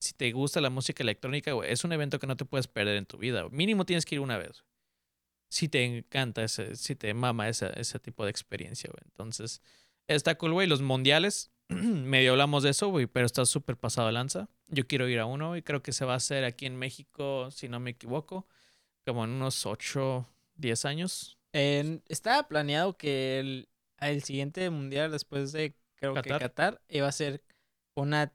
Si 0.00 0.12
te 0.14 0.30
gusta 0.32 0.60
la 0.60 0.70
música 0.70 1.02
electrónica, 1.02 1.52
güey, 1.52 1.72
es 1.72 1.84
un 1.84 1.92
evento 1.92 2.18
que 2.18 2.26
no 2.26 2.36
te 2.36 2.44
puedes 2.44 2.68
perder 2.68 2.96
en 2.96 3.06
tu 3.06 3.18
vida. 3.18 3.42
güey. 3.42 3.54
Mínimo 3.54 3.84
tienes 3.84 4.04
que 4.04 4.14
ir 4.14 4.20
una 4.20 4.38
vez. 4.38 4.64
Si 5.50 5.68
te 5.68 5.84
encanta 5.84 6.44
ese, 6.44 6.76
si 6.76 6.94
te 6.94 7.12
mama 7.12 7.48
esa, 7.48 7.70
ese 7.70 7.98
tipo 7.98 8.24
de 8.24 8.30
experiencia, 8.30 8.88
güey. 8.90 9.02
Entonces, 9.04 9.62
está 10.06 10.36
cool, 10.36 10.52
güey. 10.52 10.68
Los 10.68 10.82
mundiales, 10.82 11.50
medio 11.68 12.32
hablamos 12.32 12.62
de 12.62 12.70
eso, 12.70 12.88
güey, 12.88 13.06
pero 13.06 13.26
está 13.26 13.44
súper 13.44 13.76
pasado 13.76 14.06
de 14.06 14.12
lanza. 14.12 14.48
Yo 14.68 14.86
quiero 14.86 15.08
ir 15.08 15.18
a 15.18 15.26
uno 15.26 15.56
y 15.56 15.62
creo 15.62 15.82
que 15.82 15.92
se 15.92 16.04
va 16.04 16.14
a 16.14 16.16
hacer 16.16 16.44
aquí 16.44 16.66
en 16.66 16.76
México, 16.76 17.50
si 17.50 17.68
no 17.68 17.80
me 17.80 17.90
equivoco, 17.90 18.46
como 19.06 19.24
en 19.24 19.30
unos 19.30 19.66
8, 19.66 20.26
10 20.54 20.84
años. 20.84 21.38
En- 21.52 22.02
estaba 22.08 22.46
planeado 22.48 22.96
que 22.96 23.40
el, 23.40 23.68
el 24.00 24.22
siguiente 24.22 24.68
mundial 24.70 25.10
después 25.10 25.52
de 25.52 25.74
creo 25.96 26.14
Qatar. 26.14 26.38
que 26.38 26.44
Qatar 26.44 26.82
iba 26.88 27.08
a 27.08 27.12
ser 27.12 27.42
una 27.96 28.32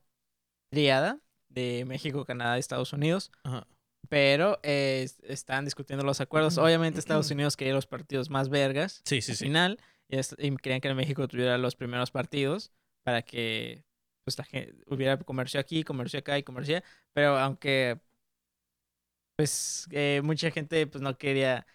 triada 0.69 1.19
de 1.49 1.85
México, 1.87 2.25
Canadá 2.25 2.57
y 2.57 2.59
Estados 2.59 2.91
Unidos, 2.93 3.31
Ajá. 3.43 3.65
pero 4.09 4.59
eh, 4.63 5.01
es- 5.05 5.19
están 5.23 5.65
discutiendo 5.65 6.03
los 6.05 6.19
acuerdos. 6.21 6.57
Obviamente 6.57 6.99
Estados 6.99 7.31
Unidos 7.31 7.55
quería 7.55 7.73
los 7.73 7.87
partidos 7.87 8.29
más 8.29 8.49
vergas 8.49 9.01
Sí, 9.05 9.21
sí, 9.21 9.31
al 9.31 9.37
sí. 9.37 9.45
final 9.45 9.79
y, 10.09 10.17
es- 10.17 10.35
y 10.37 10.55
querían 10.57 10.81
que 10.81 10.93
México 10.93 11.27
tuviera 11.27 11.57
los 11.57 11.75
primeros 11.75 12.11
partidos 12.11 12.71
para 13.03 13.21
que 13.21 13.83
pues, 14.25 14.37
la 14.37 14.43
gen- 14.43 14.83
hubiera 14.87 15.17
comercio 15.19 15.59
aquí, 15.59 15.83
comercio 15.83 16.19
acá 16.19 16.37
y 16.37 16.43
comercio. 16.43 16.81
Pero 17.13 17.37
aunque 17.37 17.99
pues 19.35 19.87
eh, 19.91 20.21
mucha 20.23 20.51
gente 20.51 20.87
pues 20.87 21.01
no 21.01 21.17
quería, 21.17 21.65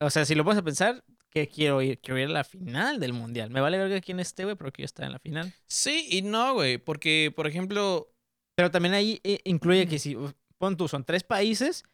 o 0.00 0.10
sea, 0.10 0.24
si 0.24 0.34
lo 0.34 0.44
vamos 0.44 0.58
a 0.60 0.64
pensar, 0.64 1.04
que 1.30 1.48
quiero 1.48 1.80
ir? 1.80 1.98
Quiero 2.00 2.18
ir 2.20 2.26
a 2.26 2.32
la 2.32 2.44
final 2.44 3.00
del 3.00 3.12
mundial. 3.14 3.50
Me 3.50 3.60
vale 3.60 3.78
verga 3.78 4.00
quién 4.00 4.20
esté, 4.20 4.44
güey, 4.44 4.54
pero 4.56 4.70
quiero 4.70 4.84
estar 4.86 5.06
en 5.06 5.12
la 5.12 5.18
final. 5.18 5.52
Sí 5.66 6.06
y 6.10 6.22
no, 6.22 6.54
güey, 6.54 6.76
porque, 6.78 7.32
por 7.34 7.46
ejemplo, 7.46 8.12
Pero 8.54 8.70
también 8.70 8.92
ahí 8.94 9.18
eh, 9.24 9.40
incluye 9.44 9.88
que 9.88 9.98
si, 9.98 10.14
pon 10.58 10.76
tú, 10.76 10.88
son 10.88 11.04
tres 11.04 11.24
países, 11.24 11.84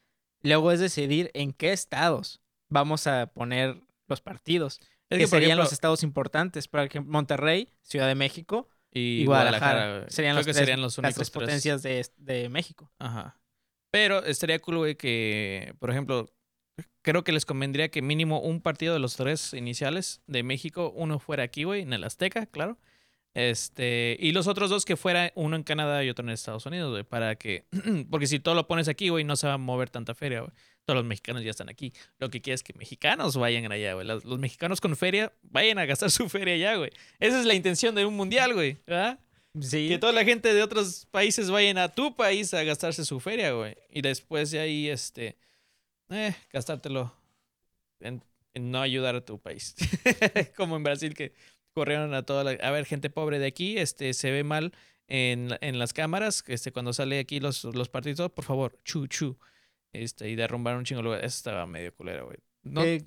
luego 0.43 0.71
es 0.73 0.79
decidir 0.81 1.31
en 1.33 1.53
qué 1.53 1.71
estados 1.71 2.41
vamos 2.69 3.07
a 3.07 3.27
poner 3.27 3.81
los 4.07 4.19
partidos. 4.21 4.79
es 5.09 5.17
que 5.19 5.27
serían 5.27 5.51
ejemplo, 5.51 5.63
los 5.63 5.73
estados 5.73 6.03
importantes. 6.03 6.67
Por 6.67 6.81
ejemplo, 6.81 7.11
Monterrey, 7.11 7.69
Ciudad 7.81 8.07
de 8.07 8.15
México 8.15 8.67
y 8.91 9.21
y 9.21 9.25
Guadalajara. 9.25 10.09
serían, 10.09 10.35
los 10.35 10.45
que 10.45 10.51
tres- 10.51 10.59
serían 10.65 10.81
los 10.81 10.97
las 10.97 10.97
únicos 10.97 11.15
tres 11.15 11.31
tres. 11.31 11.43
potencias 11.45 11.81
de, 11.81 12.05
de 12.17 12.49
México. 12.49 12.91
Ajá. 12.99 13.39
Pero 13.91 14.23
estaría 14.23 14.59
cool, 14.59 14.77
güey, 14.77 14.95
que, 14.95 15.73
por 15.79 15.89
ejemplo, 15.89 16.29
creo 17.01 17.23
que 17.23 17.31
les 17.31 17.45
convendría 17.45 17.89
que 17.89 18.01
mínimo 18.01 18.39
un 18.39 18.61
partido 18.61 18.93
de 18.93 18.99
los 18.99 19.15
tres 19.15 19.53
iniciales 19.53 20.21
de 20.27 20.43
México, 20.43 20.93
uno 20.95 21.19
fuera 21.19 21.43
aquí, 21.43 21.63
güey, 21.63 21.81
en 21.81 21.93
el 21.93 22.03
Azteca, 22.03 22.45
claro. 22.45 22.77
Este, 23.35 24.17
y 24.19 24.31
los 24.31 24.47
otros 24.47 24.71
dos 24.71 24.85
que 24.85 24.97
fuera 24.97 25.31
uno 25.35 25.55
en 25.55 25.63
Canadá 25.63 26.03
y 26.03 26.09
otro 26.09 26.25
en 26.25 26.31
Estados 26.31 26.65
Unidos, 26.65 26.91
güey, 26.91 27.03
para 27.03 27.35
que, 27.35 27.65
porque 28.09 28.27
si 28.27 28.39
todo 28.39 28.55
lo 28.55 28.67
pones 28.67 28.87
aquí, 28.87 29.09
güey, 29.09 29.23
no 29.23 29.35
se 29.35 29.47
va 29.47 29.53
a 29.53 29.57
mover 29.57 29.89
tanta 29.89 30.15
feria, 30.15 30.41
güey. 30.41 30.51
Todos 30.85 30.97
los 30.97 31.05
mexicanos 31.05 31.43
ya 31.43 31.51
están 31.51 31.69
aquí. 31.69 31.93
Lo 32.17 32.31
que 32.31 32.41
quieres 32.41 32.59
es 32.61 32.63
que 32.63 32.73
mexicanos 32.73 33.37
vayan 33.37 33.71
allá, 33.71 33.93
güey. 33.93 34.07
Los, 34.07 34.25
los 34.25 34.39
mexicanos 34.39 34.81
con 34.81 34.95
feria 34.95 35.31
vayan 35.43 35.77
a 35.77 35.85
gastar 35.85 36.09
su 36.11 36.27
feria 36.29 36.55
allá, 36.55 36.75
güey. 36.77 36.89
Esa 37.19 37.39
es 37.39 37.45
la 37.45 37.53
intención 37.53 37.93
de 37.93 38.05
un 38.05 38.15
mundial, 38.15 38.53
güey. 38.53 38.77
¿verdad? 38.87 39.19
Sí. 39.59 39.87
Que 39.89 39.97
toda 39.97 40.13
la 40.13 40.23
gente 40.23 40.53
de 40.53 40.61
otros 40.61 41.07
países 41.11 41.49
vayan 41.49 41.77
a 41.77 41.89
tu 41.89 42.15
país 42.15 42.53
a 42.53 42.63
gastarse 42.63 43.05
su 43.05 43.19
feria, 43.19 43.51
güey. 43.51 43.75
Y 43.89 44.01
después 44.01 44.51
de 44.51 44.59
ahí, 44.59 44.89
este, 44.89 45.37
eh, 46.09 46.35
gastártelo 46.53 47.13
en, 47.99 48.23
en 48.53 48.71
no 48.71 48.81
ayudar 48.81 49.15
a 49.15 49.21
tu 49.25 49.39
país. 49.39 49.75
Como 50.57 50.75
en 50.75 50.83
Brasil 50.83 51.13
que 51.13 51.33
corrieron 51.73 52.13
a 52.13 52.23
toda 52.23 52.43
la... 52.43 52.51
A 52.51 52.71
ver, 52.71 52.85
gente 52.85 53.09
pobre 53.09 53.39
de 53.39 53.47
aquí, 53.47 53.77
este, 53.77 54.13
se 54.13 54.31
ve 54.31 54.43
mal 54.43 54.71
en, 55.07 55.57
en 55.61 55.79
las 55.79 55.93
cámaras, 55.93 56.43
este, 56.47 56.71
cuando 56.71 56.93
sale 56.93 57.19
aquí 57.19 57.39
los, 57.39 57.63
los 57.63 57.89
partidos, 57.89 58.31
por 58.31 58.45
favor, 58.45 58.79
chu, 58.83 59.07
chu. 59.07 59.37
Este, 59.91 60.29
y 60.29 60.35
derrumbaron 60.35 60.79
un 60.79 60.85
chingo 60.85 60.99
de 60.99 61.03
lugares. 61.05 61.25
Eso 61.25 61.37
estaba 61.37 61.65
medio 61.65 61.93
culero, 61.95 62.25
güey. 62.27 62.37
No, 62.61 62.83
Eh, 62.83 63.03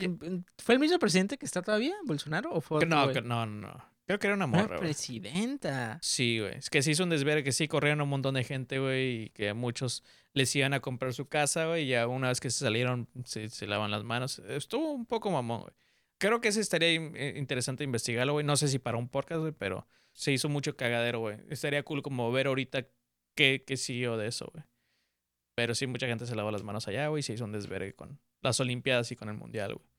¿Fue 0.59 0.75
el 0.75 0.81
mismo 0.81 0.99
presidente 0.99 1.39
que 1.39 1.47
está 1.47 1.63
todavía, 1.63 1.95
Bolsonaro? 2.05 2.51
¿O 2.53 2.61
fue 2.61 2.79
otro 2.79 2.89
no, 2.89 3.07
no, 3.07 3.47
no, 3.47 3.47
no. 3.47 3.92
Creo 4.07 4.19
que 4.19 4.27
era 4.27 4.35
una 4.35 4.47
morra, 4.47 4.77
güey. 4.79 4.81
presidenta. 4.81 5.99
Sí, 6.03 6.41
güey. 6.41 6.57
Es 6.57 6.71
que 6.71 6.83
se 6.83 6.91
hizo 6.91 7.05
un 7.05 7.11
desvergue, 7.11 7.45
que 7.45 7.53
sí 7.53 7.69
corrieron 7.69 8.01
un 8.01 8.09
montón 8.09 8.35
de 8.35 8.45
gente, 8.45 8.79
güey, 8.79 9.25
y 9.25 9.29
que 9.31 9.51
a 9.51 9.55
muchos 9.55 10.03
les 10.35 10.55
iban 10.57 10.75
a 10.75 10.81
comprar 10.81 11.15
su 11.15 11.29
casa, 11.29 11.67
güey, 11.67 11.85
y 11.85 11.89
ya 11.89 12.07
una 12.07 12.29
vez 12.29 12.41
que 12.41 12.51
se 12.51 12.59
salieron 12.59 13.09
se, 13.25 13.49
se 13.49 13.67
lavan 13.67 13.91
las 13.91 14.03
manos. 14.05 14.41
Estuvo 14.49 14.93
un 14.93 15.07
poco 15.07 15.31
mamón, 15.31 15.63
güey. 15.63 15.75
Creo 16.19 16.41
que 16.41 16.49
ese 16.49 16.61
estaría 16.61 16.89
eh, 16.89 17.35
interesante 17.37 17.85
investigarlo, 17.85 18.35
güey. 18.35 18.47
No 18.47 18.57
sé 18.57 18.69
si 18.69 18.79
para 18.79 18.97
un 18.97 19.09
podcast, 19.09 19.41
güey, 19.41 19.53
pero 19.53 19.87
se 20.13 20.33
hizo 20.33 20.49
mucho 20.49 20.77
cagadero, 20.77 21.21
güey. 21.21 21.39
Estaría 21.49 21.83
cool 21.83 22.03
como 22.03 22.31
ver 22.33 22.47
ahorita 22.47 22.87
qué, 23.35 23.65
qué 23.67 23.77
siguió 23.77 24.17
de 24.17 24.29
eso, 24.29 24.51
güey. 24.53 24.65
Pero 25.55 25.75
sí, 25.75 25.87
mucha 25.87 26.07
gente 26.07 26.27
se 26.27 26.35
lavó 26.35 26.51
las 26.51 26.63
manos 26.63 26.89
allá, 26.89 27.09
güey, 27.09 27.21
y 27.21 27.23
se 27.23 27.35
hizo 27.35 27.45
un 27.45 27.53
desvergue 27.53 27.95
con 27.95 28.21
las 28.41 28.59
Olimpiadas 28.61 29.13
y 29.13 29.17
con 29.17 29.29
el 29.29 29.37
Mundial, 29.37 29.75
güey. 29.75 29.92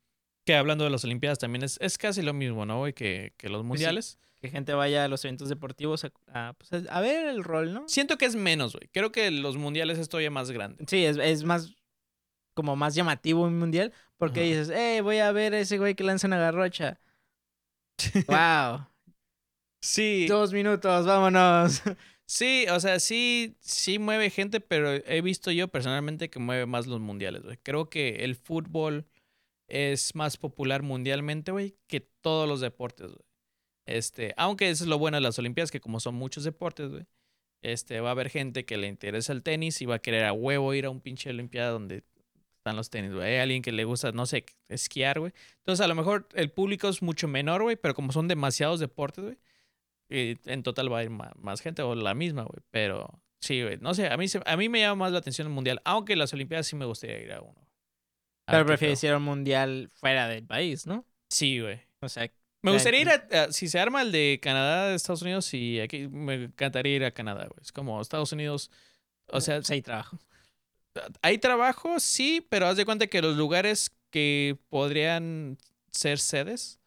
Que 0.46 0.56
hablando 0.56 0.84
de 0.84 0.90
las 0.90 1.04
Olimpiadas 1.06 1.40
también 1.40 1.64
es, 1.64 1.78
es 1.82 1.98
casi 1.98 2.22
lo 2.22 2.34
mismo, 2.34 2.66
¿no, 2.66 2.80
güey? 2.80 2.94
Que, 2.94 3.34
que 3.38 3.48
los 3.50 3.60
Pues 3.60 3.64
sí. 3.64 3.68
Mundiales. 3.86 4.20
Que 4.42 4.50
gente 4.50 4.74
vaya 4.74 5.06
a 5.06 5.08
los 5.08 5.24
eventos 5.24 5.48
deportivos 5.48 6.04
a, 6.04 6.12
a, 6.34 6.54
pues, 6.54 6.74
a- 6.74 6.98
a 6.98 7.00
ver 7.02 7.28
el 7.28 7.44
rol, 7.46 7.74
¿no? 7.74 7.88
Siento 7.88 8.18
que 8.18 8.26
es 8.26 8.36
menos, 8.36 8.74
güey. 8.74 8.90
Creo 8.92 9.12
que 9.14 9.32
los 9.32 9.56
mundiales 9.56 9.98
es 10.00 10.10
todavía 10.10 10.32
más 10.32 10.52
grande. 10.52 10.84
Sí, 10.88 11.06
es, 11.06 11.16
es 11.18 11.44
más 11.46 11.74
como 12.54 12.76
más 12.76 12.94
llamativo 12.94 13.44
un 13.44 13.58
mundial 13.58 13.94
porque 14.18 14.42
Ajá. 14.42 14.50
dices, 14.50 14.72
hey, 14.76 15.00
voy 15.02 15.20
a 15.20 15.32
ver 15.32 15.54
a 15.54 15.60
ese 15.60 15.78
güey 15.78 15.96
que 15.96 16.04
lanza 16.04 16.28
una 16.28 16.38
garrocha. 16.38 17.00
wow. 18.28 18.86
Sí. 19.82 20.26
Dos 20.28 20.54
minutos, 20.54 21.06
vámonos. 21.06 21.82
Sí, 22.26 22.66
o 22.72 22.80
sea, 22.80 23.00
sí, 23.02 23.58
sí 23.60 24.00
mueve 24.00 24.30
gente, 24.30 24.62
pero 24.62 24.92
he 24.94 25.22
visto 25.22 25.52
yo 25.52 25.68
personalmente 25.68 26.30
que 26.30 26.40
mueve 26.40 26.66
más 26.66 26.88
los 26.88 27.02
mundiales, 27.02 27.44
güey. 27.44 27.58
Creo 27.62 27.90
que 27.90 28.24
el 28.24 28.36
fútbol 28.36 29.06
es 29.68 30.16
más 30.16 30.38
popular 30.38 30.84
mundialmente, 30.84 31.52
güey, 31.52 31.76
que 31.88 32.02
todos 32.02 32.48
los 32.48 32.62
deportes, 32.62 33.08
güey. 33.08 33.26
Este, 33.86 34.34
aunque 34.38 34.70
eso 34.70 34.84
es 34.84 34.90
lo 34.90 34.98
bueno 34.98 35.18
de 35.18 35.22
las 35.22 35.38
Olimpiadas, 35.40 35.72
que 35.72 35.82
como 35.82 36.00
son 36.00 36.16
muchos 36.16 36.44
deportes, 36.44 36.90
güey, 36.90 37.06
este, 37.62 38.00
va 38.02 38.10
a 38.10 38.12
haber 38.12 38.30
gente 38.30 38.66
que 38.66 38.78
le 38.78 38.88
interesa 38.88 39.34
el 39.34 39.44
tenis 39.44 39.82
y 39.82 39.86
va 39.86 39.96
a 39.96 40.00
querer 40.00 40.26
a 40.26 40.34
huevo 40.34 40.74
ir 40.74 40.86
a 40.86 40.90
un 40.90 41.02
pinche 41.02 41.30
Olimpiada 41.30 41.72
donde 41.72 42.04
están 42.58 42.76
los 42.76 42.90
tenis, 42.90 43.14
güey. 43.14 43.26
Hay 43.34 43.38
alguien 43.38 43.62
que 43.62 43.72
le 43.72 43.84
gusta, 43.84 44.12
no 44.12 44.26
sé, 44.26 44.46
esquiar, 44.70 45.20
güey. 45.20 45.34
Entonces, 45.58 45.84
a 45.84 45.88
lo 45.88 45.96
mejor 45.96 46.28
el 46.34 46.52
público 46.52 46.88
es 46.88 47.02
mucho 47.02 47.28
menor, 47.28 47.64
güey, 47.64 47.76
pero 47.76 47.94
como 47.94 48.12
son 48.12 48.28
demasiados 48.28 48.80
deportes, 48.80 49.24
güey, 49.24 49.38
en 50.10 50.64
total 50.64 50.92
va 50.92 51.00
a 51.00 51.04
ir 51.04 51.10
más, 51.10 51.62
gente 51.62 51.82
o 51.82 51.96
la 51.96 52.14
misma, 52.14 52.44
güey. 52.44 52.64
Pero 52.72 53.22
sí, 53.42 53.62
güey. 53.62 53.78
No 53.78 53.94
sé, 53.94 54.08
a 54.08 54.18
mí, 54.18 54.28
a 54.46 54.58
mí 54.58 54.70
me 54.70 54.80
llama 54.80 55.06
más 55.06 55.12
la 55.12 55.20
atención 55.20 55.48
el 55.48 55.54
mundial, 55.54 55.82
aunque 55.84 56.16
las 56.16 56.34
Olimpiadas 56.34 56.68
sí 56.68 56.76
me 56.76 56.86
gustaría 56.86 57.20
ir 57.20 57.34
a 57.34 57.42
uno. 57.42 57.63
Pero 58.46 58.66
prefieres 58.66 59.04
ir 59.04 59.12
a 59.12 59.18
un 59.18 59.24
mundial 59.24 59.90
fuera 59.94 60.28
del 60.28 60.46
país, 60.46 60.86
¿no? 60.86 61.06
Sí, 61.30 61.60
güey. 61.60 61.80
O 62.02 62.10
sea, 62.10 62.30
Me 62.62 62.72
gustaría 62.72 63.02
ir 63.02 63.10
a, 63.10 63.44
a- 63.44 63.52
si 63.52 63.68
se 63.68 63.80
arma 63.80 64.02
el 64.02 64.12
de 64.12 64.40
Canadá, 64.42 64.90
de 64.90 64.96
Estados 64.96 65.22
Unidos, 65.22 65.54
y 65.54 65.80
aquí 65.80 66.08
me 66.10 66.36
encantaría 66.46 66.96
ir 66.96 67.06
a 67.06 67.12
Canadá, 67.12 67.46
güey. 67.48 67.60
Es 67.62 67.72
como 67.72 68.00
Estados 68.02 68.32
Unidos, 68.32 68.70
o 69.28 69.40
sea, 69.42 69.56
pues 69.58 69.70
hay 69.72 69.82
trabajo. 69.82 70.20
hay 71.22 71.38
trabajo, 71.38 72.00
sí, 72.00 72.46
pero 72.50 72.68
haz 72.68 72.78
de 72.78 72.86
cuenta 72.86 73.08
que 73.08 73.22
los 73.22 73.36
lugares 73.38 73.92
que 74.10 74.58
podrían 74.70 75.58
ser 75.92 76.20
sedes, 76.20 76.80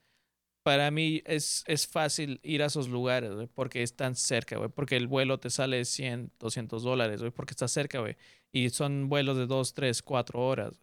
para 0.62 0.90
mí 0.90 1.22
es, 1.26 1.64
es 1.66 1.86
fácil 1.86 2.40
ir 2.42 2.62
a 2.62 2.66
esos 2.66 2.88
lugares, 2.88 3.32
güey, 3.32 3.46
porque 3.46 3.82
están 3.82 4.14
cerca, 4.16 4.56
güey, 4.58 4.68
porque 4.68 4.96
el 4.96 5.06
vuelo 5.06 5.38
te 5.40 5.48
sale 5.50 5.84
100, 5.84 6.32
200 6.38 6.82
dólares, 6.82 7.20
güey, 7.20 7.30
porque 7.32 7.52
está 7.52 7.68
cerca, 7.68 8.00
güey, 8.00 8.16
y 8.52 8.70
son 8.70 9.08
vuelos 9.08 9.36
de 9.38 9.46
2, 9.46 9.74
3, 9.74 10.02
4 10.02 10.40
horas. 10.40 10.80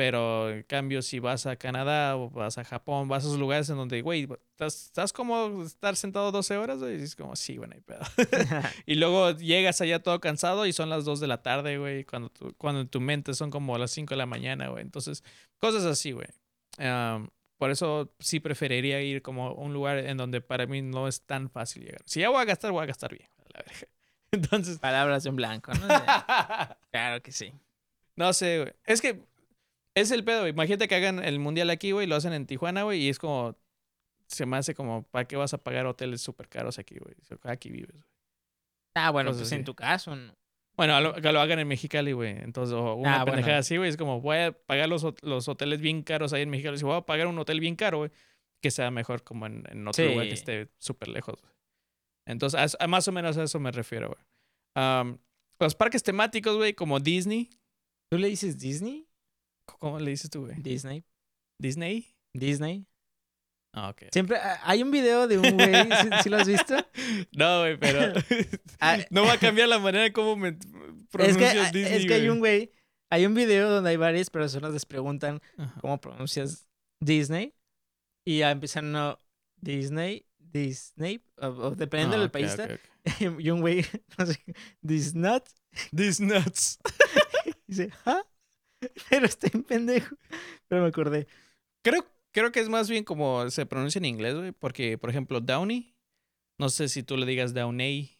Pero 0.00 0.48
en 0.48 0.62
cambio, 0.62 1.02
si 1.02 1.18
vas 1.18 1.44
a 1.44 1.56
Canadá 1.56 2.16
o 2.16 2.30
vas 2.30 2.56
a 2.56 2.64
Japón, 2.64 3.06
vas 3.06 3.22
a 3.22 3.26
esos 3.26 3.38
lugares 3.38 3.68
en 3.68 3.76
donde, 3.76 4.00
güey, 4.00 4.26
¿estás, 4.52 4.86
estás 4.86 5.12
como 5.12 5.62
estar 5.62 5.94
sentado 5.94 6.32
12 6.32 6.56
horas, 6.56 6.78
güey? 6.78 6.98
Y 6.98 7.02
es 7.02 7.14
como, 7.14 7.36
sí, 7.36 7.58
bueno, 7.58 7.74
hay 7.74 7.82
pedo. 7.82 8.00
Y 8.86 8.94
luego 8.94 9.32
llegas 9.32 9.82
allá 9.82 10.02
todo 10.02 10.18
cansado 10.18 10.64
y 10.64 10.72
son 10.72 10.88
las 10.88 11.04
2 11.04 11.20
de 11.20 11.26
la 11.26 11.42
tarde, 11.42 11.76
güey, 11.76 12.04
cuando, 12.04 12.30
tu- 12.30 12.54
cuando 12.56 12.80
en 12.80 12.88
tu 12.88 12.98
mente 12.98 13.34
son 13.34 13.50
como 13.50 13.76
las 13.76 13.90
5 13.90 14.14
de 14.14 14.16
la 14.16 14.24
mañana, 14.24 14.68
güey. 14.68 14.80
Entonces, 14.82 15.22
cosas 15.58 15.84
así, 15.84 16.12
güey. 16.12 16.28
Am, 16.78 17.28
por 17.58 17.70
eso 17.70 18.10
sí 18.20 18.40
preferiría 18.40 19.02
ir 19.02 19.20
como 19.20 19.48
a 19.48 19.52
un 19.52 19.74
lugar 19.74 19.98
en 19.98 20.16
donde 20.16 20.40
para 20.40 20.64
mí 20.66 20.80
no 20.80 21.08
es 21.08 21.20
tan 21.26 21.50
fácil 21.50 21.84
llegar. 21.84 22.00
Si 22.06 22.20
ya 22.20 22.30
voy 22.30 22.40
a 22.40 22.46
gastar, 22.46 22.72
voy 22.72 22.84
a 22.84 22.86
gastar 22.86 23.10
bien. 23.14 23.28
la 23.52 23.62
verga. 23.66 23.86
Entonces, 24.32 24.78
Palabras 24.78 25.26
en 25.26 25.36
blanco, 25.36 25.72
¿no? 25.74 25.88
claro 26.90 27.20
que 27.22 27.32
sí. 27.32 27.52
no 28.16 28.32
sé, 28.32 28.60
güey. 28.60 28.72
Es 28.86 29.02
que 29.02 29.28
es 30.00 30.10
el 30.10 30.24
pedo, 30.24 30.40
güey. 30.40 30.50
Imagínate 30.52 30.88
que 30.88 30.94
hagan 30.94 31.22
el 31.24 31.38
mundial 31.38 31.70
aquí, 31.70 31.92
güey, 31.92 32.06
lo 32.06 32.16
hacen 32.16 32.32
en 32.32 32.46
Tijuana, 32.46 32.82
güey, 32.84 33.00
y 33.02 33.08
es 33.08 33.18
como, 33.18 33.56
se 34.26 34.46
me 34.46 34.56
hace 34.56 34.74
como, 34.74 35.02
¿para 35.04 35.26
qué 35.26 35.36
vas 35.36 35.54
a 35.54 35.58
pagar 35.58 35.86
hoteles 35.86 36.20
súper 36.20 36.48
caros 36.48 36.78
aquí, 36.78 36.96
güey? 36.98 37.14
Aquí 37.44 37.70
vives, 37.70 37.92
güey. 37.92 38.04
Ah, 38.96 39.10
bueno, 39.10 39.30
Cosas 39.30 39.42
pues 39.42 39.52
en 39.52 39.64
tu 39.64 39.74
caso, 39.74 40.14
no. 40.16 40.34
Bueno, 40.76 40.94
a 40.96 41.00
lo- 41.00 41.14
que 41.14 41.30
lo 41.32 41.40
hagan 41.40 41.58
en 41.58 41.68
Mexicali, 41.68 42.12
güey. 42.12 42.30
Entonces, 42.38 42.74
o 42.74 42.94
una 42.94 43.14
Ah, 43.16 43.18
bueno. 43.18 43.32
pendejada 43.36 43.58
así, 43.58 43.76
güey. 43.76 43.90
Es 43.90 43.96
como, 43.96 44.20
voy 44.20 44.38
a 44.38 44.52
pagar 44.52 44.88
los, 44.88 45.04
los 45.22 45.46
hoteles 45.48 45.80
bien 45.80 46.02
caros 46.02 46.32
ahí 46.32 46.42
en 46.42 46.50
Mexicali. 46.50 46.78
Si 46.78 46.84
voy 46.84 46.96
a 46.96 47.02
pagar 47.02 47.26
un 47.26 47.38
hotel 47.38 47.60
bien 47.60 47.76
caro, 47.76 47.98
güey, 47.98 48.10
que 48.62 48.70
sea 48.70 48.90
mejor 48.90 49.22
como 49.22 49.46
en, 49.46 49.64
en 49.70 49.86
otro 49.86 50.04
lugar 50.06 50.26
que 50.26 50.32
esté 50.34 50.68
súper 50.78 51.08
lejos. 51.08 51.40
güey. 51.40 51.52
Entonces, 52.26 52.76
a, 52.78 52.84
a 52.84 52.86
más 52.86 53.06
o 53.08 53.12
menos 53.12 53.36
a 53.36 53.42
eso 53.44 53.60
me 53.60 53.70
refiero, 53.72 54.08
güey. 54.08 55.18
Los 55.58 55.74
parques 55.74 56.02
temáticos, 56.02 56.56
güey, 56.56 56.72
como 56.74 56.98
Disney. 57.00 57.50
¿Tú 58.10 58.16
le 58.18 58.28
dices 58.28 58.58
Disney? 58.58 59.06
¿Cómo 59.78 59.98
le 59.98 60.10
dices 60.10 60.30
tú, 60.30 60.46
güey? 60.46 60.56
Disney. 60.60 61.04
¿Disney? 61.60 62.14
Disney. 62.34 62.86
Ah, 63.72 63.90
ok. 63.90 64.02
Siempre 64.12 64.36
ah, 64.38 64.60
hay 64.64 64.82
un 64.82 64.90
video 64.90 65.28
de 65.28 65.38
un 65.38 65.56
güey, 65.56 65.72
¿sí, 66.02 66.08
sí 66.22 66.28
lo 66.28 66.38
has 66.38 66.48
visto? 66.48 66.74
No, 67.36 67.60
güey, 67.60 67.76
pero 67.78 68.12
Ah, 68.80 68.98
no 69.10 69.24
va 69.24 69.34
a 69.34 69.38
cambiar 69.38 69.68
la 69.68 69.78
manera 69.78 70.06
en 70.06 70.12
cómo 70.12 70.36
me 70.36 70.48
es 70.48 70.56
que, 70.56 71.06
pronuncias 71.10 71.68
ah, 71.68 71.70
Disney, 71.72 71.96
es 72.02 72.06
que 72.06 72.14
hay 72.14 72.20
güey. 72.22 72.30
un 72.30 72.38
güey, 72.40 72.72
hay 73.10 73.26
un 73.26 73.34
video 73.34 73.70
donde 73.70 73.90
hay 73.90 73.96
varias 73.96 74.30
personas 74.30 74.72
les 74.72 74.86
preguntan 74.86 75.40
Ajá. 75.56 75.80
cómo 75.80 76.00
pronuncias 76.00 76.66
Disney 77.00 77.54
y 78.26 78.38
ya 78.38 78.50
empiezan 78.50 78.90
no 78.92 79.18
Disney, 79.60 80.26
Disney, 80.38 81.22
o, 81.36 81.46
o 81.48 81.70
dependiendo 81.76 82.16
Ah, 82.16 82.20
del 82.20 82.28
ok, 82.28 82.32
país, 82.32 82.56
y 83.38 83.50
un 83.50 83.60
güey, 83.60 83.84
no 84.18 84.26
sé, 84.26 84.42
Disney, 84.82 85.40
These 85.94 86.24
nuts. 86.24 86.78
dice, 87.66 87.90
¿ah? 88.04 88.22
Pero 89.10 89.26
está 89.26 89.48
en 89.52 89.62
pendejo. 89.62 90.16
Pero 90.68 90.82
me 90.82 90.88
acordé. 90.88 91.26
Creo, 91.82 92.06
creo 92.32 92.52
que 92.52 92.60
es 92.60 92.68
más 92.68 92.88
bien 92.88 93.04
como 93.04 93.48
se 93.50 93.66
pronuncia 93.66 93.98
en 93.98 94.04
inglés, 94.04 94.34
güey. 94.34 94.52
Porque, 94.52 94.98
por 94.98 95.10
ejemplo, 95.10 95.40
Downey. 95.40 95.94
No 96.58 96.68
sé 96.68 96.88
si 96.88 97.02
tú 97.02 97.16
le 97.16 97.26
digas 97.26 97.54
Downey. 97.54 98.18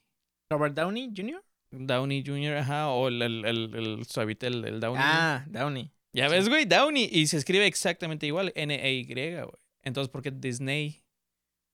Robert 0.50 0.74
Downey 0.74 1.12
Jr. 1.14 1.42
Downey 1.72 2.24
Jr., 2.26 2.56
ajá. 2.56 2.90
O 2.90 3.08
el, 3.08 3.20
el, 3.22 3.44
el, 3.44 3.74
el 3.74 4.04
suavitel, 4.06 4.64
el 4.64 4.80
Downey. 4.80 5.02
Ah, 5.04 5.44
Downey. 5.48 5.90
ya 6.12 6.28
sí. 6.28 6.34
ves, 6.34 6.48
güey, 6.48 6.64
Downey. 6.64 7.08
Y 7.12 7.26
se 7.26 7.36
escribe 7.36 7.66
exactamente 7.66 8.26
igual. 8.26 8.52
N-E-Y, 8.54 9.04
güey. 9.04 9.50
Entonces, 9.82 10.10
¿por 10.10 10.22
qué 10.22 10.30
Disney? 10.30 11.02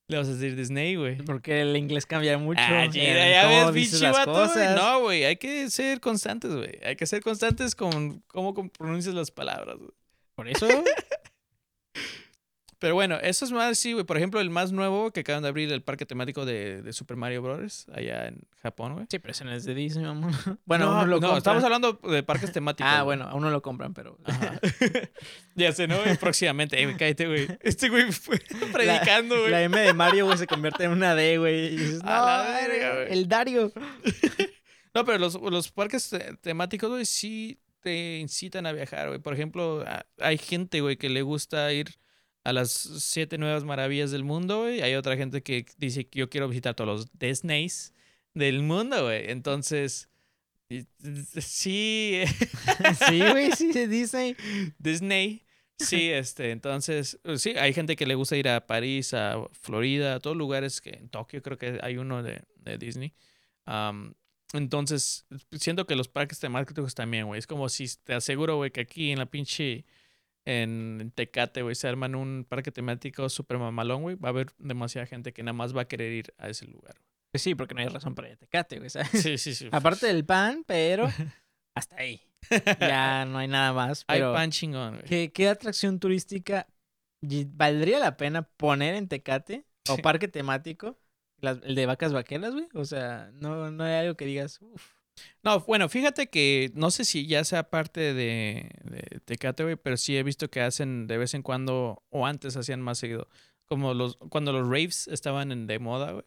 Le 0.09 0.19
vas 0.19 0.29
a 0.29 0.35
decir 0.35 0.55
Disney, 0.55 0.95
güey. 0.95 1.17
Porque 1.17 1.63
el 1.63 1.77
inglés 1.77 2.07
cambia 2.07 2.39
mucho. 2.39 2.61
Ah, 2.63 2.87
ya 2.93 3.71
ves, 3.73 3.91
cosas. 4.25 4.77
No, 4.77 5.01
güey, 5.01 5.25
hay 5.25 5.37
que 5.37 5.69
ser 5.69 6.01
constantes, 6.01 6.55
güey. 6.55 6.79
Hay 6.85 6.95
que 6.95 7.07
ser 7.07 7.23
constantes 7.23 7.75
con 7.75 8.23
cómo 8.29 8.55
pronuncias 8.69 9.15
las 9.15 9.31
palabras, 9.33 9.77
güey. 9.79 9.91
Por 10.37 10.49
eso. 10.49 10.69
Pero 12.79 12.95
bueno, 12.95 13.17
eso 13.23 13.45
es 13.47 13.53
más, 13.53 13.79
sí, 13.79 13.95
güey. 13.95 14.05
Por 14.05 14.19
ejemplo, 14.19 14.39
el 14.39 14.51
más 14.51 14.71
nuevo 14.71 15.11
que 15.11 15.21
acaban 15.21 15.43
de 15.43 15.49
abrir, 15.49 15.73
el 15.73 15.83
parque 15.83 16.05
temático 16.05 16.45
de, 16.45 16.83
de 16.83 16.93
Super 16.93 17.17
Mario 17.17 17.41
Bros. 17.41 17.87
allá 17.93 18.29
en 18.29 18.43
Japón, 18.63 18.93
güey. 18.95 19.07
sí, 19.11 19.19
pero 19.19 19.33
eso 19.33 19.45
no 19.45 19.53
es 19.53 19.65
de 19.65 19.75
Disney, 19.75 20.05
mamón. 20.05 20.33
Bueno, 20.67 20.87
no, 20.87 20.93
uno 20.93 21.07
lo 21.07 21.17
no, 21.17 21.21
compra. 21.23 21.39
estamos 21.39 21.65
hablando 21.65 21.95
de 21.95 22.23
parques 22.23 22.53
temáticos. 22.53 22.93
Ah, 22.95 23.03
bueno, 23.03 23.25
a 23.25 23.35
uno 23.35 23.51
lo 23.51 23.63
compran, 23.63 23.95
pero. 23.95 24.19
Ajá. 24.25 24.61
ya 25.55 25.73
sé, 25.73 25.87
¿no? 25.89 25.97
Próximamente. 26.21 26.77
Cállate, 26.99 27.27
güey. 27.27 27.47
Este 27.63 27.89
güey 27.89 28.13
fue 28.13 28.39
predicando, 28.73 29.39
güey. 29.39 29.51
La 29.51 29.63
M 29.63 29.79
de 29.81 29.95
Mario, 29.95 30.27
güey, 30.27 30.37
se 30.37 30.47
convierte 30.47 30.85
en 30.85 30.91
una 30.91 31.15
D, 31.15 31.39
güey. 31.39 31.67
Y 31.75 31.77
dices, 31.77 32.03
no, 32.03 32.11
A 32.11 32.27
la 32.43 32.51
verga, 32.69 32.95
güey. 32.95 33.13
el 33.13 33.29
Dario. 33.29 33.73
No, 34.95 35.05
pero 35.05 35.19
los, 35.19 35.35
los 35.41 35.71
parques 35.73 36.09
te- 36.11 36.37
temáticos, 36.39 36.89
güey, 36.91 37.05
sí 37.05 37.59
te 37.81 38.19
incitan 38.19 38.67
a 38.67 38.73
viajar, 38.73 39.09
güey. 39.09 39.19
Por 39.21 39.35
ejemplo, 39.35 39.85
hay 40.19 40.39
gente, 40.39 40.81
güey, 40.81 40.97
que 40.97 41.09
le 41.09 41.23
gusta 41.23 41.73
ir 41.73 41.95
a 42.47 42.53
las 42.53 42.71
siete 42.71 43.39
nuevas 43.39 43.65
maravillas 43.65 44.11
del 44.11 44.25
mundo, 44.25 44.61
güey. 44.61 44.81
Hay 44.83 44.95
otra 44.95 45.17
gente 45.17 45.43
que 45.43 45.67
dice 45.79 46.07
que 46.07 46.21
yo 46.21 46.31
quiero 46.31 46.49
visitar 46.49 46.75
todos 46.75 46.89
los 46.89 47.19
Disneys 47.19 47.93
del 48.35 48.63
mundo, 48.63 49.05
güey. 49.05 49.31
Entonces, 49.31 50.09
Sí, 51.41 52.23
sí, 53.09 53.21
güey, 53.31 53.53
sí, 53.53 53.73
dice. 53.87 54.37
Disney. 54.79 55.43
Sí, 55.79 56.11
este, 56.13 56.51
entonces, 56.51 57.19
eh, 57.25 57.39
sí, 57.39 57.51
hay 57.51 57.73
gente 57.73 57.97
que 57.97 58.07
le 58.07 58.15
gusta 58.15 58.37
ir 58.37 58.49
a 58.49 58.67
París, 58.67 59.15
a 59.15 59.37
Florida, 59.53 60.15
a 60.15 60.21
todos 60.21 60.37
lugares 60.37 60.81
que 60.81 60.91
en 60.91 61.09
Tokio 61.09 61.43
creo 61.43 61.59
que 61.59 61.79
hay 61.83 61.99
uno 61.99 62.23
de, 62.23 62.43
de 62.57 62.79
Disney. 62.79 63.15
Entonces, 64.53 65.27
siento 65.53 65.87
que 65.87 65.97
los 65.97 66.09
parques 66.09 66.39
temáticos 66.39 66.95
también, 66.95 67.27
güey. 67.27 67.39
Es 67.39 67.47
como 67.47 67.69
si 67.69 67.87
te 68.05 68.15
aseguro, 68.15 68.57
güey, 68.57 68.71
que 68.71 68.81
aquí 68.81 69.11
en 69.11 69.19
la 69.19 69.27
pinche, 69.27 69.85
en 70.47 71.13
Tecate, 71.15 71.61
güey, 71.63 71.75
se 71.75 71.89
arman 71.89 72.15
un 72.15 72.47
parque 72.49 72.71
temático 72.73 73.29
súper 73.29 73.59
mamalón, 73.59 74.03
güey. 74.03 74.17
Va 74.17 74.29
a 74.29 74.31
haber 74.31 74.53
demasiada 74.59 75.07
gente 75.07 75.33
que 75.33 75.43
nada 75.43 75.53
más 75.53 75.77
va 75.77 75.83
a 75.83 75.89
querer 75.89 76.13
ir 76.13 76.35
a 76.39 76.49
ese 76.49 76.67
lugar. 76.67 76.97
Pues 77.33 77.43
sí, 77.43 77.55
porque 77.55 77.75
no 77.75 77.81
hay 77.83 77.89
razón 77.89 78.15
para 78.15 78.29
ir 78.29 78.35
a 78.35 78.37
Tecate, 78.39 78.79
güey, 78.79 78.89
¿sabes? 78.89 79.11
Sí, 79.11 79.37
sí, 79.37 79.55
sí. 79.55 79.69
Aparte 79.73 80.07
del 80.07 80.25
pan, 80.25 80.65
pero 80.67 81.07
hasta 81.77 81.97
ahí. 81.97 82.23
Ya 82.81 83.25
no 83.25 83.39
hay 83.39 83.49
nada 83.49 83.73
más. 83.73 84.05
hay 84.07 84.21
pan 84.23 84.51
chingón, 84.53 84.95
güey. 84.95 85.05
¿qué, 85.05 85.33
qué 85.33 85.49
atracción 85.49 85.99
turística 85.99 86.69
valdría 87.21 87.99
la 87.99 88.17
pena 88.17 88.43
poner 88.43 88.95
en 88.95 89.09
Tecate 89.09 89.67
o 89.89 89.97
parque 89.99 90.29
temático? 90.29 90.97
Las- 91.41 91.59
el 91.65 91.75
de 91.75 91.87
vacas 91.87 92.13
vaqueras, 92.13 92.53
güey. 92.55 92.69
O 92.75 92.85
sea, 92.85 93.31
no, 93.35 93.71
no 93.71 93.85
hay 93.85 93.95
algo 93.95 94.17
que 94.17 94.25
digas, 94.27 94.61
uff. 94.63 94.93
No, 95.43 95.61
bueno, 95.61 95.89
fíjate 95.89 96.29
que 96.29 96.71
no 96.75 96.91
sé 96.91 97.05
si 97.05 97.27
ya 97.27 97.45
sea 97.45 97.71
parte 97.71 98.15
de, 98.15 98.71
de 98.85 99.21
Tecate, 99.25 99.77
pero 99.77 99.97
sí 99.97 100.17
he 100.17 100.23
visto 100.23 100.51
que 100.51 100.61
hacen 100.61 101.07
de 101.07 101.19
vez 101.19 101.35
en 101.35 101.43
cuando, 101.43 102.05
o 102.11 102.27
antes 102.27 102.57
hacían 102.57 102.83
más 102.83 102.99
seguido, 102.99 103.29
como 103.65 103.95
los, 103.95 104.17
cuando 104.17 104.53
los 104.53 104.67
raves 104.67 105.09
estaban 105.09 105.53
en, 105.53 105.67
de 105.67 105.79
moda, 105.79 106.13
güey. 106.13 106.25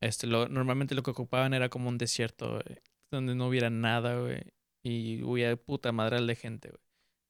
Este, 0.00 0.26
lo, 0.26 0.48
normalmente 0.48 0.94
lo 0.94 1.02
que 1.02 1.10
ocupaban 1.10 1.54
era 1.54 1.68
como 1.68 1.88
un 1.88 1.98
desierto, 1.98 2.50
güey, 2.52 2.78
donde 3.10 3.34
no 3.34 3.48
hubiera 3.48 3.70
nada, 3.70 4.18
güey, 4.18 4.42
y 4.82 5.22
hubiera 5.22 5.56
puta 5.56 5.92
madral 5.92 6.26
de 6.26 6.36
gente, 6.36 6.68
güey. 6.68 6.80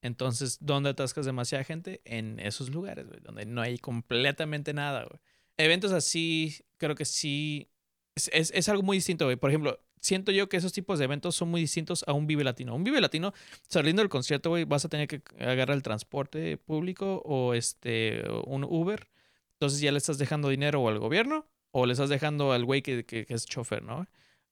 Entonces, 0.03 0.59
¿dónde 0.61 0.91
atascas 0.91 1.27
demasiada 1.27 1.65
gente? 1.65 2.01
En 2.05 2.39
esos 2.39 2.71
lugares, 2.71 3.07
güey, 3.09 3.21
donde 3.21 3.47
no 3.47 3.61
hay 3.61 3.79
completamente 3.79 4.73
nada, 4.73 5.05
güey. 5.05 5.21
Eventos 5.57 5.93
así, 5.93 6.65
creo 6.77 6.95
que 6.95 7.05
sí, 7.05 7.69
es, 8.15 8.31
es, 8.33 8.53
es 8.55 8.69
algo 8.69 8.83
muy 8.83 8.99
distinto, 8.99 9.25
güey. 9.25 9.37
Por 9.37 9.51
ejemplo, 9.51 9.81
siento 10.01 10.33
yo 10.33 10.49
que 10.49 10.57
esos 10.57 10.73
tipos 10.73 10.99
de 10.99 11.05
eventos 11.05 11.35
son 11.35 11.49
muy 11.51 11.61
distintos 11.61 12.05
a 12.07 12.13
un 12.13 12.27
Vive 12.27 12.45
Latino. 12.45 12.75
Un 12.75 12.85
Vive 12.85 13.01
Latino, 13.01 13.33
saliendo 13.69 14.03
del 14.03 14.09
concierto, 14.09 14.51
güey, 14.51 14.65
vas 14.65 14.85
a 14.85 14.89
tener 14.89 15.09
que 15.09 15.23
agarrar 15.39 15.77
el 15.77 15.83
transporte 15.83 16.57
público 16.57 17.23
o 17.25 17.55
este 17.55 18.25
un 18.47 18.65
Uber. 18.65 19.09
Entonces 19.55 19.81
ya 19.81 19.93
le 19.93 19.99
estás 19.99 20.19
dejando 20.19 20.49
dinero 20.49 20.87
al 20.89 20.99
gobierno 20.99 21.47
o 21.71 21.87
le 21.87 21.93
estás 21.93 22.09
dejando 22.09 22.53
al 22.53 22.65
güey 22.65 22.83
que, 22.83 23.05
es 23.29 23.47
chofer, 23.47 23.83
¿no? 23.83 24.07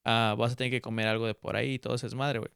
Ah, 0.04 0.34
vas 0.38 0.52
a 0.52 0.56
tener 0.56 0.70
que 0.70 0.80
comer 0.80 1.08
algo 1.08 1.26
de 1.26 1.34
por 1.34 1.56
ahí 1.56 1.74
y 1.74 1.78
todo 1.78 1.94
eso 1.94 2.06
es 2.06 2.14
madre, 2.14 2.40
güey. 2.40 2.50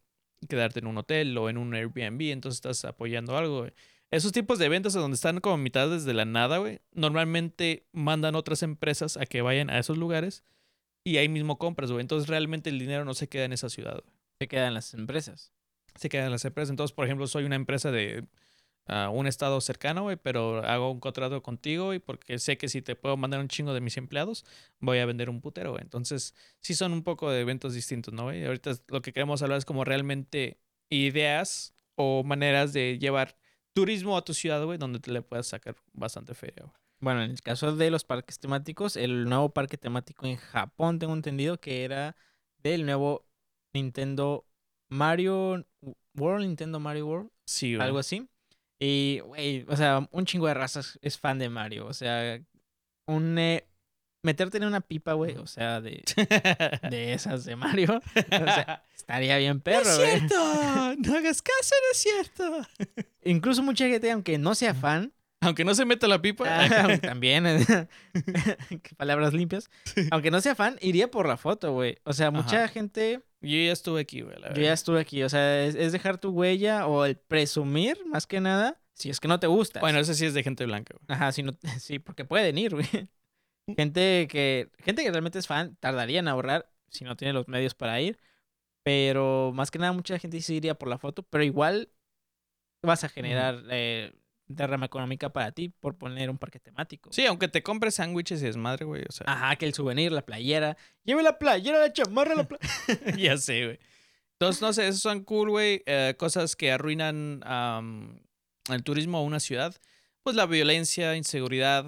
Quedarte 0.49 0.79
en 0.79 0.87
un 0.87 0.97
hotel 0.97 1.37
o 1.37 1.49
en 1.49 1.57
un 1.57 1.73
Airbnb, 1.73 2.31
entonces 2.31 2.57
estás 2.57 2.85
apoyando 2.85 3.37
algo, 3.37 3.59
güey. 3.59 3.73
Esos 4.11 4.33
tipos 4.33 4.59
de 4.59 4.65
eventos 4.65 4.93
donde 4.93 5.15
están 5.15 5.39
como 5.39 5.57
mitades 5.57 6.03
de 6.03 6.13
la 6.13 6.25
nada, 6.25 6.57
güey, 6.57 6.79
normalmente 6.91 7.87
mandan 7.93 8.35
otras 8.35 8.61
empresas 8.61 9.15
a 9.15 9.25
que 9.25 9.41
vayan 9.41 9.69
a 9.69 9.79
esos 9.79 9.97
lugares 9.97 10.43
y 11.03 11.17
ahí 11.17 11.29
mismo 11.29 11.57
compras, 11.57 11.91
güey. 11.91 12.01
Entonces 12.01 12.29
realmente 12.29 12.69
el 12.69 12.79
dinero 12.79 13.05
no 13.05 13.13
se 13.13 13.27
queda 13.27 13.45
en 13.45 13.53
esa 13.53 13.69
ciudad, 13.69 14.01
güey. 14.03 14.15
Se 14.39 14.47
quedan 14.47 14.73
las 14.73 14.93
empresas. 14.93 15.51
Se 15.95 16.09
queda 16.09 16.25
en 16.25 16.31
las 16.31 16.45
empresas. 16.45 16.69
Entonces, 16.71 16.93
por 16.93 17.05
ejemplo, 17.05 17.27
soy 17.27 17.43
una 17.43 17.55
empresa 17.55 17.91
de 17.91 18.25
ah, 18.87 19.09
un 19.09 19.27
estado 19.27 19.61
cercano, 19.61 20.03
güey, 20.03 20.17
pero 20.17 20.63
hago 20.65 20.91
un 20.91 20.99
contrato 20.99 21.41
contigo 21.43 21.93
y 21.93 21.99
porque 21.99 22.39
sé 22.39 22.57
que 22.57 22.69
si 22.69 22.81
te 22.81 22.95
puedo 22.95 23.17
mandar 23.17 23.39
un 23.39 23.47
chingo 23.47 23.73
de 23.73 23.81
mis 23.81 23.97
empleados, 23.97 24.45
voy 24.79 24.99
a 24.99 25.05
vender 25.05 25.29
un 25.29 25.41
putero, 25.41 25.71
güey. 25.71 25.83
Entonces, 25.83 26.35
sí 26.59 26.73
son 26.73 26.93
un 26.93 27.03
poco 27.03 27.29
de 27.29 27.41
eventos 27.41 27.73
distintos, 27.73 28.13
¿no, 28.13 28.23
güey? 28.23 28.45
Ahorita 28.45 28.71
lo 28.87 29.01
que 29.01 29.13
queremos 29.13 29.41
hablar 29.41 29.57
es 29.57 29.65
como 29.65 29.83
realmente 29.83 30.59
ideas 30.89 31.75
o 31.95 32.23
maneras 32.23 32.73
de 32.73 32.97
llevar 32.99 33.37
turismo 33.73 34.17
a 34.17 34.23
tu 34.23 34.33
ciudad, 34.33 34.63
güey, 34.65 34.77
donde 34.77 34.99
te 34.99 35.11
le 35.11 35.21
puedas 35.21 35.47
sacar 35.47 35.75
bastante 35.93 36.33
feria, 36.33 36.63
güey. 36.63 36.80
Bueno, 37.01 37.23
en 37.23 37.31
el 37.31 37.41
caso 37.41 37.75
de 37.75 37.89
los 37.91 38.03
parques 38.05 38.39
temáticos, 38.39 38.95
el 38.95 39.25
nuevo 39.25 39.49
parque 39.49 39.77
temático 39.77 40.25
en 40.27 40.37
Japón, 40.37 40.99
tengo 40.99 41.13
entendido 41.13 41.59
que 41.59 41.83
era 41.83 42.15
del 42.59 42.85
nuevo 42.85 43.25
Nintendo 43.73 44.45
Mario 44.89 45.65
World, 46.15 46.45
Nintendo 46.45 46.79
Mario 46.79 47.07
World, 47.07 47.29
Sí, 47.45 47.75
güey. 47.75 47.85
algo 47.85 47.99
así. 47.99 48.27
Y, 48.79 49.19
güey, 49.25 49.65
o 49.67 49.75
sea, 49.75 50.07
un 50.11 50.25
chingo 50.25 50.47
de 50.47 50.53
razas 50.53 50.97
es 51.01 51.17
fan 51.19 51.37
de 51.39 51.49
Mario. 51.49 51.85
O 51.87 51.93
sea, 51.93 52.39
un... 53.07 53.37
eh, 53.37 53.67
meterte 54.23 54.57
en 54.57 54.65
una 54.65 54.81
pipa, 54.81 55.13
güey, 55.13 55.35
o 55.37 55.47
sea, 55.47 55.81
de, 55.81 56.03
de 56.91 57.13
esas 57.13 57.43
de 57.45 57.55
Mario, 57.55 57.97
o 58.15 58.29
sea, 58.29 58.83
estaría 58.95 59.37
bien 59.37 59.59
perro, 59.61 59.85
¡No 59.85 60.03
es 60.03 60.19
cierto! 60.19 60.35
¡No 60.99 61.15
hagas 61.17 61.41
caso, 61.41 61.73
no 61.81 61.91
es 61.91 61.97
cierto! 61.97 62.67
Incluso 63.23 63.63
mucha 63.63 63.87
gente, 63.87 64.11
aunque 64.11 64.37
no 64.37 64.53
sea 64.53 64.75
fan, 64.75 65.11
Aunque 65.41 65.65
no 65.65 65.73
se 65.73 65.85
meta 65.85 66.07
la 66.07 66.21
pipa. 66.21 66.45
Ah, 66.47 66.97
también. 67.01 67.45
Qué 68.69 68.95
palabras 68.95 69.33
limpias. 69.33 69.69
Aunque 70.11 70.31
no 70.31 70.39
sea 70.39 70.55
fan, 70.55 70.77
iría 70.81 71.09
por 71.09 71.27
la 71.27 71.37
foto, 71.37 71.73
güey. 71.73 71.97
O 72.03 72.13
sea, 72.13 72.31
mucha 72.31 72.65
Ajá. 72.65 72.67
gente. 72.67 73.21
Yo 73.41 73.57
ya 73.57 73.71
estuve 73.71 74.01
aquí, 74.01 74.21
güey. 74.21 74.37
Yo 74.55 74.61
ya 74.61 74.73
estuve 74.73 74.99
aquí. 74.99 75.23
O 75.23 75.29
sea, 75.29 75.65
es, 75.65 75.73
es 75.73 75.91
dejar 75.91 76.19
tu 76.19 76.29
huella 76.29 76.85
o 76.85 77.05
el 77.05 77.17
presumir, 77.17 77.97
más 78.05 78.27
que 78.27 78.39
nada, 78.39 78.79
si 78.93 79.09
es 79.09 79.19
que 79.19 79.27
no 79.27 79.39
te 79.39 79.47
gusta. 79.47 79.79
Bueno, 79.79 79.97
ese 79.97 80.13
sí 80.13 80.27
es 80.27 80.35
de 80.35 80.43
gente 80.43 80.63
blanca, 80.65 80.93
güey. 80.93 81.05
Ajá, 81.07 81.31
si 81.31 81.41
no, 81.41 81.53
sí, 81.79 81.97
porque 81.97 82.23
pueden 82.23 82.57
ir, 82.59 82.75
güey. 82.75 83.09
Gente 83.75 84.27
que, 84.29 84.69
gente 84.79 85.03
que 85.03 85.09
realmente 85.09 85.39
es 85.39 85.47
fan 85.47 85.75
tardaría 85.79 86.19
en 86.19 86.27
ahorrar 86.27 86.71
si 86.89 87.03
no 87.03 87.15
tiene 87.15 87.33
los 87.33 87.47
medios 87.47 87.73
para 87.73 87.99
ir. 87.99 88.19
Pero 88.83 89.51
más 89.55 89.71
que 89.71 89.79
nada, 89.79 89.91
mucha 89.91 90.19
gente 90.19 90.39
sí 90.41 90.55
iría 90.55 90.75
por 90.75 90.87
la 90.87 90.99
foto. 90.99 91.23
Pero 91.23 91.43
igual 91.43 91.89
vas 92.83 93.03
a 93.03 93.09
generar 93.09 93.63
eh, 93.69 94.13
derrama 94.55 94.85
económica 94.85 95.31
para 95.33 95.51
ti 95.51 95.69
por 95.69 95.97
poner 95.97 96.29
un 96.29 96.37
parque 96.37 96.59
temático. 96.59 97.11
Sí, 97.11 97.25
aunque 97.25 97.47
te 97.47 97.63
compres 97.63 97.95
sándwiches 97.95 98.41
y 98.41 98.45
desmadre, 98.45 98.85
güey. 98.85 99.03
O 99.07 99.11
sea, 99.11 99.25
Ajá, 99.27 99.55
que 99.55 99.65
el 99.65 99.73
souvenir, 99.73 100.11
la 100.11 100.25
playera. 100.25 100.77
Lleve 101.03 101.23
la 101.23 101.37
playera, 101.39 101.79
la 101.79 101.93
chamarra, 101.93 102.35
la 102.35 102.47
playera. 102.47 102.69
ya 103.17 103.37
sé, 103.37 103.65
güey. 103.65 103.79
Entonces, 104.33 104.61
no 104.61 104.73
sé, 104.73 104.87
esos 104.87 105.01
son 105.01 105.23
cool, 105.23 105.49
güey. 105.51 105.83
eh, 105.85 106.15
cosas 106.17 106.55
que 106.55 106.71
arruinan 106.71 107.41
am, 107.45 108.21
el 108.69 108.83
turismo 108.83 109.19
a 109.19 109.21
una 109.21 109.39
ciudad. 109.39 109.75
Pues 110.23 110.35
la 110.35 110.45
violencia, 110.47 111.15
inseguridad, 111.15 111.85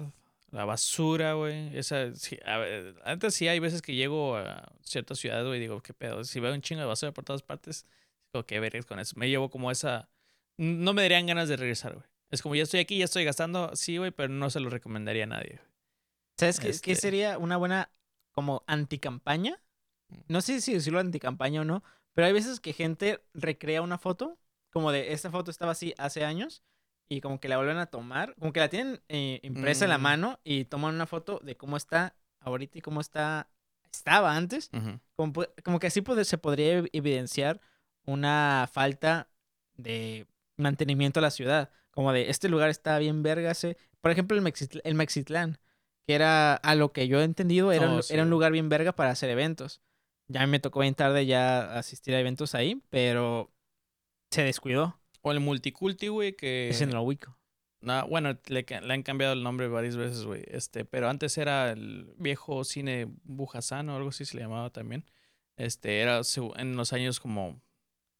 la 0.52 0.64
basura, 0.64 1.32
güey. 1.34 1.76
Esa, 1.76 2.14
sí, 2.14 2.38
a 2.44 2.58
ver, 2.58 2.94
antes 3.04 3.34
sí 3.34 3.48
hay 3.48 3.58
veces 3.58 3.82
que 3.82 3.94
llego 3.94 4.36
a 4.36 4.72
ciertas 4.82 5.18
ciudades, 5.18 5.46
güey, 5.46 5.58
y 5.58 5.62
digo, 5.62 5.80
qué 5.82 5.94
pedo. 5.94 6.22
Si 6.24 6.38
veo 6.40 6.54
un 6.54 6.60
chingo 6.62 6.80
de 6.80 6.86
basura 6.86 7.12
por 7.12 7.24
todas 7.24 7.42
partes, 7.42 7.86
digo, 8.32 8.46
qué 8.46 8.60
vergas 8.60 8.86
con 8.86 9.00
eso. 9.00 9.14
Me 9.16 9.28
llevo 9.28 9.50
como 9.50 9.70
esa. 9.70 10.08
No 10.56 10.92
me 10.94 11.02
darían 11.02 11.26
ganas 11.26 11.48
de 11.48 11.56
regresar, 11.56 11.94
güey. 11.94 12.06
Es 12.34 12.42
como, 12.42 12.54
ya 12.54 12.62
estoy 12.64 12.80
aquí, 12.80 12.98
ya 12.98 13.04
estoy 13.06 13.24
gastando, 13.24 13.74
sí, 13.74 13.96
güey, 13.98 14.10
pero 14.10 14.28
no 14.28 14.50
se 14.50 14.60
lo 14.60 14.68
recomendaría 14.70 15.24
a 15.24 15.28
nadie. 15.28 15.60
¿Sabes 16.38 16.58
qué, 16.58 16.66
qué 16.66 16.70
Este- 16.92 16.94
sería 16.96 17.38
una 17.38 17.56
buena 17.56 17.90
como 18.32 18.64
anticampaña? 18.66 19.60
No 20.28 20.40
sé 20.40 20.60
si 20.60 20.74
decirlo 20.74 21.00
anticampaña 21.00 21.62
o 21.62 21.64
no, 21.64 21.82
pero 22.12 22.26
hay 22.26 22.32
veces 22.32 22.60
que 22.60 22.72
gente 22.72 23.24
recrea 23.32 23.82
una 23.82 23.98
foto, 23.98 24.38
como 24.70 24.92
de 24.92 25.12
esta 25.12 25.30
foto 25.30 25.50
estaba 25.50 25.72
así 25.72 25.94
hace 25.98 26.24
años, 26.24 26.62
y 27.08 27.20
como 27.20 27.38
que 27.38 27.48
la 27.48 27.56
vuelven 27.56 27.76
a 27.78 27.86
tomar, 27.86 28.34
como 28.36 28.52
que 28.52 28.60
la 28.60 28.68
tienen 28.68 29.00
eh, 29.08 29.40
impresa 29.42 29.84
en 29.84 29.90
la 29.90 29.98
Mm. 29.98 30.02
mano 30.02 30.40
y 30.42 30.64
toman 30.64 30.94
una 30.94 31.06
foto 31.06 31.38
de 31.42 31.56
cómo 31.56 31.76
está 31.76 32.16
ahorita 32.40 32.78
y 32.78 32.80
cómo 32.80 33.00
está 33.00 33.48
estaba 33.92 34.34
antes. 34.36 34.70
Como, 35.14 35.32
como 35.64 35.78
que 35.78 35.86
así 35.86 36.02
se 36.24 36.38
podría 36.38 36.80
ev- 36.80 36.90
evidenciar 36.92 37.60
una 38.06 38.68
falta 38.72 39.28
de 39.76 40.26
mantenimiento 40.56 41.20
a 41.20 41.22
la 41.22 41.30
ciudad. 41.30 41.70
Como 41.94 42.12
de 42.12 42.30
este 42.30 42.48
lugar 42.48 42.70
está 42.70 42.98
bien 42.98 43.22
vergase. 43.22 43.76
Por 44.00 44.10
ejemplo, 44.10 44.36
el, 44.36 44.42
Mexitl- 44.42 44.80
el 44.84 44.94
Mexitlán, 44.94 45.58
que 46.06 46.14
era 46.14 46.54
a 46.54 46.74
lo 46.74 46.92
que 46.92 47.06
yo 47.08 47.20
he 47.20 47.24
entendido, 47.24 47.72
era, 47.72 47.88
un, 47.88 47.98
Oh, 47.98 48.02
sí. 48.02 48.12
era 48.12 48.22
un 48.24 48.30
lugar 48.30 48.52
bien 48.52 48.68
verga 48.68 48.92
para 48.92 49.10
hacer 49.10 49.30
eventos. 49.30 49.80
Ya 50.26 50.46
me 50.46 50.58
tocó 50.58 50.80
bien 50.80 50.94
tarde 50.94 51.26
ya 51.26 51.76
asistir 51.78 52.14
a 52.14 52.20
eventos 52.20 52.54
ahí, 52.54 52.82
pero 52.90 53.52
se 54.30 54.42
descuidó. 54.42 54.98
O 55.22 55.32
el 55.32 55.40
multiculti, 55.40 56.08
güey, 56.08 56.34
que... 56.36 56.68
Ese 56.68 56.86
no 56.86 56.94
lo 56.94 57.02
ubico. 57.02 57.38
No, 57.80 58.06
bueno, 58.08 58.38
le, 58.46 58.64
le 58.82 58.94
han 58.94 59.02
cambiado 59.02 59.34
el 59.34 59.42
nombre 59.42 59.68
varias 59.68 59.96
veces, 59.96 60.24
güey. 60.24 60.42
Este, 60.48 60.84
pero 60.86 61.08
antes 61.08 61.36
era 61.38 61.70
el 61.72 62.12
viejo 62.16 62.64
cine 62.64 63.06
Bujasán 63.24 63.88
o 63.90 63.96
algo 63.96 64.08
así 64.08 64.24
se 64.24 64.36
le 64.36 64.42
llamaba 64.42 64.70
también. 64.70 65.04
Este, 65.56 66.00
era 66.00 66.22
en 66.56 66.76
los 66.76 66.92
años 66.94 67.20
como 67.20 67.60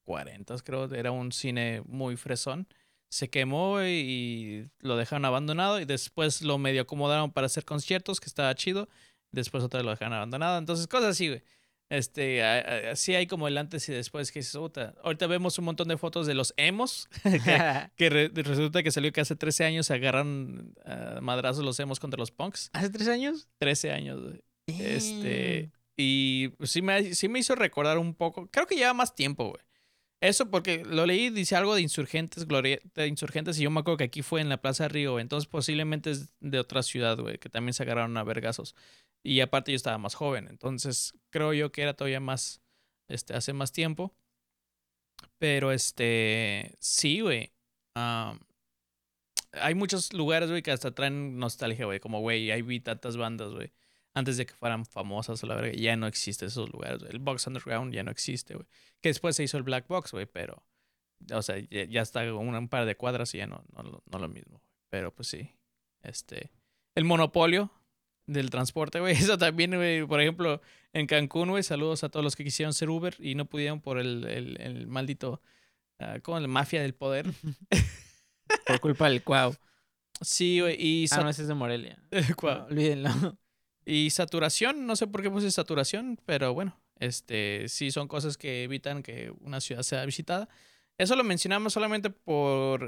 40, 0.04 0.54
creo. 0.64 0.84
Era 0.94 1.10
un 1.12 1.32
cine 1.32 1.82
muy 1.86 2.16
fresón. 2.16 2.68
Se 3.14 3.30
quemó 3.30 3.80
y 3.84 4.68
lo 4.80 4.96
dejaron 4.96 5.24
abandonado 5.24 5.78
y 5.80 5.84
después 5.84 6.42
lo 6.42 6.58
medio 6.58 6.82
acomodaron 6.82 7.30
para 7.30 7.46
hacer 7.46 7.64
conciertos, 7.64 8.18
que 8.18 8.26
estaba 8.26 8.52
chido. 8.56 8.88
Después 9.30 9.62
otra 9.62 9.78
vez 9.78 9.84
lo 9.84 9.90
dejaron 9.92 10.14
abandonado. 10.14 10.58
Entonces, 10.58 10.88
cosas 10.88 11.10
así, 11.10 11.28
güey. 11.28 11.42
Este, 11.90 12.42
así 12.42 13.14
hay 13.14 13.28
como 13.28 13.46
el 13.46 13.56
antes 13.56 13.88
y 13.88 13.92
después 13.92 14.32
que 14.32 14.40
dices, 14.40 14.56
"Puta". 14.56 14.94
Ahorita 15.04 15.28
vemos 15.28 15.56
un 15.60 15.66
montón 15.66 15.86
de 15.86 15.96
fotos 15.96 16.26
de 16.26 16.34
los 16.34 16.54
emos 16.56 17.08
que, 17.22 17.90
que 17.96 18.10
re- 18.10 18.30
resulta 18.34 18.82
que 18.82 18.90
salió 18.90 19.12
que 19.12 19.20
hace 19.20 19.36
13 19.36 19.64
años 19.64 19.86
se 19.86 19.94
agarran 19.94 20.74
a 20.84 21.20
madrazos 21.20 21.64
los 21.64 21.78
emos 21.78 22.00
contra 22.00 22.18
los 22.18 22.32
punks. 22.32 22.70
¿Hace 22.72 22.90
tres 22.90 23.06
años? 23.06 23.46
13 23.58 23.92
años, 23.92 24.20
güey. 24.22 24.42
Este, 24.66 25.70
Y 25.96 26.50
sí 26.64 26.82
me, 26.82 27.14
sí 27.14 27.28
me 27.28 27.38
hizo 27.38 27.54
recordar 27.54 27.98
un 27.98 28.14
poco. 28.14 28.48
Creo 28.50 28.66
que 28.66 28.74
lleva 28.74 28.92
más 28.94 29.14
tiempo, 29.14 29.50
güey. 29.50 29.62
Eso 30.20 30.50
porque 30.50 30.84
lo 30.84 31.04
leí, 31.06 31.30
dice 31.30 31.56
algo 31.56 31.74
de 31.74 31.82
insurgentes, 31.82 32.46
de 32.48 33.06
insurgentes, 33.06 33.58
y 33.58 33.62
yo 33.64 33.70
me 33.70 33.80
acuerdo 33.80 33.98
que 33.98 34.04
aquí 34.04 34.22
fue 34.22 34.40
en 34.40 34.48
la 34.48 34.60
Plaza 34.60 34.88
Río, 34.88 35.18
entonces 35.20 35.46
posiblemente 35.46 36.10
es 36.10 36.34
de 36.40 36.58
otra 36.58 36.82
ciudad, 36.82 37.18
güey, 37.18 37.38
que 37.38 37.50
también 37.50 37.74
se 37.74 37.82
agarraron 37.82 38.16
a 38.16 38.24
vergazos. 38.24 38.74
Y 39.22 39.40
aparte 39.40 39.72
yo 39.72 39.76
estaba 39.76 39.98
más 39.98 40.14
joven, 40.14 40.48
entonces 40.48 41.14
creo 41.30 41.52
yo 41.52 41.72
que 41.72 41.82
era 41.82 41.94
todavía 41.94 42.20
más, 42.20 42.62
este, 43.08 43.34
hace 43.34 43.52
más 43.52 43.72
tiempo. 43.72 44.14
Pero 45.38 45.72
este, 45.72 46.74
sí, 46.80 47.20
güey. 47.20 47.52
hay 47.94 49.74
muchos 49.74 50.12
lugares, 50.12 50.48
güey, 50.50 50.62
que 50.62 50.70
hasta 50.70 50.94
traen 50.94 51.38
nostalgia, 51.38 51.84
güey, 51.86 52.00
como, 52.00 52.20
güey, 52.20 52.50
ahí 52.50 52.62
vi 52.62 52.80
tantas 52.80 53.16
bandas, 53.16 53.52
güey 53.52 53.72
antes 54.14 54.36
de 54.36 54.46
que 54.46 54.54
fueran 54.54 54.86
famosas 54.86 55.42
o 55.42 55.46
la 55.46 55.56
verdad, 55.56 55.72
ya 55.72 55.96
no 55.96 56.06
existe 56.06 56.46
esos 56.46 56.72
lugares. 56.72 57.02
El 57.10 57.18
Box 57.18 57.46
Underground 57.46 57.92
ya 57.92 58.02
no 58.04 58.10
existe, 58.10 58.54
güey. 58.54 58.66
Que 59.00 59.10
después 59.10 59.36
se 59.36 59.42
hizo 59.42 59.56
el 59.56 59.64
Black 59.64 59.86
Box, 59.88 60.12
güey, 60.12 60.26
pero, 60.26 60.62
o 61.32 61.42
sea, 61.42 61.58
ya, 61.58 62.00
está 62.00 62.32
un, 62.32 62.68
par 62.68 62.86
de 62.86 62.96
cuadras 62.96 63.34
y 63.34 63.38
ya 63.38 63.46
no, 63.46 63.64
no, 63.74 64.02
no 64.04 64.18
lo 64.18 64.28
mismo. 64.28 64.62
Pero 64.88 65.12
pues 65.12 65.28
sí, 65.28 65.50
este, 66.02 66.50
el 66.94 67.04
monopolio 67.04 67.72
del 68.26 68.50
transporte, 68.50 69.00
güey, 69.00 69.14
eso 69.16 69.36
también, 69.36 69.74
güey, 69.74 70.06
por 70.06 70.20
ejemplo, 70.20 70.62
en 70.92 71.06
Cancún, 71.06 71.50
güey, 71.50 71.64
saludos 71.64 72.04
a 72.04 72.08
todos 72.08 72.22
los 72.22 72.36
que 72.36 72.44
quisieron 72.44 72.72
ser 72.72 72.90
Uber 72.90 73.16
y 73.18 73.34
no 73.34 73.46
pudieron 73.46 73.80
por 73.80 73.98
el, 73.98 74.24
el, 74.24 74.60
el 74.60 74.86
maldito, 74.86 75.42
uh, 75.98 76.20
como 76.22 76.38
la 76.38 76.48
mafia 76.48 76.80
del 76.82 76.94
poder. 76.94 77.26
por 78.66 78.80
culpa 78.80 79.08
del 79.08 79.22
Cuau. 79.22 79.56
Sí, 80.20 80.60
güey, 80.60 80.76
y... 80.78 81.06
Ah, 81.10 81.22
no, 81.22 81.28
ese 81.28 81.42
es 81.42 81.48
de 81.48 81.54
Morelia. 81.54 81.98
Cuau. 82.36 82.66
olvídenlo. 82.66 83.36
Y 83.84 84.10
saturación, 84.10 84.86
no 84.86 84.96
sé 84.96 85.06
por 85.06 85.22
qué 85.22 85.30
puse 85.30 85.50
saturación, 85.50 86.18
pero 86.24 86.54
bueno, 86.54 86.80
este 86.98 87.68
sí 87.68 87.90
son 87.90 88.08
cosas 88.08 88.36
que 88.36 88.64
evitan 88.64 89.02
que 89.02 89.32
una 89.40 89.60
ciudad 89.60 89.82
sea 89.82 90.04
visitada. 90.04 90.48
Eso 90.98 91.16
lo 91.16 91.24
mencionamos 91.24 91.72
solamente 91.72 92.10
por... 92.10 92.80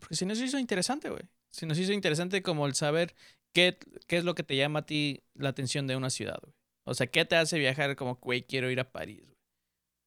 porque 0.00 0.16
si 0.16 0.26
nos 0.26 0.40
hizo 0.40 0.58
interesante, 0.58 1.10
güey. 1.10 1.22
Si 1.52 1.66
nos 1.66 1.78
hizo 1.78 1.92
interesante 1.92 2.42
como 2.42 2.66
el 2.66 2.74
saber 2.74 3.14
qué, 3.54 3.78
qué 4.06 4.16
es 4.18 4.24
lo 4.24 4.34
que 4.34 4.42
te 4.42 4.56
llama 4.56 4.80
a 4.80 4.86
ti 4.86 5.22
la 5.34 5.50
atención 5.50 5.86
de 5.86 5.96
una 5.96 6.10
ciudad, 6.10 6.38
güey. 6.42 6.52
O 6.84 6.94
sea, 6.94 7.06
¿qué 7.08 7.24
te 7.24 7.36
hace 7.36 7.58
viajar 7.58 7.96
como, 7.96 8.16
güey, 8.16 8.42
quiero 8.42 8.70
ir 8.70 8.80
a 8.80 8.90
París, 8.90 9.22
güey? 9.24 9.36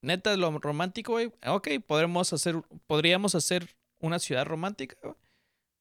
Neta, 0.01 0.35
lo 0.37 0.57
romántico, 0.59 1.13
güey. 1.13 1.31
Ok, 1.45 1.67
podremos 1.85 2.31
hacer, 2.31 2.55
podríamos 2.87 3.35
hacer 3.35 3.75
una 3.99 4.19
ciudad 4.19 4.45
romántica, 4.45 4.95
güey. 5.03 5.15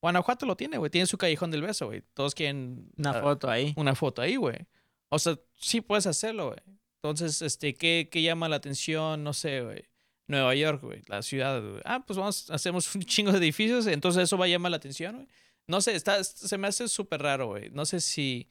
Guanajuato 0.01 0.47
lo 0.47 0.57
tiene, 0.57 0.79
güey. 0.79 0.91
Tiene 0.91 1.07
su 1.07 1.19
callejón 1.19 1.51
del 1.51 1.63
beso, 1.63 1.87
güey. 1.87 2.03
Todos 2.15 2.35
quieren. 2.35 2.91
Una 2.97 3.11
ah, 3.11 3.21
foto 3.21 3.51
ahí. 3.51 3.75
Una 3.77 3.95
foto 3.95 4.23
ahí, 4.23 4.37
güey. 4.37 4.67
O 5.09 5.19
sea, 5.19 5.39
sí 5.57 5.81
puedes 5.81 6.07
hacerlo, 6.07 6.49
güey. 6.49 6.61
Entonces, 7.03 7.43
este, 7.43 7.75
¿qué, 7.75 8.09
¿qué, 8.11 8.23
llama 8.23 8.49
la 8.49 8.57
atención? 8.57 9.25
No 9.25 9.33
sé, 9.33 9.63
güey. 9.63 9.89
Nueva 10.27 10.55
York, 10.55 10.83
güey. 10.83 11.03
La 11.07 11.23
ciudad, 11.23 11.61
güey. 11.63 11.83
Ah, 11.85 12.05
pues 12.07 12.19
vamos, 12.19 12.51
hacemos 12.51 12.95
un 12.95 13.03
chingo 13.05 13.33
de 13.33 13.39
edificios. 13.39 13.87
Entonces 13.87 14.25
eso 14.25 14.39
va 14.39 14.45
a 14.45 14.49
llamar 14.49 14.71
la 14.71 14.77
atención, 14.77 15.17
güey. 15.17 15.29
No 15.67 15.81
sé, 15.83 15.95
está, 15.95 16.23
se 16.25 16.57
me 16.59 16.67
hace 16.67 16.89
súper 16.89 17.21
raro, 17.23 17.49
güey. 17.49 17.71
No 17.71 17.85
sé 17.85 18.01
si. 18.01 18.49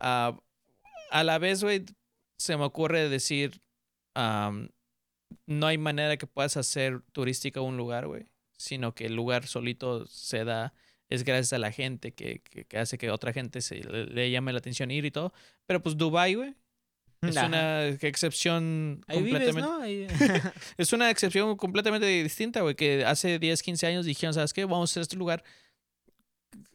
Uh, 0.00 0.38
a 1.10 1.24
la 1.24 1.38
vez, 1.38 1.62
güey, 1.62 1.84
se 2.36 2.56
me 2.56 2.64
ocurre 2.64 3.08
decir. 3.08 3.60
no 4.14 5.66
hay 5.66 5.78
manera 5.78 6.16
que 6.16 6.26
puedas 6.26 6.56
hacer 6.56 7.02
turística 7.12 7.60
un 7.60 7.76
lugar, 7.76 8.06
güey. 8.06 8.26
Sino 8.56 8.94
que 8.94 9.06
el 9.06 9.16
lugar 9.16 9.46
solito 9.46 10.06
se 10.06 10.44
da 10.44 10.72
es 11.14 11.24
gracias 11.24 11.52
a 11.52 11.58
la 11.58 11.72
gente 11.72 12.12
que, 12.12 12.40
que, 12.40 12.78
hace 12.78 12.96
que 12.98 13.10
otra 13.10 13.32
gente 13.32 13.60
se 13.60 13.76
le, 13.76 14.30
llame 14.30 14.52
la 14.52 14.58
atención 14.58 14.90
ir 14.90 15.04
y 15.04 15.10
todo. 15.10 15.32
Pero 15.66 15.82
pues 15.82 15.96
Dubai, 15.96 16.34
güey. 16.34 16.54
Es 17.20 17.36
una 17.36 17.86
excepción 17.86 19.04
completamente. 19.08 20.08
es 20.76 20.92
una 20.92 21.08
excepción 21.10 21.56
completamente 21.56 22.06
distinta, 22.06 22.62
güey. 22.62 22.74
Que 22.74 23.04
hace 23.04 23.38
10, 23.38 23.62
15 23.62 23.86
años 23.86 24.06
dijeron, 24.06 24.34
¿sabes 24.34 24.52
qué? 24.52 24.64
Vamos 24.64 24.90
a 24.90 24.92
hacer 24.92 25.02
este 25.02 25.16
lugar 25.16 25.44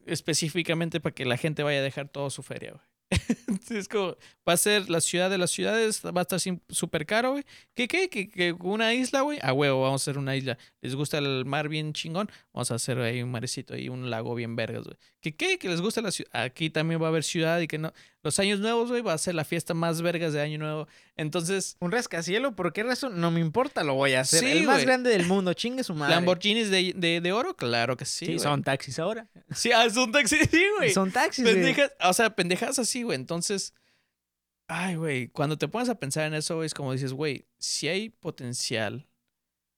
específicamente 0.05 1.01
para 1.01 1.13
que 1.13 1.25
la 1.25 1.35
gente 1.35 1.63
vaya 1.63 1.79
a 1.79 1.83
dejar 1.83 2.07
todo 2.07 2.29
su 2.29 2.43
feria, 2.43 2.71
güey. 2.71 2.83
es 3.69 3.87
como, 3.87 4.17
va 4.47 4.53
a 4.53 4.57
ser 4.57 4.89
la 4.89 4.99
ciudad 4.99 5.29
de 5.29 5.37
las 5.37 5.51
ciudades, 5.51 6.01
va 6.03 6.19
a 6.19 6.21
estar 6.21 6.39
súper 6.69 7.05
caro, 7.05 7.31
güey. 7.31 7.43
¿Qué, 7.73 7.87
qué? 7.87 8.09
¿Que, 8.09 8.53
una 8.59 8.93
isla, 8.93 9.21
güey? 9.21 9.39
A 9.41 9.53
huevo, 9.53 9.81
vamos 9.81 10.01
a 10.01 10.03
hacer 10.03 10.17
una 10.17 10.35
isla. 10.35 10.57
¿Les 10.81 10.95
gusta 10.95 11.17
el 11.17 11.45
mar 11.45 11.69
bien 11.69 11.93
chingón? 11.93 12.29
Vamos 12.53 12.71
a 12.71 12.75
hacer 12.75 12.99
ahí 12.99 13.21
un 13.21 13.31
marecito, 13.31 13.73
ahí 13.73 13.87
un 13.89 14.09
lago 14.09 14.35
bien 14.35 14.55
vergas, 14.55 14.83
güey. 14.83 14.97
¿Qué, 15.21 15.35
qué? 15.35 15.57
¿Que 15.57 15.69
les 15.69 15.81
gusta 15.81 16.01
la 16.01 16.11
ciudad? 16.11 16.31
Aquí 16.33 16.69
también 16.69 17.01
va 17.01 17.05
a 17.05 17.09
haber 17.09 17.23
ciudad 17.23 17.59
y 17.59 17.67
que 17.67 17.77
no. 17.77 17.93
Los 18.28 18.39
años 18.39 18.59
nuevos, 18.59 18.89
güey, 18.89 19.01
va 19.01 19.13
a 19.13 19.17
ser 19.17 19.36
la 19.36 19.45
fiesta 19.45 19.73
más 19.73 20.01
vergas 20.01 20.34
de 20.34 20.41
año 20.41 20.57
nuevo. 20.59 20.86
Entonces. 21.15 21.78
Un 21.80 21.93
rascacielo, 21.93 22.57
¿por 22.57 22.73
qué 22.73 22.84
razón? 22.84 23.21
No 23.21 23.32
me 23.32 23.39
importa, 23.39 23.86
lo 23.86 23.93
voy 23.93 24.15
a 24.15 24.19
hacer. 24.19 24.43
el 24.43 24.65
más 24.65 24.82
grande 24.82 25.11
del 25.11 25.25
mundo, 25.25 25.53
chingue 25.53 25.82
su 25.82 25.93
madre. 25.93 26.15
¿Lamborghinis 26.15 26.69
de, 26.69 26.91
de, 26.93 27.21
de 27.21 27.32
oro? 27.32 27.55
Claro 27.55 27.95
que 27.95 28.03
sí. 28.03 28.25
Sí, 28.25 28.39
son 28.39 28.63
taxis 28.63 28.99
ahora. 28.99 29.30
Sí, 29.55 29.71
ah, 29.71 29.89
son 29.89 30.11
taxis, 30.11 30.41
sí, 30.51 30.61
güey. 30.78 30.91
Son 30.91 31.09
taxis, 31.09 31.45
pendejas, 31.45 31.93
O 32.01 32.11
sea, 32.11 32.36
pendejas 32.36 32.78
así, 32.80 33.03
güey. 33.03 33.15
Entonces. 33.15 33.73
Ay, 34.67 34.95
güey. 34.95 35.30
Cuando 35.30 35.57
te 35.57 35.69
pones 35.69 35.88
a 35.88 35.95
pensar 35.95 36.25
en 36.25 36.34
eso, 36.34 36.65
es 36.65 36.73
como 36.73 36.91
dices, 36.91 37.13
güey, 37.13 37.47
si 37.59 37.88
hay 37.88 38.09
potencial 38.09 39.07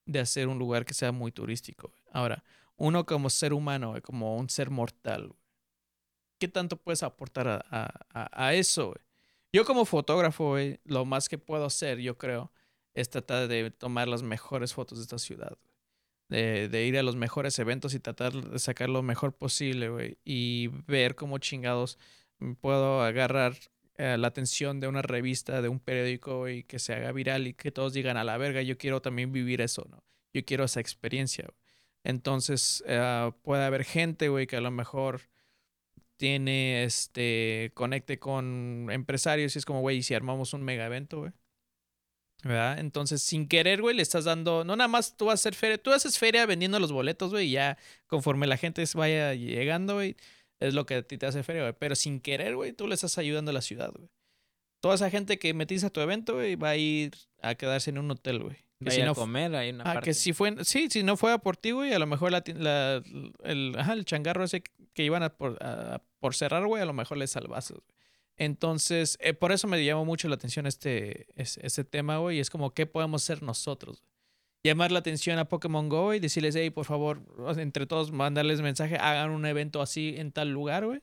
de 0.08 0.22
hacer 0.22 0.48
un 0.48 0.58
lugar 0.58 0.86
que 0.86 0.96
sea 0.96 1.12
muy 1.12 1.32
turístico. 1.32 1.94
Ahora, 2.12 2.44
uno 2.78 3.06
como 3.06 3.30
ser 3.30 3.54
humano, 3.54 3.94
como 4.02 4.38
un 4.38 4.50
ser 4.50 4.72
mortal, 4.72 5.36
¿qué 6.40 6.48
tanto 6.48 6.78
puedes 6.78 7.04
aportar 7.04 7.48
a, 7.48 7.66
a, 7.70 8.48
a 8.48 8.54
eso, 8.54 8.88
güey? 8.88 9.00
Yo 9.52 9.66
como 9.66 9.86
fotógrafo, 9.86 10.50
güey, 10.50 10.80
lo 10.86 11.06
más 11.06 11.30
que 11.30 11.38
puedo 11.38 11.66
hacer, 11.66 12.00
yo 12.00 12.18
creo, 12.18 12.52
es 12.94 13.10
tratar 13.10 13.48
de 13.48 13.72
tomar 13.72 14.08
las 14.08 14.24
mejores 14.24 14.74
fotos 14.74 15.00
de 15.00 15.04
esta 15.04 15.20
ciudad. 15.20 15.58
De, 16.30 16.70
de, 16.70 16.86
ir 16.86 16.98
a 17.00 17.04
los 17.04 17.16
mejores 17.16 17.58
eventos 17.58 17.96
y 17.96 18.00
tratar 18.00 18.34
de 18.34 18.60
sacar 18.60 18.90
lo 18.90 19.02
mejor 19.02 19.34
posible, 19.34 19.90
güey. 19.90 20.18
Y 20.24 20.68
ver 20.86 21.16
cómo 21.16 21.40
chingados 21.40 21.98
puedo 22.62 23.02
agarrar 23.02 23.56
eh, 23.98 24.18
la 24.18 24.28
atención 24.28 24.80
de 24.80 24.88
una 24.88 25.02
revista, 25.02 25.62
de 25.62 25.70
un 25.70 25.80
periódico 25.80 26.48
y 26.48 26.64
que 26.64 26.80
se 26.80 26.94
haga 26.94 27.12
viral 27.12 27.48
y 27.48 27.54
que 27.54 27.72
todos 27.72 27.94
digan 27.94 28.16
a 28.18 28.24
la 28.24 28.38
verga, 28.38 28.62
yo 28.62 28.78
quiero 28.78 29.02
también 29.02 29.32
vivir 29.32 29.60
eso, 29.62 29.86
¿no? 29.90 30.04
Yo 30.34 30.46
quiero 30.46 30.64
esa 30.66 30.80
experiencia. 30.80 31.50
Entonces, 32.04 32.84
eh, 32.88 33.32
puede 33.42 33.64
haber 33.66 33.84
gente, 33.84 34.30
güey, 34.30 34.48
que 34.48 34.56
a 34.58 34.62
lo 34.62 34.72
mejor 34.72 35.22
tiene 36.20 36.84
este 36.84 37.72
conecte 37.76 38.20
con 38.20 38.90
empresarios 38.92 39.56
y 39.56 39.60
es 39.60 39.66
como, 39.66 39.80
güey, 39.80 40.04
si 40.04 40.14
armamos 40.14 40.54
un 40.54 40.64
mega 40.64 40.86
evento, 40.86 41.20
güey. 41.20 41.32
¿Verdad? 42.44 42.80
Entonces, 42.80 43.22
sin 43.22 43.48
querer, 43.48 43.82
güey, 43.82 43.96
le 43.96 44.02
estás 44.02 44.26
dando, 44.26 44.66
no 44.66 44.76
nada 44.76 44.90
más 44.90 45.16
tú 45.16 45.26
vas 45.26 45.40
a 45.40 45.42
hacer 45.42 45.56
feria, 45.56 45.78
tú 45.78 45.92
haces 45.92 46.20
feria 46.20 46.46
vendiendo 46.46 46.80
los 46.80 46.92
boletos, 46.92 47.32
güey, 47.32 47.48
y 47.48 47.52
ya 47.52 47.78
conforme 48.08 48.48
la 48.48 48.58
gente 48.58 48.84
vaya 48.96 49.34
llegando, 49.34 49.96
güey, 49.96 50.18
es 50.60 50.74
lo 50.74 50.86
que 50.86 50.96
a 50.96 51.02
ti 51.04 51.18
te 51.18 51.26
hace 51.26 51.42
feria, 51.42 51.62
güey. 51.62 51.74
Pero 51.80 51.96
sin 51.96 52.20
querer, 52.20 52.56
güey, 52.56 52.74
tú 52.74 52.88
le 52.88 52.96
estás 52.96 53.18
ayudando 53.18 53.52
a 53.52 53.54
la 53.54 53.62
ciudad, 53.62 53.92
güey. 53.96 54.10
Toda 54.82 54.96
esa 54.96 55.10
gente 55.10 55.40
que 55.40 55.54
metiste 55.54 55.88
a 55.88 55.90
tu 55.90 56.02
evento, 56.02 56.36
güey, 56.36 56.56
va 56.56 56.72
a 56.72 56.78
ir 56.78 57.14
a 57.42 57.56
quedarse 57.56 57.92
en 57.92 57.98
un 57.98 58.12
hotel, 58.12 58.44
güey. 58.44 58.58
Que 58.84 58.92
si 58.92 59.02
no, 59.04 59.12
a 59.12 59.16
comer 59.16 59.56
ahí 59.56 59.72
una 59.72 59.90
ah, 59.90 60.02
que 60.02 60.14
si 60.14 60.32
fue, 60.32 60.64
sí, 60.64 60.88
si 60.90 61.04
no 61.04 61.18
fue 61.18 61.38
por 61.40 61.58
ti, 61.58 61.72
güey, 61.72 61.94
a 61.94 62.00
lo 62.00 62.08
mejor 62.08 62.32
la, 62.32 62.44
la 62.56 63.04
el, 63.44 63.76
ajá, 63.78 63.94
el 63.94 64.06
changarro 64.06 64.46
ese 64.46 64.64
que 65.00 65.06
iban 65.06 65.24
a 65.24 65.30
por, 65.30 65.58
por 66.20 66.36
cerrar, 66.36 66.66
güey, 66.66 66.84
a 66.84 66.86
lo 66.86 66.92
mejor 66.92 67.18
le 67.18 67.26
salvaste, 67.26 67.76
güey. 67.76 67.86
Entonces, 68.36 69.18
eh, 69.22 69.34
por 69.34 69.54
eso 69.54 69.66
me 69.66 69.82
llamó 69.82 70.04
mucho 70.04 70.28
la 70.28 70.36
atención 70.36 70.66
este, 70.66 71.28
ese, 71.42 71.86
tema, 71.86 72.18
güey, 72.18 72.36
y 72.36 72.40
es 72.42 72.50
como, 72.50 72.74
¿qué 72.74 72.86
podemos 72.86 73.24
hacer 73.24 73.42
nosotros? 73.42 74.04
Llamar 74.62 74.92
la 74.92 75.00
atención 75.00 75.40
a 75.40 75.48
Pokémon 75.48 75.88
Go 75.88 76.14
y 76.14 76.20
decirles, 76.20 76.54
hey, 76.58 76.70
por 76.70 76.84
favor, 76.84 77.22
entre 77.58 77.86
todos, 77.86 78.12
mandarles 78.12 78.60
mensaje, 78.60 78.98
hagan 78.98 79.32
un 79.32 79.46
evento 79.46 79.82
así 79.82 80.16
en 80.18 80.34
tal 80.34 80.50
lugar, 80.50 80.86
güey 80.86 81.02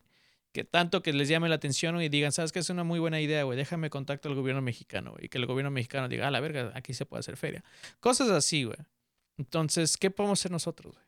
que 0.52 0.64
tanto 0.64 1.02
que 1.02 1.12
les 1.12 1.28
llame 1.28 1.50
la 1.50 1.56
atención 1.56 2.00
y 2.00 2.08
digan, 2.08 2.32
sabes 2.32 2.50
que 2.50 2.60
es 2.60 2.70
una 2.70 2.82
muy 2.82 2.98
buena 2.98 3.20
idea, 3.20 3.42
güey, 3.44 3.58
déjame 3.58 3.90
contacto 3.90 4.30
al 4.30 4.34
gobierno 4.34 4.62
mexicano, 4.62 5.14
y 5.20 5.28
que 5.28 5.36
el 5.36 5.44
gobierno 5.44 5.70
mexicano 5.70 6.08
diga, 6.08 6.28
ah, 6.28 6.30
la 6.30 6.40
verga, 6.40 6.72
aquí 6.74 6.94
se 6.94 7.04
puede 7.04 7.20
hacer 7.20 7.36
feria. 7.36 7.62
Cosas 8.00 8.30
así, 8.30 8.64
güey. 8.64 8.78
Entonces, 9.36 9.98
¿qué 9.98 10.10
podemos 10.10 10.40
hacer 10.40 10.50
nosotros, 10.50 10.94
güey? 10.94 11.06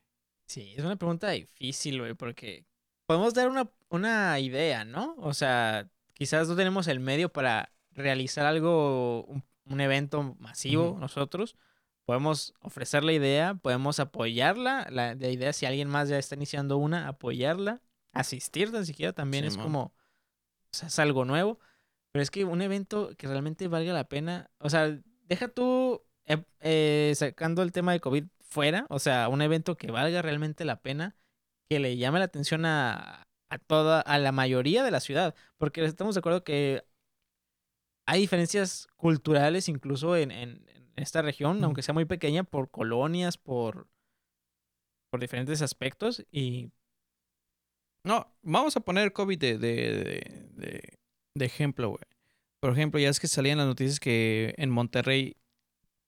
Sí, 0.48 0.74
es 0.76 0.84
una 0.84 0.96
pregunta 0.96 1.30
difícil, 1.30 1.98
güey, 1.98 2.12
porque 2.12 2.67
podemos 3.08 3.32
dar 3.32 3.48
una, 3.48 3.70
una 3.88 4.38
idea, 4.38 4.84
¿no? 4.84 5.16
O 5.16 5.32
sea, 5.32 5.88
quizás 6.12 6.46
no 6.46 6.56
tenemos 6.56 6.86
el 6.88 7.00
medio 7.00 7.32
para 7.32 7.72
realizar 7.92 8.44
algo, 8.44 9.24
un, 9.24 9.80
evento 9.80 10.36
masivo 10.38 10.98
nosotros. 11.00 11.56
Podemos 12.04 12.52
ofrecer 12.60 13.04
la 13.04 13.14
idea, 13.14 13.54
podemos 13.54 13.98
apoyarla, 13.98 14.86
la, 14.90 15.14
la 15.14 15.28
idea 15.28 15.52
si 15.54 15.64
alguien 15.64 15.88
más 15.88 16.10
ya 16.10 16.18
está 16.18 16.34
iniciando 16.34 16.76
una, 16.76 17.08
apoyarla 17.08 17.80
asistir 18.12 18.72
tan 18.72 18.84
siquiera 18.84 19.12
también 19.12 19.44
es 19.44 19.56
como, 19.56 19.80
o 19.80 19.92
sea, 20.72 20.88
es 20.88 20.98
algo 20.98 21.24
nuevo. 21.24 21.58
Pero 22.12 22.22
es 22.22 22.30
que 22.30 22.44
un 22.44 22.62
evento 22.62 23.10
que 23.16 23.26
realmente 23.26 23.68
valga 23.68 23.92
la 23.92 24.08
pena, 24.08 24.50
o 24.58 24.70
sea, 24.70 24.98
deja 25.26 25.48
tú 25.48 26.02
eh, 26.26 26.42
eh, 26.60 27.12
sacando 27.14 27.62
el 27.62 27.72
tema 27.72 27.92
de 27.92 28.00
COVID 28.00 28.24
fuera, 28.40 28.86
o 28.88 28.98
sea, 28.98 29.28
un 29.28 29.42
evento 29.42 29.76
que 29.76 29.90
valga 29.90 30.22
realmente 30.22 30.64
la 30.64 30.80
pena, 30.80 31.16
que 31.68 31.78
le 31.78 31.96
llame 31.96 32.18
la 32.18 32.24
atención 32.26 32.64
a, 32.64 33.22
a 33.50 33.58
toda, 33.58 34.00
a 34.00 34.18
la 34.18 34.32
mayoría 34.32 34.82
de 34.82 34.90
la 34.90 35.00
ciudad, 35.00 35.34
porque 35.58 35.84
estamos 35.84 36.14
de 36.14 36.20
acuerdo 36.20 36.44
que 36.44 36.84
hay 38.06 38.20
diferencias 38.20 38.88
culturales 38.96 39.68
incluso 39.68 40.16
en, 40.16 40.30
en- 40.30 40.66
en 40.68 41.02
esta 41.02 41.22
región, 41.22 41.62
aunque 41.62 41.82
sea 41.82 41.94
muy 41.94 42.06
pequeña, 42.06 42.42
por 42.42 42.70
colonias, 42.70 43.38
por, 43.38 43.86
por 45.10 45.20
diferentes 45.20 45.62
aspectos. 45.62 46.24
Y 46.32 46.72
No, 48.04 48.34
vamos 48.42 48.76
a 48.76 48.80
poner 48.80 49.12
COVID 49.12 49.38
de, 49.38 49.58
de, 49.58 49.74
de, 50.04 50.48
de- 50.56 50.98
de 51.36 51.44
ejemplo, 51.44 51.90
güey. 51.90 52.02
Por 52.60 52.72
ejemplo, 52.72 52.98
ya 52.98 53.10
es 53.10 53.20
que 53.20 53.28
salían 53.28 53.58
las 53.58 53.66
noticias 53.68 54.00
que 54.00 54.54
en 54.56 54.70
Monterrey, 54.70 55.36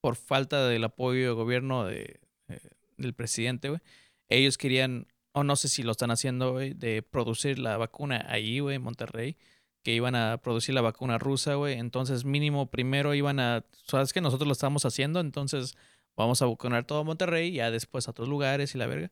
por 0.03 0.17
falta 0.17 0.67
del 0.67 0.83
apoyo 0.83 1.27
del 1.27 1.35
gobierno 1.35 1.85
de, 1.85 2.19
eh, 2.49 2.61
del 2.97 3.15
presidente, 3.15 3.69
güey, 3.69 3.81
ellos 4.29 4.59
querían, 4.59 5.07
o 5.33 5.45
no 5.45 5.57
sé 5.57 5.69
si 5.69 5.83
lo 5.83 5.93
están 5.93 6.11
haciendo, 6.11 6.53
güey, 6.53 6.75
de 6.75 7.03
producir 7.03 7.59
la 7.59 7.77
vacuna 7.77 8.25
ahí, 8.29 8.61
güey, 8.61 8.77
en 8.77 8.83
Monterrey, 8.83 9.37
que 9.83 9.95
iban 9.95 10.15
a 10.15 10.39
producir 10.39 10.75
la 10.75 10.81
vacuna 10.81 11.19
rusa, 11.19 11.55
güey. 11.55 11.75
Entonces, 11.79 12.25
mínimo, 12.25 12.71
primero 12.71 13.15
iban 13.15 13.41
a, 13.41 13.65
sabes 13.87 14.13
que 14.13 14.21
nosotros 14.21 14.47
lo 14.47 14.53
estamos 14.53 14.85
haciendo, 14.85 15.21
entonces 15.21 15.77
vamos 16.17 16.43
a 16.43 16.47
vacunar 16.47 16.85
todo 16.85 17.05
Monterrey, 17.05 17.53
ya 17.53 17.71
después 17.71 18.09
a 18.09 18.13
otros 18.13 18.29
lugares 18.29 18.75
y 18.75 18.79
la 18.79 18.87
verga. 18.87 19.11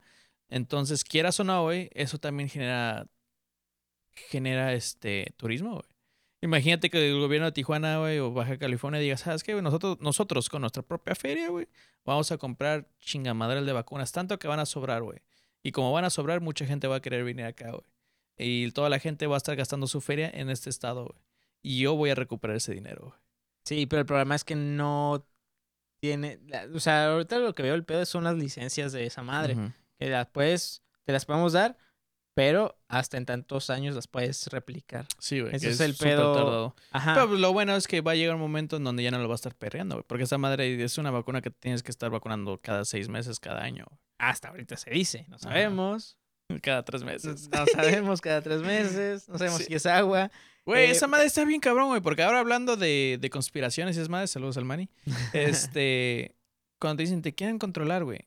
Entonces, 0.51 1.05
quieras 1.05 1.41
o 1.41 1.45
no, 1.45 1.63
güey, 1.63 1.91
eso 1.95 2.19
también 2.19 2.49
genera 2.49 3.09
genera 4.29 4.73
este 4.75 5.33
turismo, 5.37 5.75
güey. 5.75 5.89
Imagínate 6.41 6.89
que 6.89 7.09
el 7.09 7.19
gobierno 7.19 7.47
de 7.47 7.53
Tijuana, 7.53 7.99
güey, 7.99 8.21
o 8.21 8.33
Baja 8.33 8.59
California 8.59 9.01
diga, 9.01 9.17
¿sabes 9.17 9.43
qué, 9.43 9.55
güey? 9.55 9.63
Nosotros, 9.63 9.99
nosotros 10.01 10.49
con 10.49 10.61
nuestra 10.61 10.83
propia 10.83 11.17
feria, 11.17 11.49
güey, 11.49 11.67
vamos 12.05 12.31
a 12.31 12.39
comprar 12.39 12.89
chingamadral 13.01 13.67
de 13.67 13.73
vacunas, 13.73 14.13
tanto 14.13 14.39
que 14.39 14.47
van 14.47 14.61
a 14.61 14.67
sobrar, 14.67 15.03
güey. 15.03 15.19
Y 15.63 15.73
como 15.73 15.93
van 15.93 16.05
a 16.05 16.11
sobrar, 16.11 16.41
mucha 16.41 16.67
gente 16.67 16.87
va 16.87 16.97
a 16.97 17.03
querer 17.03 17.25
venir 17.25 17.45
acá, 17.45 17.71
güey. 17.71 17.83
Y 18.39 18.71
toda 18.71 18.89
la 18.89 19.01
gente 19.01 19.27
va 19.27 19.37
a 19.37 19.39
estar 19.39 19.57
gastando 19.57 19.87
su 19.87 20.01
feria 20.01 20.31
en 20.33 20.49
este 20.49 20.71
estado, 20.71 21.07
güey. 21.07 21.19
Y 21.63 21.81
yo 21.81 21.97
voy 21.97 22.11
a 22.11 22.15
recuperar 22.15 22.57
ese 22.57 22.73
dinero, 22.73 23.07
güey. 23.07 23.21
sí, 23.65 23.87
pero 23.87 24.01
el 24.01 24.07
problema 24.07 24.35
es 24.37 24.45
que 24.45 24.55
no 24.55 25.27
tiene. 26.01 26.39
O 26.75 26.81
sea, 26.81 27.13
ahorita 27.13 27.39
lo 27.39 27.55
que 27.55 27.63
veo 27.63 27.75
el 27.75 27.85
pedo 27.85 28.05
son 28.07 28.25
las 28.25 28.37
licencias 28.37 28.93
de 28.93 29.07
esa 29.07 29.23
madre. 29.23 29.57
Que 29.99 30.09
las 30.09 30.29
puedes, 30.29 30.83
te 31.05 31.13
las 31.13 31.25
podemos 31.25 31.53
dar, 31.53 31.77
pero 32.35 32.79
hasta 32.87 33.17
en 33.17 33.27
tantos 33.27 33.69
años 33.69 33.97
las 33.97 34.07
puedes 34.07 34.47
replicar. 34.47 35.07
Sí, 35.19 35.41
güey. 35.41 35.57
Ese 35.57 35.71
es 35.71 35.81
el 35.81 35.97
pedo. 35.97 36.35
tardado. 36.35 36.77
Ajá. 36.93 37.15
Pero 37.15 37.29
pues, 37.29 37.41
lo 37.41 37.53
bueno 37.53 37.75
es 37.75 37.89
que 37.89 38.01
va 38.01 38.13
a 38.13 38.15
llegar 38.15 38.37
un 38.37 38.41
momento 38.41 38.77
en 38.77 38.85
donde 38.85 39.03
ya 39.03 39.11
no 39.11 39.19
lo 39.19 39.29
va 39.29 39.35
a 39.35 39.37
estar 39.37 39.57
perreando, 39.57 39.97
güey. 39.97 40.05
Porque 40.07 40.25
esa 40.25 40.39
madre 40.39 40.83
es 40.83 40.99
una 40.99 41.11
vacuna 41.11 41.43
que 41.43 41.51
tienes 41.51 41.83
que 41.83 41.91
estar 41.91 42.11
vacunando 42.11 42.61
cada 42.63 42.85
seis 42.85 43.09
meses, 43.09 43.41
cada 43.41 43.63
año. 43.65 43.87
Hasta 44.19 44.49
ahorita 44.49 44.77
se 44.77 44.91
dice. 44.91 45.25
No 45.29 45.37
Ajá. 45.37 45.45
sabemos. 45.49 46.17
Cada 46.63 46.83
tres 46.85 47.05
meses. 47.05 47.49
No 47.51 47.67
sabemos 47.67 48.21
cada 48.21 48.41
tres 48.43 48.61
meses. 48.63 49.29
No 49.29 49.39
sabemos 49.39 49.59
Sí. 49.61 49.65
si 49.67 49.75
es 49.75 49.87
agua. 49.87 50.31
Güey, 50.65 50.87
Eh, 50.87 50.91
esa 50.91 51.07
madre 51.07 51.27
está 51.27 51.45
bien 51.45 51.61
cabrón, 51.61 51.89
güey. 51.89 52.01
Porque 52.01 52.23
ahora 52.23 52.41
hablando 52.41 52.77
de, 52.77 53.19
de 53.21 53.31
conspiraciones 53.31 53.97
y 53.97 54.01
es 54.01 54.09
madre, 54.09 54.27
saludos 54.27 54.57
al 54.57 54.65
Manny. 54.65 54.89
Este, 55.33 56.35
cuando 56.81 56.97
te 56.99 57.03
dicen 57.05 57.23
te 57.23 57.35
quieren 57.35 57.59
controlar, 57.59 58.05
güey. 58.05 58.21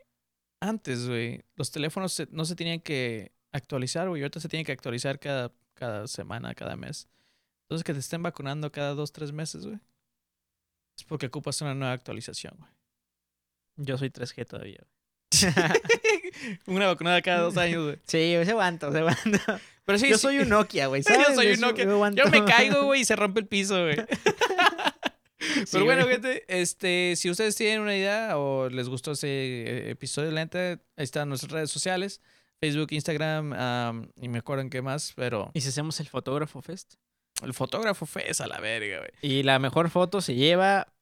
Antes, 0.59 1.07
güey, 1.07 1.43
los 1.55 1.71
teléfonos 1.71 2.13
se- 2.13 2.27
no 2.31 2.45
se 2.45 2.55
tenían 2.55 2.79
que 2.79 3.31
actualizar, 3.51 4.07
güey. 4.09 4.21
Ahorita 4.21 4.39
se 4.39 4.47
tienen 4.49 4.65
que 4.65 4.71
actualizar 4.71 5.19
cada, 5.19 5.51
cada 5.73 6.07
semana, 6.07 6.53
cada 6.53 6.75
mes. 6.75 7.07
Entonces, 7.63 7.83
que 7.83 7.93
te 7.93 7.99
estén 7.99 8.21
vacunando 8.21 8.71
cada 8.71 8.93
dos, 8.93 9.11
tres 9.11 9.31
meses, 9.31 9.65
güey. 9.65 9.79
Es 10.97 11.03
porque 11.05 11.25
ocupas 11.27 11.59
una 11.61 11.73
nueva 11.73 11.93
actualización, 11.93 12.53
güey. 12.59 12.69
Yo 13.77 13.97
soy 13.97 14.09
3G 14.11 14.45
todavía. 14.45 14.85
una 16.65 16.87
vacunada 16.87 17.21
cada 17.21 17.41
dos 17.41 17.57
años, 17.57 17.83
güey. 17.83 17.95
Sí, 18.05 18.35
se 18.43 18.51
aguanta, 18.51 18.91
se 18.91 18.99
aguanta. 18.99 19.61
Pero 19.85 19.97
sí, 19.99 20.09
Yo 20.09 20.17
soy 20.17 20.39
un 20.39 20.49
Nokia, 20.49 20.87
güey. 20.87 21.01
Yo 21.07 21.35
soy 21.35 21.51
un 21.53 21.59
Nokia. 21.59 21.85
aguanto. 21.89 22.23
Yo 22.23 22.29
me 22.29 22.45
caigo, 22.45 22.83
güey, 22.85 23.01
y 23.01 23.05
se 23.05 23.15
rompe 23.15 23.39
el 23.41 23.47
piso, 23.47 23.81
güey. 23.81 23.97
Sí, 25.39 25.63
Pero 25.71 25.85
bueno, 25.85 26.03
güey. 26.03 26.13
gente, 26.15 26.45
este, 26.47 27.15
si 27.15 27.29
ustedes 27.29 27.55
tienen 27.55 27.81
una 27.81 27.95
idea 27.95 28.37
o 28.37 28.69
les 28.69 28.87
gustó 28.87 29.13
ese 29.13 29.27
eh, 29.27 29.89
episodio, 29.89 30.29
la 30.31 30.41
neta, 30.41 30.59
ahí 30.69 31.03
están 31.03 31.29
nuestras 31.29 31.51
redes 31.51 31.71
sociales, 31.71 32.21
Facebook, 32.59 32.89
Instagram, 32.91 33.53
am, 33.53 34.11
y 34.21 34.29
me 34.29 34.37
acuerdo 34.37 34.61
en 34.61 34.69
qué 34.69 34.81
más, 34.83 35.13
pero 35.15 35.49
¿Y 35.55 35.61
si 35.61 35.69
hacemos 35.69 35.99
el 35.99 36.07
fotógrafo 36.07 36.61
fest? 36.61 36.93
el 37.43 37.55
fotógrafo 37.55 38.05
fue 38.05 38.29
esa 38.29 38.45
la 38.45 38.59
verga, 38.59 38.99
güey. 38.99 39.09
Y 39.23 39.41
la 39.41 39.57
mejor 39.57 39.89
foto 39.89 40.21
se 40.21 40.35
lleva 40.35 40.93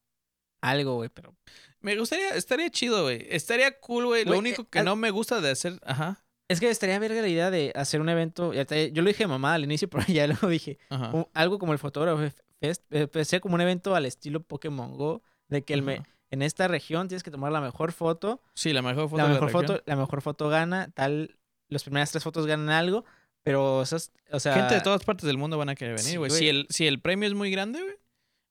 algo, 0.61 0.95
güey, 0.95 1.09
pero... 1.09 1.35
Me 1.81 1.95
gustaría, 1.97 2.29
estaría 2.35 2.69
chido, 2.69 3.03
güey. 3.03 3.25
Estaría 3.29 3.79
cool, 3.79 4.05
güey. 4.07 4.25
Lo 4.25 4.37
único 4.37 4.63
eh, 4.63 4.67
que 4.69 4.79
al- 4.79 4.85
no 4.85 4.95
me 4.95 5.11
gusta 5.11 5.39
de 5.41 5.51
hacer, 5.51 5.79
ajá, 5.85 6.23
Es 6.49 6.59
que 6.59 6.69
estaría 6.69 6.99
verga 6.99 7.21
la 7.21 7.27
idea 7.27 7.51
de 7.51 7.71
hacer 7.75 8.01
un 8.01 8.09
evento. 8.09 8.51
Yo 8.53 9.01
lo 9.01 9.07
dije 9.07 9.27
mamá 9.27 9.53
al 9.53 9.63
inicio, 9.63 9.89
pero 9.89 10.05
ya 10.07 10.27
luego 10.27 10.47
dije. 10.49 10.77
ajá. 10.89 11.11
algo 11.33 11.59
como 11.59 11.73
el 11.73 11.79
fotógrafo 11.79 12.21
fest. 12.59 12.83
eh, 12.91 13.07
pues, 13.07 13.27
sea 13.27 13.39
como 13.39 13.55
un 13.55 13.61
evento 13.61 13.95
al 13.95 14.05
estilo 14.05 14.41
Pokémon 14.43 14.95
Go. 14.97 15.21
De 15.47 15.63
que 15.63 15.73
el 15.73 15.81
me- 15.81 16.03
en 16.31 16.41
esta 16.43 16.67
región 16.67 17.07
tienes 17.07 17.23
que 17.23 17.31
tomar 17.31 17.51
la 17.51 17.59
mejor 17.61 17.91
foto. 17.91 18.41
Sí, 18.53 18.71
la 18.73 18.81
mejor 18.83 19.09
foto 19.09 19.17
la 19.17 19.23
de 19.23 19.29
mejor 19.33 19.47
región. 19.47 19.65
foto, 19.67 19.83
la 19.85 19.95
mejor 19.95 20.21
foto 20.21 20.49
gana. 20.49 20.91
Tal. 20.93 21.39
Las 21.69 21.83
primeras 21.83 22.11
tres 22.11 22.23
fotos 22.23 22.45
ganan 22.45 22.69
algo. 22.69 23.05
Pero 23.41 23.81
esas, 23.81 24.11
o 24.31 24.39
sea. 24.39 24.53
Gente 24.53 24.75
de 24.75 24.81
todas 24.81 25.03
partes 25.05 25.25
del 25.25 25.37
mundo 25.37 25.57
van 25.57 25.69
a 25.69 25.75
querer 25.75 25.95
venir, 25.95 26.11
Sí, 26.11 26.17
güey. 26.17 26.29
güey. 26.29 26.39
si, 26.39 26.49
el, 26.49 26.67
si 26.69 26.85
el 26.87 26.99
premio 26.99 27.25
es 27.27 27.33
muy 27.33 27.49
grande, 27.49 27.81
güey. 27.81 27.95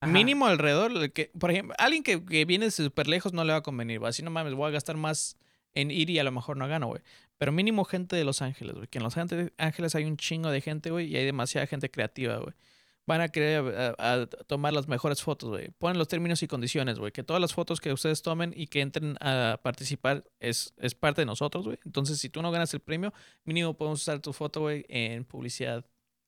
Ajá. 0.01 0.13
Mínimo 0.13 0.47
alrededor, 0.47 1.11
que, 1.13 1.31
por 1.39 1.51
ejemplo, 1.51 1.75
alguien 1.79 2.03
que, 2.03 2.25
que 2.25 2.45
viene 2.45 2.71
súper 2.71 3.09
lejos 3.09 3.33
no 3.33 3.45
le 3.45 3.53
va 3.53 3.59
a 3.59 3.63
convenir, 3.63 3.99
güey. 3.99 4.11
Así 4.11 4.23
no 4.23 4.31
mames, 4.31 4.55
voy 4.55 4.69
a 4.69 4.71
gastar 4.73 4.97
más 4.97 5.37
en 5.75 5.91
ir 5.91 6.11
y 6.11 6.19
a 6.19 6.25
lo 6.25 6.33
mejor 6.33 6.57
no 6.57 6.67
gano, 6.69 6.87
güey. 6.89 7.03
Pero 7.37 7.53
mínimo 7.53 7.85
gente 7.85 8.17
de 8.17 8.25
Los 8.25 8.43
Ángeles, 8.43 8.75
güey. 8.75 8.89
Que 8.89 8.99
en 8.99 9.05
Los 9.05 9.17
Ángeles 9.17 9.95
hay 9.95 10.05
un 10.05 10.17
chingo 10.17 10.51
de 10.51 10.61
gente, 10.61 10.91
güey, 10.91 11.07
y 11.07 11.17
hay 11.17 11.25
demasiada 11.25 11.67
gente 11.67 11.91
creativa, 11.91 12.37
güey. 12.39 12.55
Van 13.07 13.21
a 13.23 13.29
querer 13.29 13.65
a- 13.75 13.95
a- 13.99 14.23
a 14.23 14.27
tomar 14.27 14.73
las 14.75 14.87
mejores 14.87 15.23
fotos, 15.23 15.49
güey. 15.49 15.71
Ponen 15.79 15.97
los 15.99 16.09
términos 16.09 16.43
y 16.43 16.47
condiciones, 16.49 16.99
güey. 16.99 17.11
Que 17.11 17.23
todas 17.23 17.41
las 17.41 17.55
fotos 17.55 17.81
que 17.81 17.91
ustedes 17.93 18.21
tomen 18.23 18.53
y 18.55 18.67
que 18.67 18.81
entren 18.83 19.17
a 19.21 19.59
participar 19.63 20.25
es, 20.41 20.75
es 20.77 20.95
parte 20.95 21.23
de 21.23 21.27
nosotros, 21.27 21.65
güey. 21.65 21.79
Entonces, 21.87 22.19
si 22.19 22.29
tú 22.29 22.43
no 22.43 22.51
ganas 22.51 22.75
el 22.75 22.81
premio, 22.81 23.15
mínimo 23.45 23.75
podemos 23.79 24.03
usar 24.03 24.21
tu 24.21 24.33
foto, 24.35 24.61
güey, 24.61 24.85
en 24.89 25.25
publicidad 25.25 25.87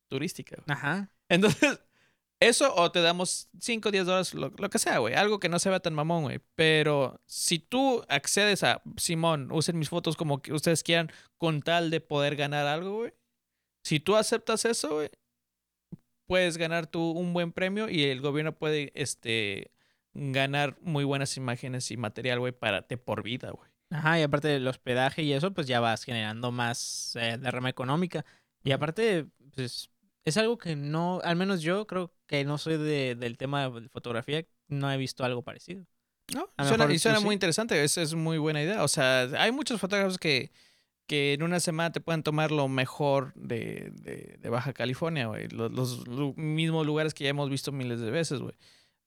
turística, 0.09 0.57
güey. 0.57 0.75
Ajá. 0.77 1.11
Entonces, 1.29 1.81
eso 2.41 2.75
o 2.75 2.91
te 2.91 3.03
damos 3.03 3.51
5 3.61 3.91
o 3.91 3.93
10 3.93 4.07
dólares, 4.07 4.35
lo, 4.35 4.51
que 4.71 4.79
sea, 4.79 4.99
güey. 4.99 5.15
Algo 5.15 5.39
que 5.39 5.51
no 5.51 5.59
se 5.59 5.69
vea 5.69 5.81
tan 5.81 5.95
mamón, 5.95 6.25
güey. 6.25 6.41
Pero 6.55 7.21
si 7.27 7.59
tú 7.59 8.03
accedes 8.09 8.65
a, 8.65 8.83
Simón, 8.97 9.53
usen 9.53 9.79
mis 9.79 9.91
fotos 9.91 10.17
como 10.17 10.41
que 10.41 10.55
ustedes 10.55 10.83
quieran 10.83 11.13
con 11.37 11.61
tal 11.61 11.91
de 11.91 12.01
poder 12.01 12.37
ganar 12.37 12.67
algo, 12.67 12.97
güey. 12.97 13.13
Si 13.85 14.01
tú 14.01 14.17
aceptas 14.17 14.65
eso, 14.65 14.95
güey, 14.95 15.11
puedes 16.27 16.57
ganar 16.57 16.87
tú 16.87 17.11
un 17.11 17.33
buen 17.35 17.53
premio 17.53 17.89
y 17.91 18.05
el 18.05 18.23
gobierno 18.23 18.57
puede, 18.57 18.91
este, 18.95 19.71
ganar 20.15 20.79
muy 20.81 21.05
buenas 21.05 21.37
imágenes 21.37 21.91
y 21.91 21.97
material, 21.97 22.41
güey, 22.41 22.53
para 22.53 22.81
de 22.83 22.97
por 22.97 23.23
vida, 23.23 23.51
güey. 23.51 23.71
Ajá. 23.91 24.19
Y 24.19 24.23
aparte 24.23 24.49
del 24.49 24.67
hospedaje 24.67 25.23
y 25.23 25.33
eso, 25.33 25.53
pues 25.53 25.67
ya 25.67 25.81
vas 25.81 26.05
generando 26.05 26.53
más 26.53 27.17
eh, 27.17 27.37
derrama 27.39 27.69
económica. 27.69 28.25
Y 28.65 28.73
aparte, 28.73 29.27
pues. 29.55 29.91
Es 30.23 30.37
algo 30.37 30.59
que 30.59 30.77
no, 30.77 31.21
al 31.25 31.37
menos 31.37 31.63
yo 31.63 31.87
creo 31.87 32.13
que 32.31 32.45
no 32.45 32.59
soy 32.59 32.79
de, 32.79 33.17
del 33.17 33.37
tema 33.37 33.69
de 33.69 33.89
fotografía, 33.89 34.47
no 34.69 34.89
he 34.93 34.97
visto 34.97 35.25
algo 35.25 35.43
parecido. 35.43 35.85
No, 36.33 36.49
suena, 36.65 36.93
y 36.93 37.01
suena 37.01 37.19
sí. 37.19 37.25
muy 37.25 37.33
interesante, 37.33 37.83
es, 37.83 37.99
es 37.99 38.15
muy 38.15 38.39
buena 38.39 38.63
idea. 38.63 38.85
O 38.85 38.89
sea, 38.89 39.23
hay 39.37 39.51
muchos 39.51 39.81
fotógrafos 39.81 40.17
que, 40.17 40.53
que 41.09 41.33
en 41.33 41.43
una 41.43 41.59
semana 41.59 41.91
te 41.91 42.01
pueden 42.01 42.23
tomar 42.23 42.53
lo 42.53 42.69
mejor 42.69 43.35
de, 43.35 43.91
de, 43.95 44.39
de 44.39 44.49
Baja 44.49 44.73
California, 44.73 45.27
güey. 45.27 45.49
Los, 45.49 46.07
los 46.07 46.37
mismos 46.37 46.87
lugares 46.87 47.15
que 47.15 47.25
ya 47.25 47.31
hemos 47.31 47.51
visto 47.51 47.73
miles 47.73 47.99
de 47.99 48.13
veces, 48.13 48.39
güey. 48.39 48.55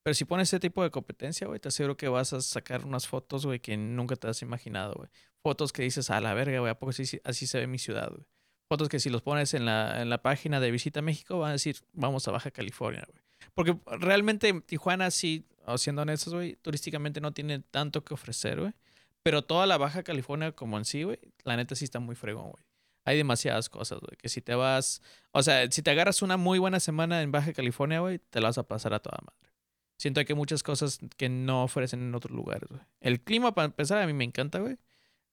Pero 0.03 0.13
si 0.15 0.26
pones 0.26 0.49
ese 0.49 0.59
tipo 0.59 0.84
de 0.84 0.91
competencia, 0.91 1.47
güey, 1.47 1.61
te 1.61 1.69
aseguro 1.69 1.95
que 1.95 2.09
vas 2.09 2.34
a 2.34 2.41
sacar 2.41 2.84
unas 2.84 3.07
fotos, 3.07 3.45
güey, 3.45 3.61
que 3.61 3.78
nunca 3.78 4.17
te 4.17 4.28
has 4.28 4.41
imaginado, 4.41 4.95
güey. 4.95 5.09
Fotos 5.41 5.71
que 5.71 5.84
dices, 5.84 6.09
a 6.09 6.19
la 6.19 6.34
verga, 6.34 6.59
güey, 6.59 6.71
¿a 6.71 6.78
poco 6.78 6.89
así, 6.89 7.21
así 7.24 7.47
se 7.47 7.57
ve 7.57 7.67
mi 7.67 7.80
ciudad, 7.80 8.09
güey? 8.09 8.26
Fotos 8.74 8.89
que 8.89 8.99
si 8.99 9.11
los 9.11 9.21
pones 9.21 9.53
en 9.53 9.65
la, 9.65 10.01
en 10.01 10.09
la 10.09 10.24
página 10.24 10.59
de 10.59 10.71
Visita 10.71 11.03
México 11.03 11.38
van 11.38 11.49
a 11.49 11.53
decir, 11.53 11.76
vamos 11.91 12.28
a 12.28 12.32
Baja 12.32 12.49
California, 12.49 13.05
güey. 13.07 13.21
Porque 13.53 13.78
realmente 13.99 14.51
Tijuana, 14.61 15.11
sí, 15.11 15.45
siendo 15.78 16.01
honestos, 16.01 16.34
güey, 16.34 16.55
turísticamente 16.55 17.21
no 17.21 17.34
tiene 17.34 17.59
tanto 17.59 18.03
que 18.03 18.15
ofrecer, 18.15 18.59
güey. 18.59 18.74
Pero 19.21 19.43
toda 19.43 19.67
la 19.67 19.78
Baja 19.78 20.01
California 20.01 20.53
como 20.53 20.80
en 20.80 20.86
sí, 20.86 21.03
güey, 21.03 21.19
la 21.43 21.55
neta 21.55 21.76
sí 21.76 21.86
está 21.86 21.99
muy 21.99 22.15
fregón, 22.15 22.49
güey. 22.49 22.63
Hay 23.05 23.15
demasiadas 23.15 23.69
cosas, 23.69 23.99
güey, 23.99 24.17
que 24.17 24.28
si 24.28 24.41
te 24.41 24.55
vas, 24.55 25.03
o 25.34 25.43
sea, 25.43 25.69
si 25.69 25.84
te 25.84 25.91
agarras 25.91 26.24
una 26.24 26.38
muy 26.38 26.57
buena 26.57 26.80
semana 26.80 27.21
en 27.21 27.32
Baja 27.32 27.53
California, 27.53 27.99
güey, 27.99 28.17
te 28.17 28.41
la 28.41 28.47
vas 28.47 28.57
a 28.57 28.63
pasar 28.63 28.95
a 28.95 28.99
toda 29.01 29.19
madre. 29.21 29.53
Siento 29.99 30.26
que 30.26 30.34
hay 30.34 30.38
muchas 30.38 30.63
cosas 30.63 30.97
que 31.15 31.30
no 31.30 31.63
ofrecen 31.63 32.01
en 32.01 32.15
otros 32.15 32.36
lugares, 32.36 32.67
güey. 32.67 32.82
El 33.01 33.21
clima, 33.21 33.53
para 33.53 33.65
empezar, 33.65 34.01
a 34.01 34.07
mí 34.07 34.13
me 34.13 34.24
encanta, 34.24 34.57
güey. 34.57 34.80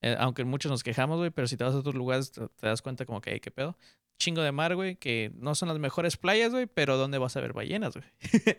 Eh, 0.01 0.15
aunque 0.19 0.43
muchos 0.43 0.71
nos 0.71 0.83
quejamos, 0.83 1.17
güey, 1.17 1.31
pero 1.31 1.47
si 1.47 1.57
te 1.57 1.63
vas 1.63 1.73
a 1.73 1.77
otros 1.77 1.95
lugares 1.95 2.31
te, 2.31 2.47
das 2.61 2.81
cuenta 2.81 3.05
como 3.05 3.21
que, 3.21 3.31
hey, 3.31 3.39
qué 3.39 3.51
pedo. 3.51 3.77
Chingo 4.17 4.41
de 4.41 4.51
mar, 4.51 4.75
güey, 4.75 4.95
que 4.95 5.31
no 5.35 5.55
son 5.55 5.69
las 5.69 5.79
mejores 5.79 6.17
playas, 6.17 6.51
güey, 6.51 6.67
pero 6.67 6.97
¿dónde 6.97 7.17
vas 7.17 7.35
a 7.37 7.41
ver 7.41 7.53
ballenas, 7.53 7.95
güey? 7.95 8.05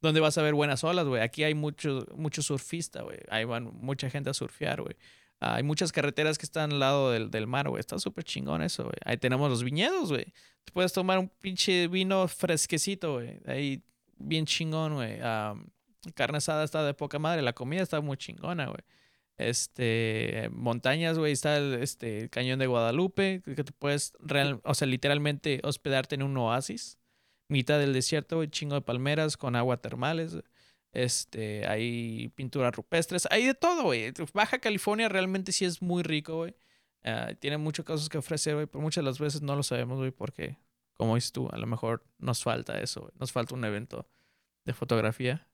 ¿Dónde 0.00 0.20
vas 0.20 0.38
a 0.38 0.42
ver 0.42 0.54
buenas 0.54 0.84
olas, 0.84 1.06
güey? 1.06 1.22
Aquí 1.22 1.44
hay 1.44 1.54
mucho, 1.54 2.06
mucho 2.14 2.42
surfista, 2.42 3.02
güey. 3.02 3.18
Ahí 3.30 3.44
van 3.44 3.64
mucha 3.64 4.10
gente 4.10 4.30
a 4.30 4.34
surfear, 4.34 4.82
güey. 4.82 4.96
Ah, 5.40 5.56
hay 5.56 5.62
muchas 5.62 5.92
carreteras 5.92 6.36
que 6.36 6.44
están 6.44 6.72
al 6.72 6.80
lado 6.80 7.10
del, 7.12 7.30
del 7.30 7.46
mar, 7.46 7.68
güey. 7.68 7.80
Está 7.80 7.98
súper 7.98 8.24
chingón 8.24 8.62
eso, 8.62 8.84
güey. 8.84 8.96
Ahí 9.04 9.16
tenemos 9.16 9.48
los 9.48 9.62
viñedos, 9.62 10.10
güey. 10.10 10.26
Te 10.64 10.72
puedes 10.72 10.92
tomar 10.92 11.18
un 11.18 11.28
pinche 11.28 11.88
vino 11.88 12.26
fresquecito, 12.28 13.14
güey. 13.14 13.38
Ahí 13.46 13.82
bien 14.18 14.46
chingón, 14.46 14.94
güey. 14.94 15.20
Am, 15.20 15.68
carne 16.14 16.38
asada 16.38 16.64
está 16.64 16.82
de 16.84 16.94
poca 16.94 17.18
madre. 17.18 17.42
La 17.42 17.52
comida 17.52 17.82
está 17.82 18.00
muy 18.00 18.16
chingona, 18.16 18.66
güey. 18.66 18.82
Este, 19.38 20.50
montañas, 20.52 21.18
güey, 21.18 21.32
está 21.32 21.56
el 21.56 21.74
este, 21.74 22.28
cañón 22.28 22.58
de 22.58 22.66
Guadalupe, 22.66 23.40
que 23.44 23.64
te 23.64 23.72
puedes, 23.72 24.12
real, 24.18 24.60
o 24.64 24.74
sea, 24.74 24.88
literalmente 24.88 25.60
hospedarte 25.62 26.16
en 26.16 26.24
un 26.24 26.36
oasis, 26.36 26.98
mitad 27.48 27.78
del 27.78 27.92
desierto, 27.92 28.36
güey, 28.36 28.48
chingo 28.48 28.74
de 28.74 28.82
palmeras 28.82 29.36
con 29.36 29.54
agua 29.54 29.80
termales, 29.80 30.38
este, 30.92 31.66
hay 31.68 32.30
pinturas 32.34 32.74
rupestres, 32.74 33.28
hay 33.30 33.46
de 33.46 33.54
todo, 33.54 33.84
güey. 33.84 34.12
Baja 34.32 34.58
California 34.58 35.08
realmente 35.08 35.52
sí 35.52 35.64
es 35.64 35.82
muy 35.82 36.02
rico, 36.02 36.36
güey. 36.38 36.56
Ah, 37.04 37.32
tiene 37.38 37.58
muchas 37.58 37.84
cosas 37.84 38.08
que 38.08 38.18
ofrecer, 38.18 38.54
güey, 38.54 38.66
pero 38.66 38.82
muchas 38.82 39.04
de 39.04 39.10
las 39.10 39.18
veces 39.18 39.42
no 39.42 39.54
lo 39.54 39.62
sabemos, 39.62 39.98
güey, 39.98 40.10
porque, 40.10 40.58
como 40.94 41.14
dices 41.14 41.32
tú, 41.32 41.48
a 41.52 41.58
lo 41.58 41.66
mejor 41.66 42.04
nos 42.18 42.42
falta 42.42 42.80
eso, 42.80 43.02
güey. 43.02 43.12
Nos 43.18 43.32
falta 43.32 43.54
un 43.54 43.64
evento 43.64 44.08
de 44.64 44.72
fotografía. 44.74 45.48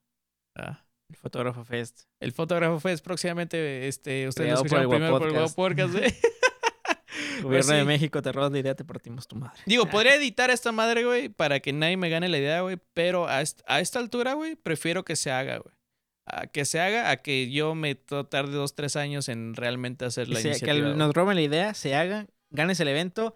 Ah, 0.54 0.86
El 1.14 1.20
fotógrafo 1.20 1.64
Fest. 1.64 2.02
el 2.20 2.32
fotógrafo 2.32 2.80
Fest 2.80 3.04
próximamente, 3.04 3.88
este, 3.88 4.28
ustedes 4.28 4.52
lo 4.54 4.62
Creado 4.62 4.88
por 4.88 4.98
el 5.00 5.04
escucharon 5.04 5.18
primero 5.18 5.18
por 5.18 5.28
el. 5.48 5.54
Podcast, 5.54 5.92
güey. 5.94 6.14
Gobierno 7.42 7.74
de. 7.74 7.84
México, 7.84 8.22
te 8.22 8.32
robas 8.32 8.52
la 8.52 8.58
idea, 8.58 8.74
te 8.74 8.84
partimos 8.84 9.28
tu 9.28 9.36
madre. 9.36 9.60
Digo, 9.66 9.86
podría 9.86 10.14
editar 10.16 10.50
esta 10.50 10.72
madre, 10.72 11.04
güey, 11.04 11.28
para 11.28 11.60
que 11.60 11.72
nadie 11.72 11.96
me 11.96 12.08
gane 12.08 12.28
la 12.28 12.38
idea, 12.38 12.60
güey, 12.62 12.78
pero 12.94 13.28
a, 13.28 13.40
est- 13.42 13.60
a 13.66 13.80
esta 13.80 13.98
altura, 13.98 14.34
güey, 14.34 14.56
prefiero 14.56 15.04
que 15.04 15.16
se 15.16 15.30
haga, 15.30 15.58
güey. 15.58 15.74
A 16.26 16.46
que 16.46 16.64
se 16.64 16.80
haga, 16.80 17.10
a 17.10 17.16
que 17.18 17.50
yo 17.50 17.74
me 17.74 17.94
tarde 17.94 18.52
dos, 18.52 18.74
tres 18.74 18.96
años 18.96 19.28
en 19.28 19.54
realmente 19.54 20.04
hacer 20.06 20.28
la 20.28 20.40
Que, 20.42 20.54
se- 20.54 20.64
que 20.64 20.72
nos 20.74 21.12
roben 21.14 21.36
la 21.36 21.42
idea, 21.42 21.74
se 21.74 21.94
haga, 21.94 22.26
ganes 22.50 22.80
el 22.80 22.88
evento 22.88 23.34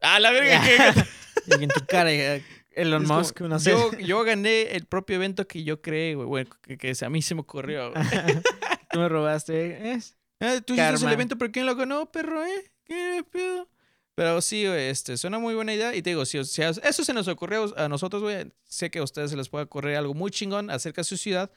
¡Ah, 0.00 0.18
la 0.20 0.30
verga! 0.30 0.62
que- 1.58 1.64
en 1.64 1.68
tu 1.68 1.84
cara, 1.86 2.10
eh, 2.12 2.42
Elon 2.72 3.04
como, 3.04 3.18
Musk, 3.18 3.40
no 3.42 3.58
sé. 3.58 3.70
Yo, 3.70 3.90
yo 3.98 4.22
gané 4.24 4.62
el 4.72 4.86
propio 4.86 5.16
evento 5.16 5.46
que 5.46 5.64
yo 5.64 5.80
creé, 5.82 6.14
güey, 6.14 6.26
güey, 6.26 6.46
que, 6.62 6.78
que 6.78 6.94
a 7.04 7.10
mí 7.10 7.22
se 7.22 7.34
me 7.34 7.40
ocurrió. 7.40 7.92
Tú 8.90 8.98
me 8.98 9.08
robaste. 9.08 9.92
Es, 9.92 10.16
Ah, 10.40 10.58
Tú 10.64 10.74
hiciste 10.74 11.06
el 11.06 11.12
evento, 11.12 11.36
pero 11.36 11.52
¿quién 11.52 11.66
lo 11.66 11.76
ganó, 11.76 12.10
perro, 12.10 12.42
eh? 12.44 12.72
¿Qué 12.84 13.22
pedo? 13.30 13.68
Pero 14.14 14.40
sí, 14.40 14.64
este, 14.64 15.18
suena 15.18 15.38
muy 15.38 15.54
buena 15.54 15.74
idea. 15.74 15.94
Y 15.94 16.02
te 16.02 16.10
digo, 16.10 16.24
si, 16.24 16.42
sea, 16.44 16.70
eso 16.70 17.04
se 17.04 17.12
nos 17.12 17.28
ocurrió 17.28 17.76
a 17.78 17.88
nosotros, 17.88 18.22
güey. 18.22 18.50
Sé 18.64 18.90
que 18.90 18.98
a 19.00 19.02
ustedes 19.02 19.30
se 19.30 19.36
les 19.36 19.48
puede 19.50 19.64
ocurrir 19.64 19.96
algo 19.96 20.14
muy 20.14 20.30
chingón 20.30 20.70
acerca 20.70 21.02
de 21.02 21.04
su 21.04 21.16
ciudad. 21.16 21.50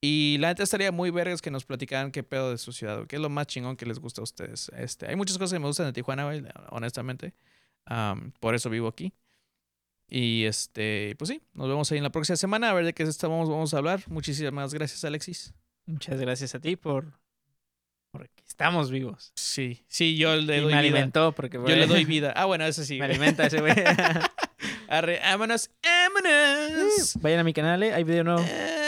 Y 0.00 0.36
la 0.38 0.48
neta 0.48 0.62
estaría 0.62 0.92
muy 0.92 1.10
vergas 1.10 1.42
que 1.42 1.50
nos 1.50 1.64
platicaran 1.64 2.12
qué 2.12 2.22
pedo 2.22 2.50
de 2.50 2.58
su 2.58 2.72
ciudad. 2.72 3.06
¿Qué 3.06 3.16
es 3.16 3.22
lo 3.22 3.30
más 3.30 3.46
chingón 3.46 3.76
que 3.76 3.86
les 3.86 3.98
gusta 3.98 4.20
a 4.20 4.24
ustedes? 4.24 4.70
Este, 4.76 5.06
hay 5.06 5.16
muchas 5.16 5.38
cosas 5.38 5.54
que 5.54 5.58
me 5.58 5.66
gustan 5.66 5.86
de 5.86 5.92
Tijuana, 5.92 6.24
güey, 6.24 6.44
honestamente. 6.70 7.34
Am, 7.86 8.32
por 8.40 8.54
eso 8.54 8.70
vivo 8.70 8.88
aquí. 8.88 9.12
Y 10.10 10.44
este, 10.44 11.14
pues 11.18 11.28
sí, 11.28 11.42
nos 11.52 11.68
vemos 11.68 11.90
ahí 11.92 11.98
en 11.98 12.04
la 12.04 12.10
próxima 12.10 12.36
semana 12.36 12.70
a 12.70 12.72
ver 12.72 12.84
de 12.86 12.94
qué 12.94 13.02
estamos, 13.02 13.48
vamos 13.48 13.74
a 13.74 13.78
hablar. 13.78 14.02
Muchísimas 14.06 14.72
gracias, 14.72 15.04
Alexis. 15.04 15.52
muchas 15.86 16.18
gracias 16.20 16.54
a 16.54 16.60
ti 16.60 16.76
por. 16.76 17.12
Porque 18.10 18.30
estamos 18.46 18.90
vivos. 18.90 19.32
Sí, 19.36 19.84
sí, 19.86 20.16
yo 20.16 20.34
le 20.36 20.42
Y 20.56 20.60
doy 20.60 20.60
me 20.60 20.66
vida. 20.68 20.78
alimentó 20.78 21.32
porque. 21.32 21.58
Yo 21.58 21.66
le 21.76 21.86
doy 21.86 22.04
vida. 22.06 22.32
Ah, 22.36 22.46
bueno, 22.46 22.64
eso 22.64 22.82
sí. 22.84 22.98
Me 22.98 23.04
alimenta 23.04 23.46
ese 23.46 23.60
güey. 23.60 23.74
Arre, 24.88 25.20
vámonos, 25.22 25.70
vámonos. 25.82 27.14
Vayan 27.20 27.40
a 27.40 27.44
mi 27.44 27.52
canal, 27.52 27.82
eh, 27.82 27.92
hay 27.92 28.04
video 28.04 28.24
nuevo. 28.24 28.40
Eh, 28.42 28.87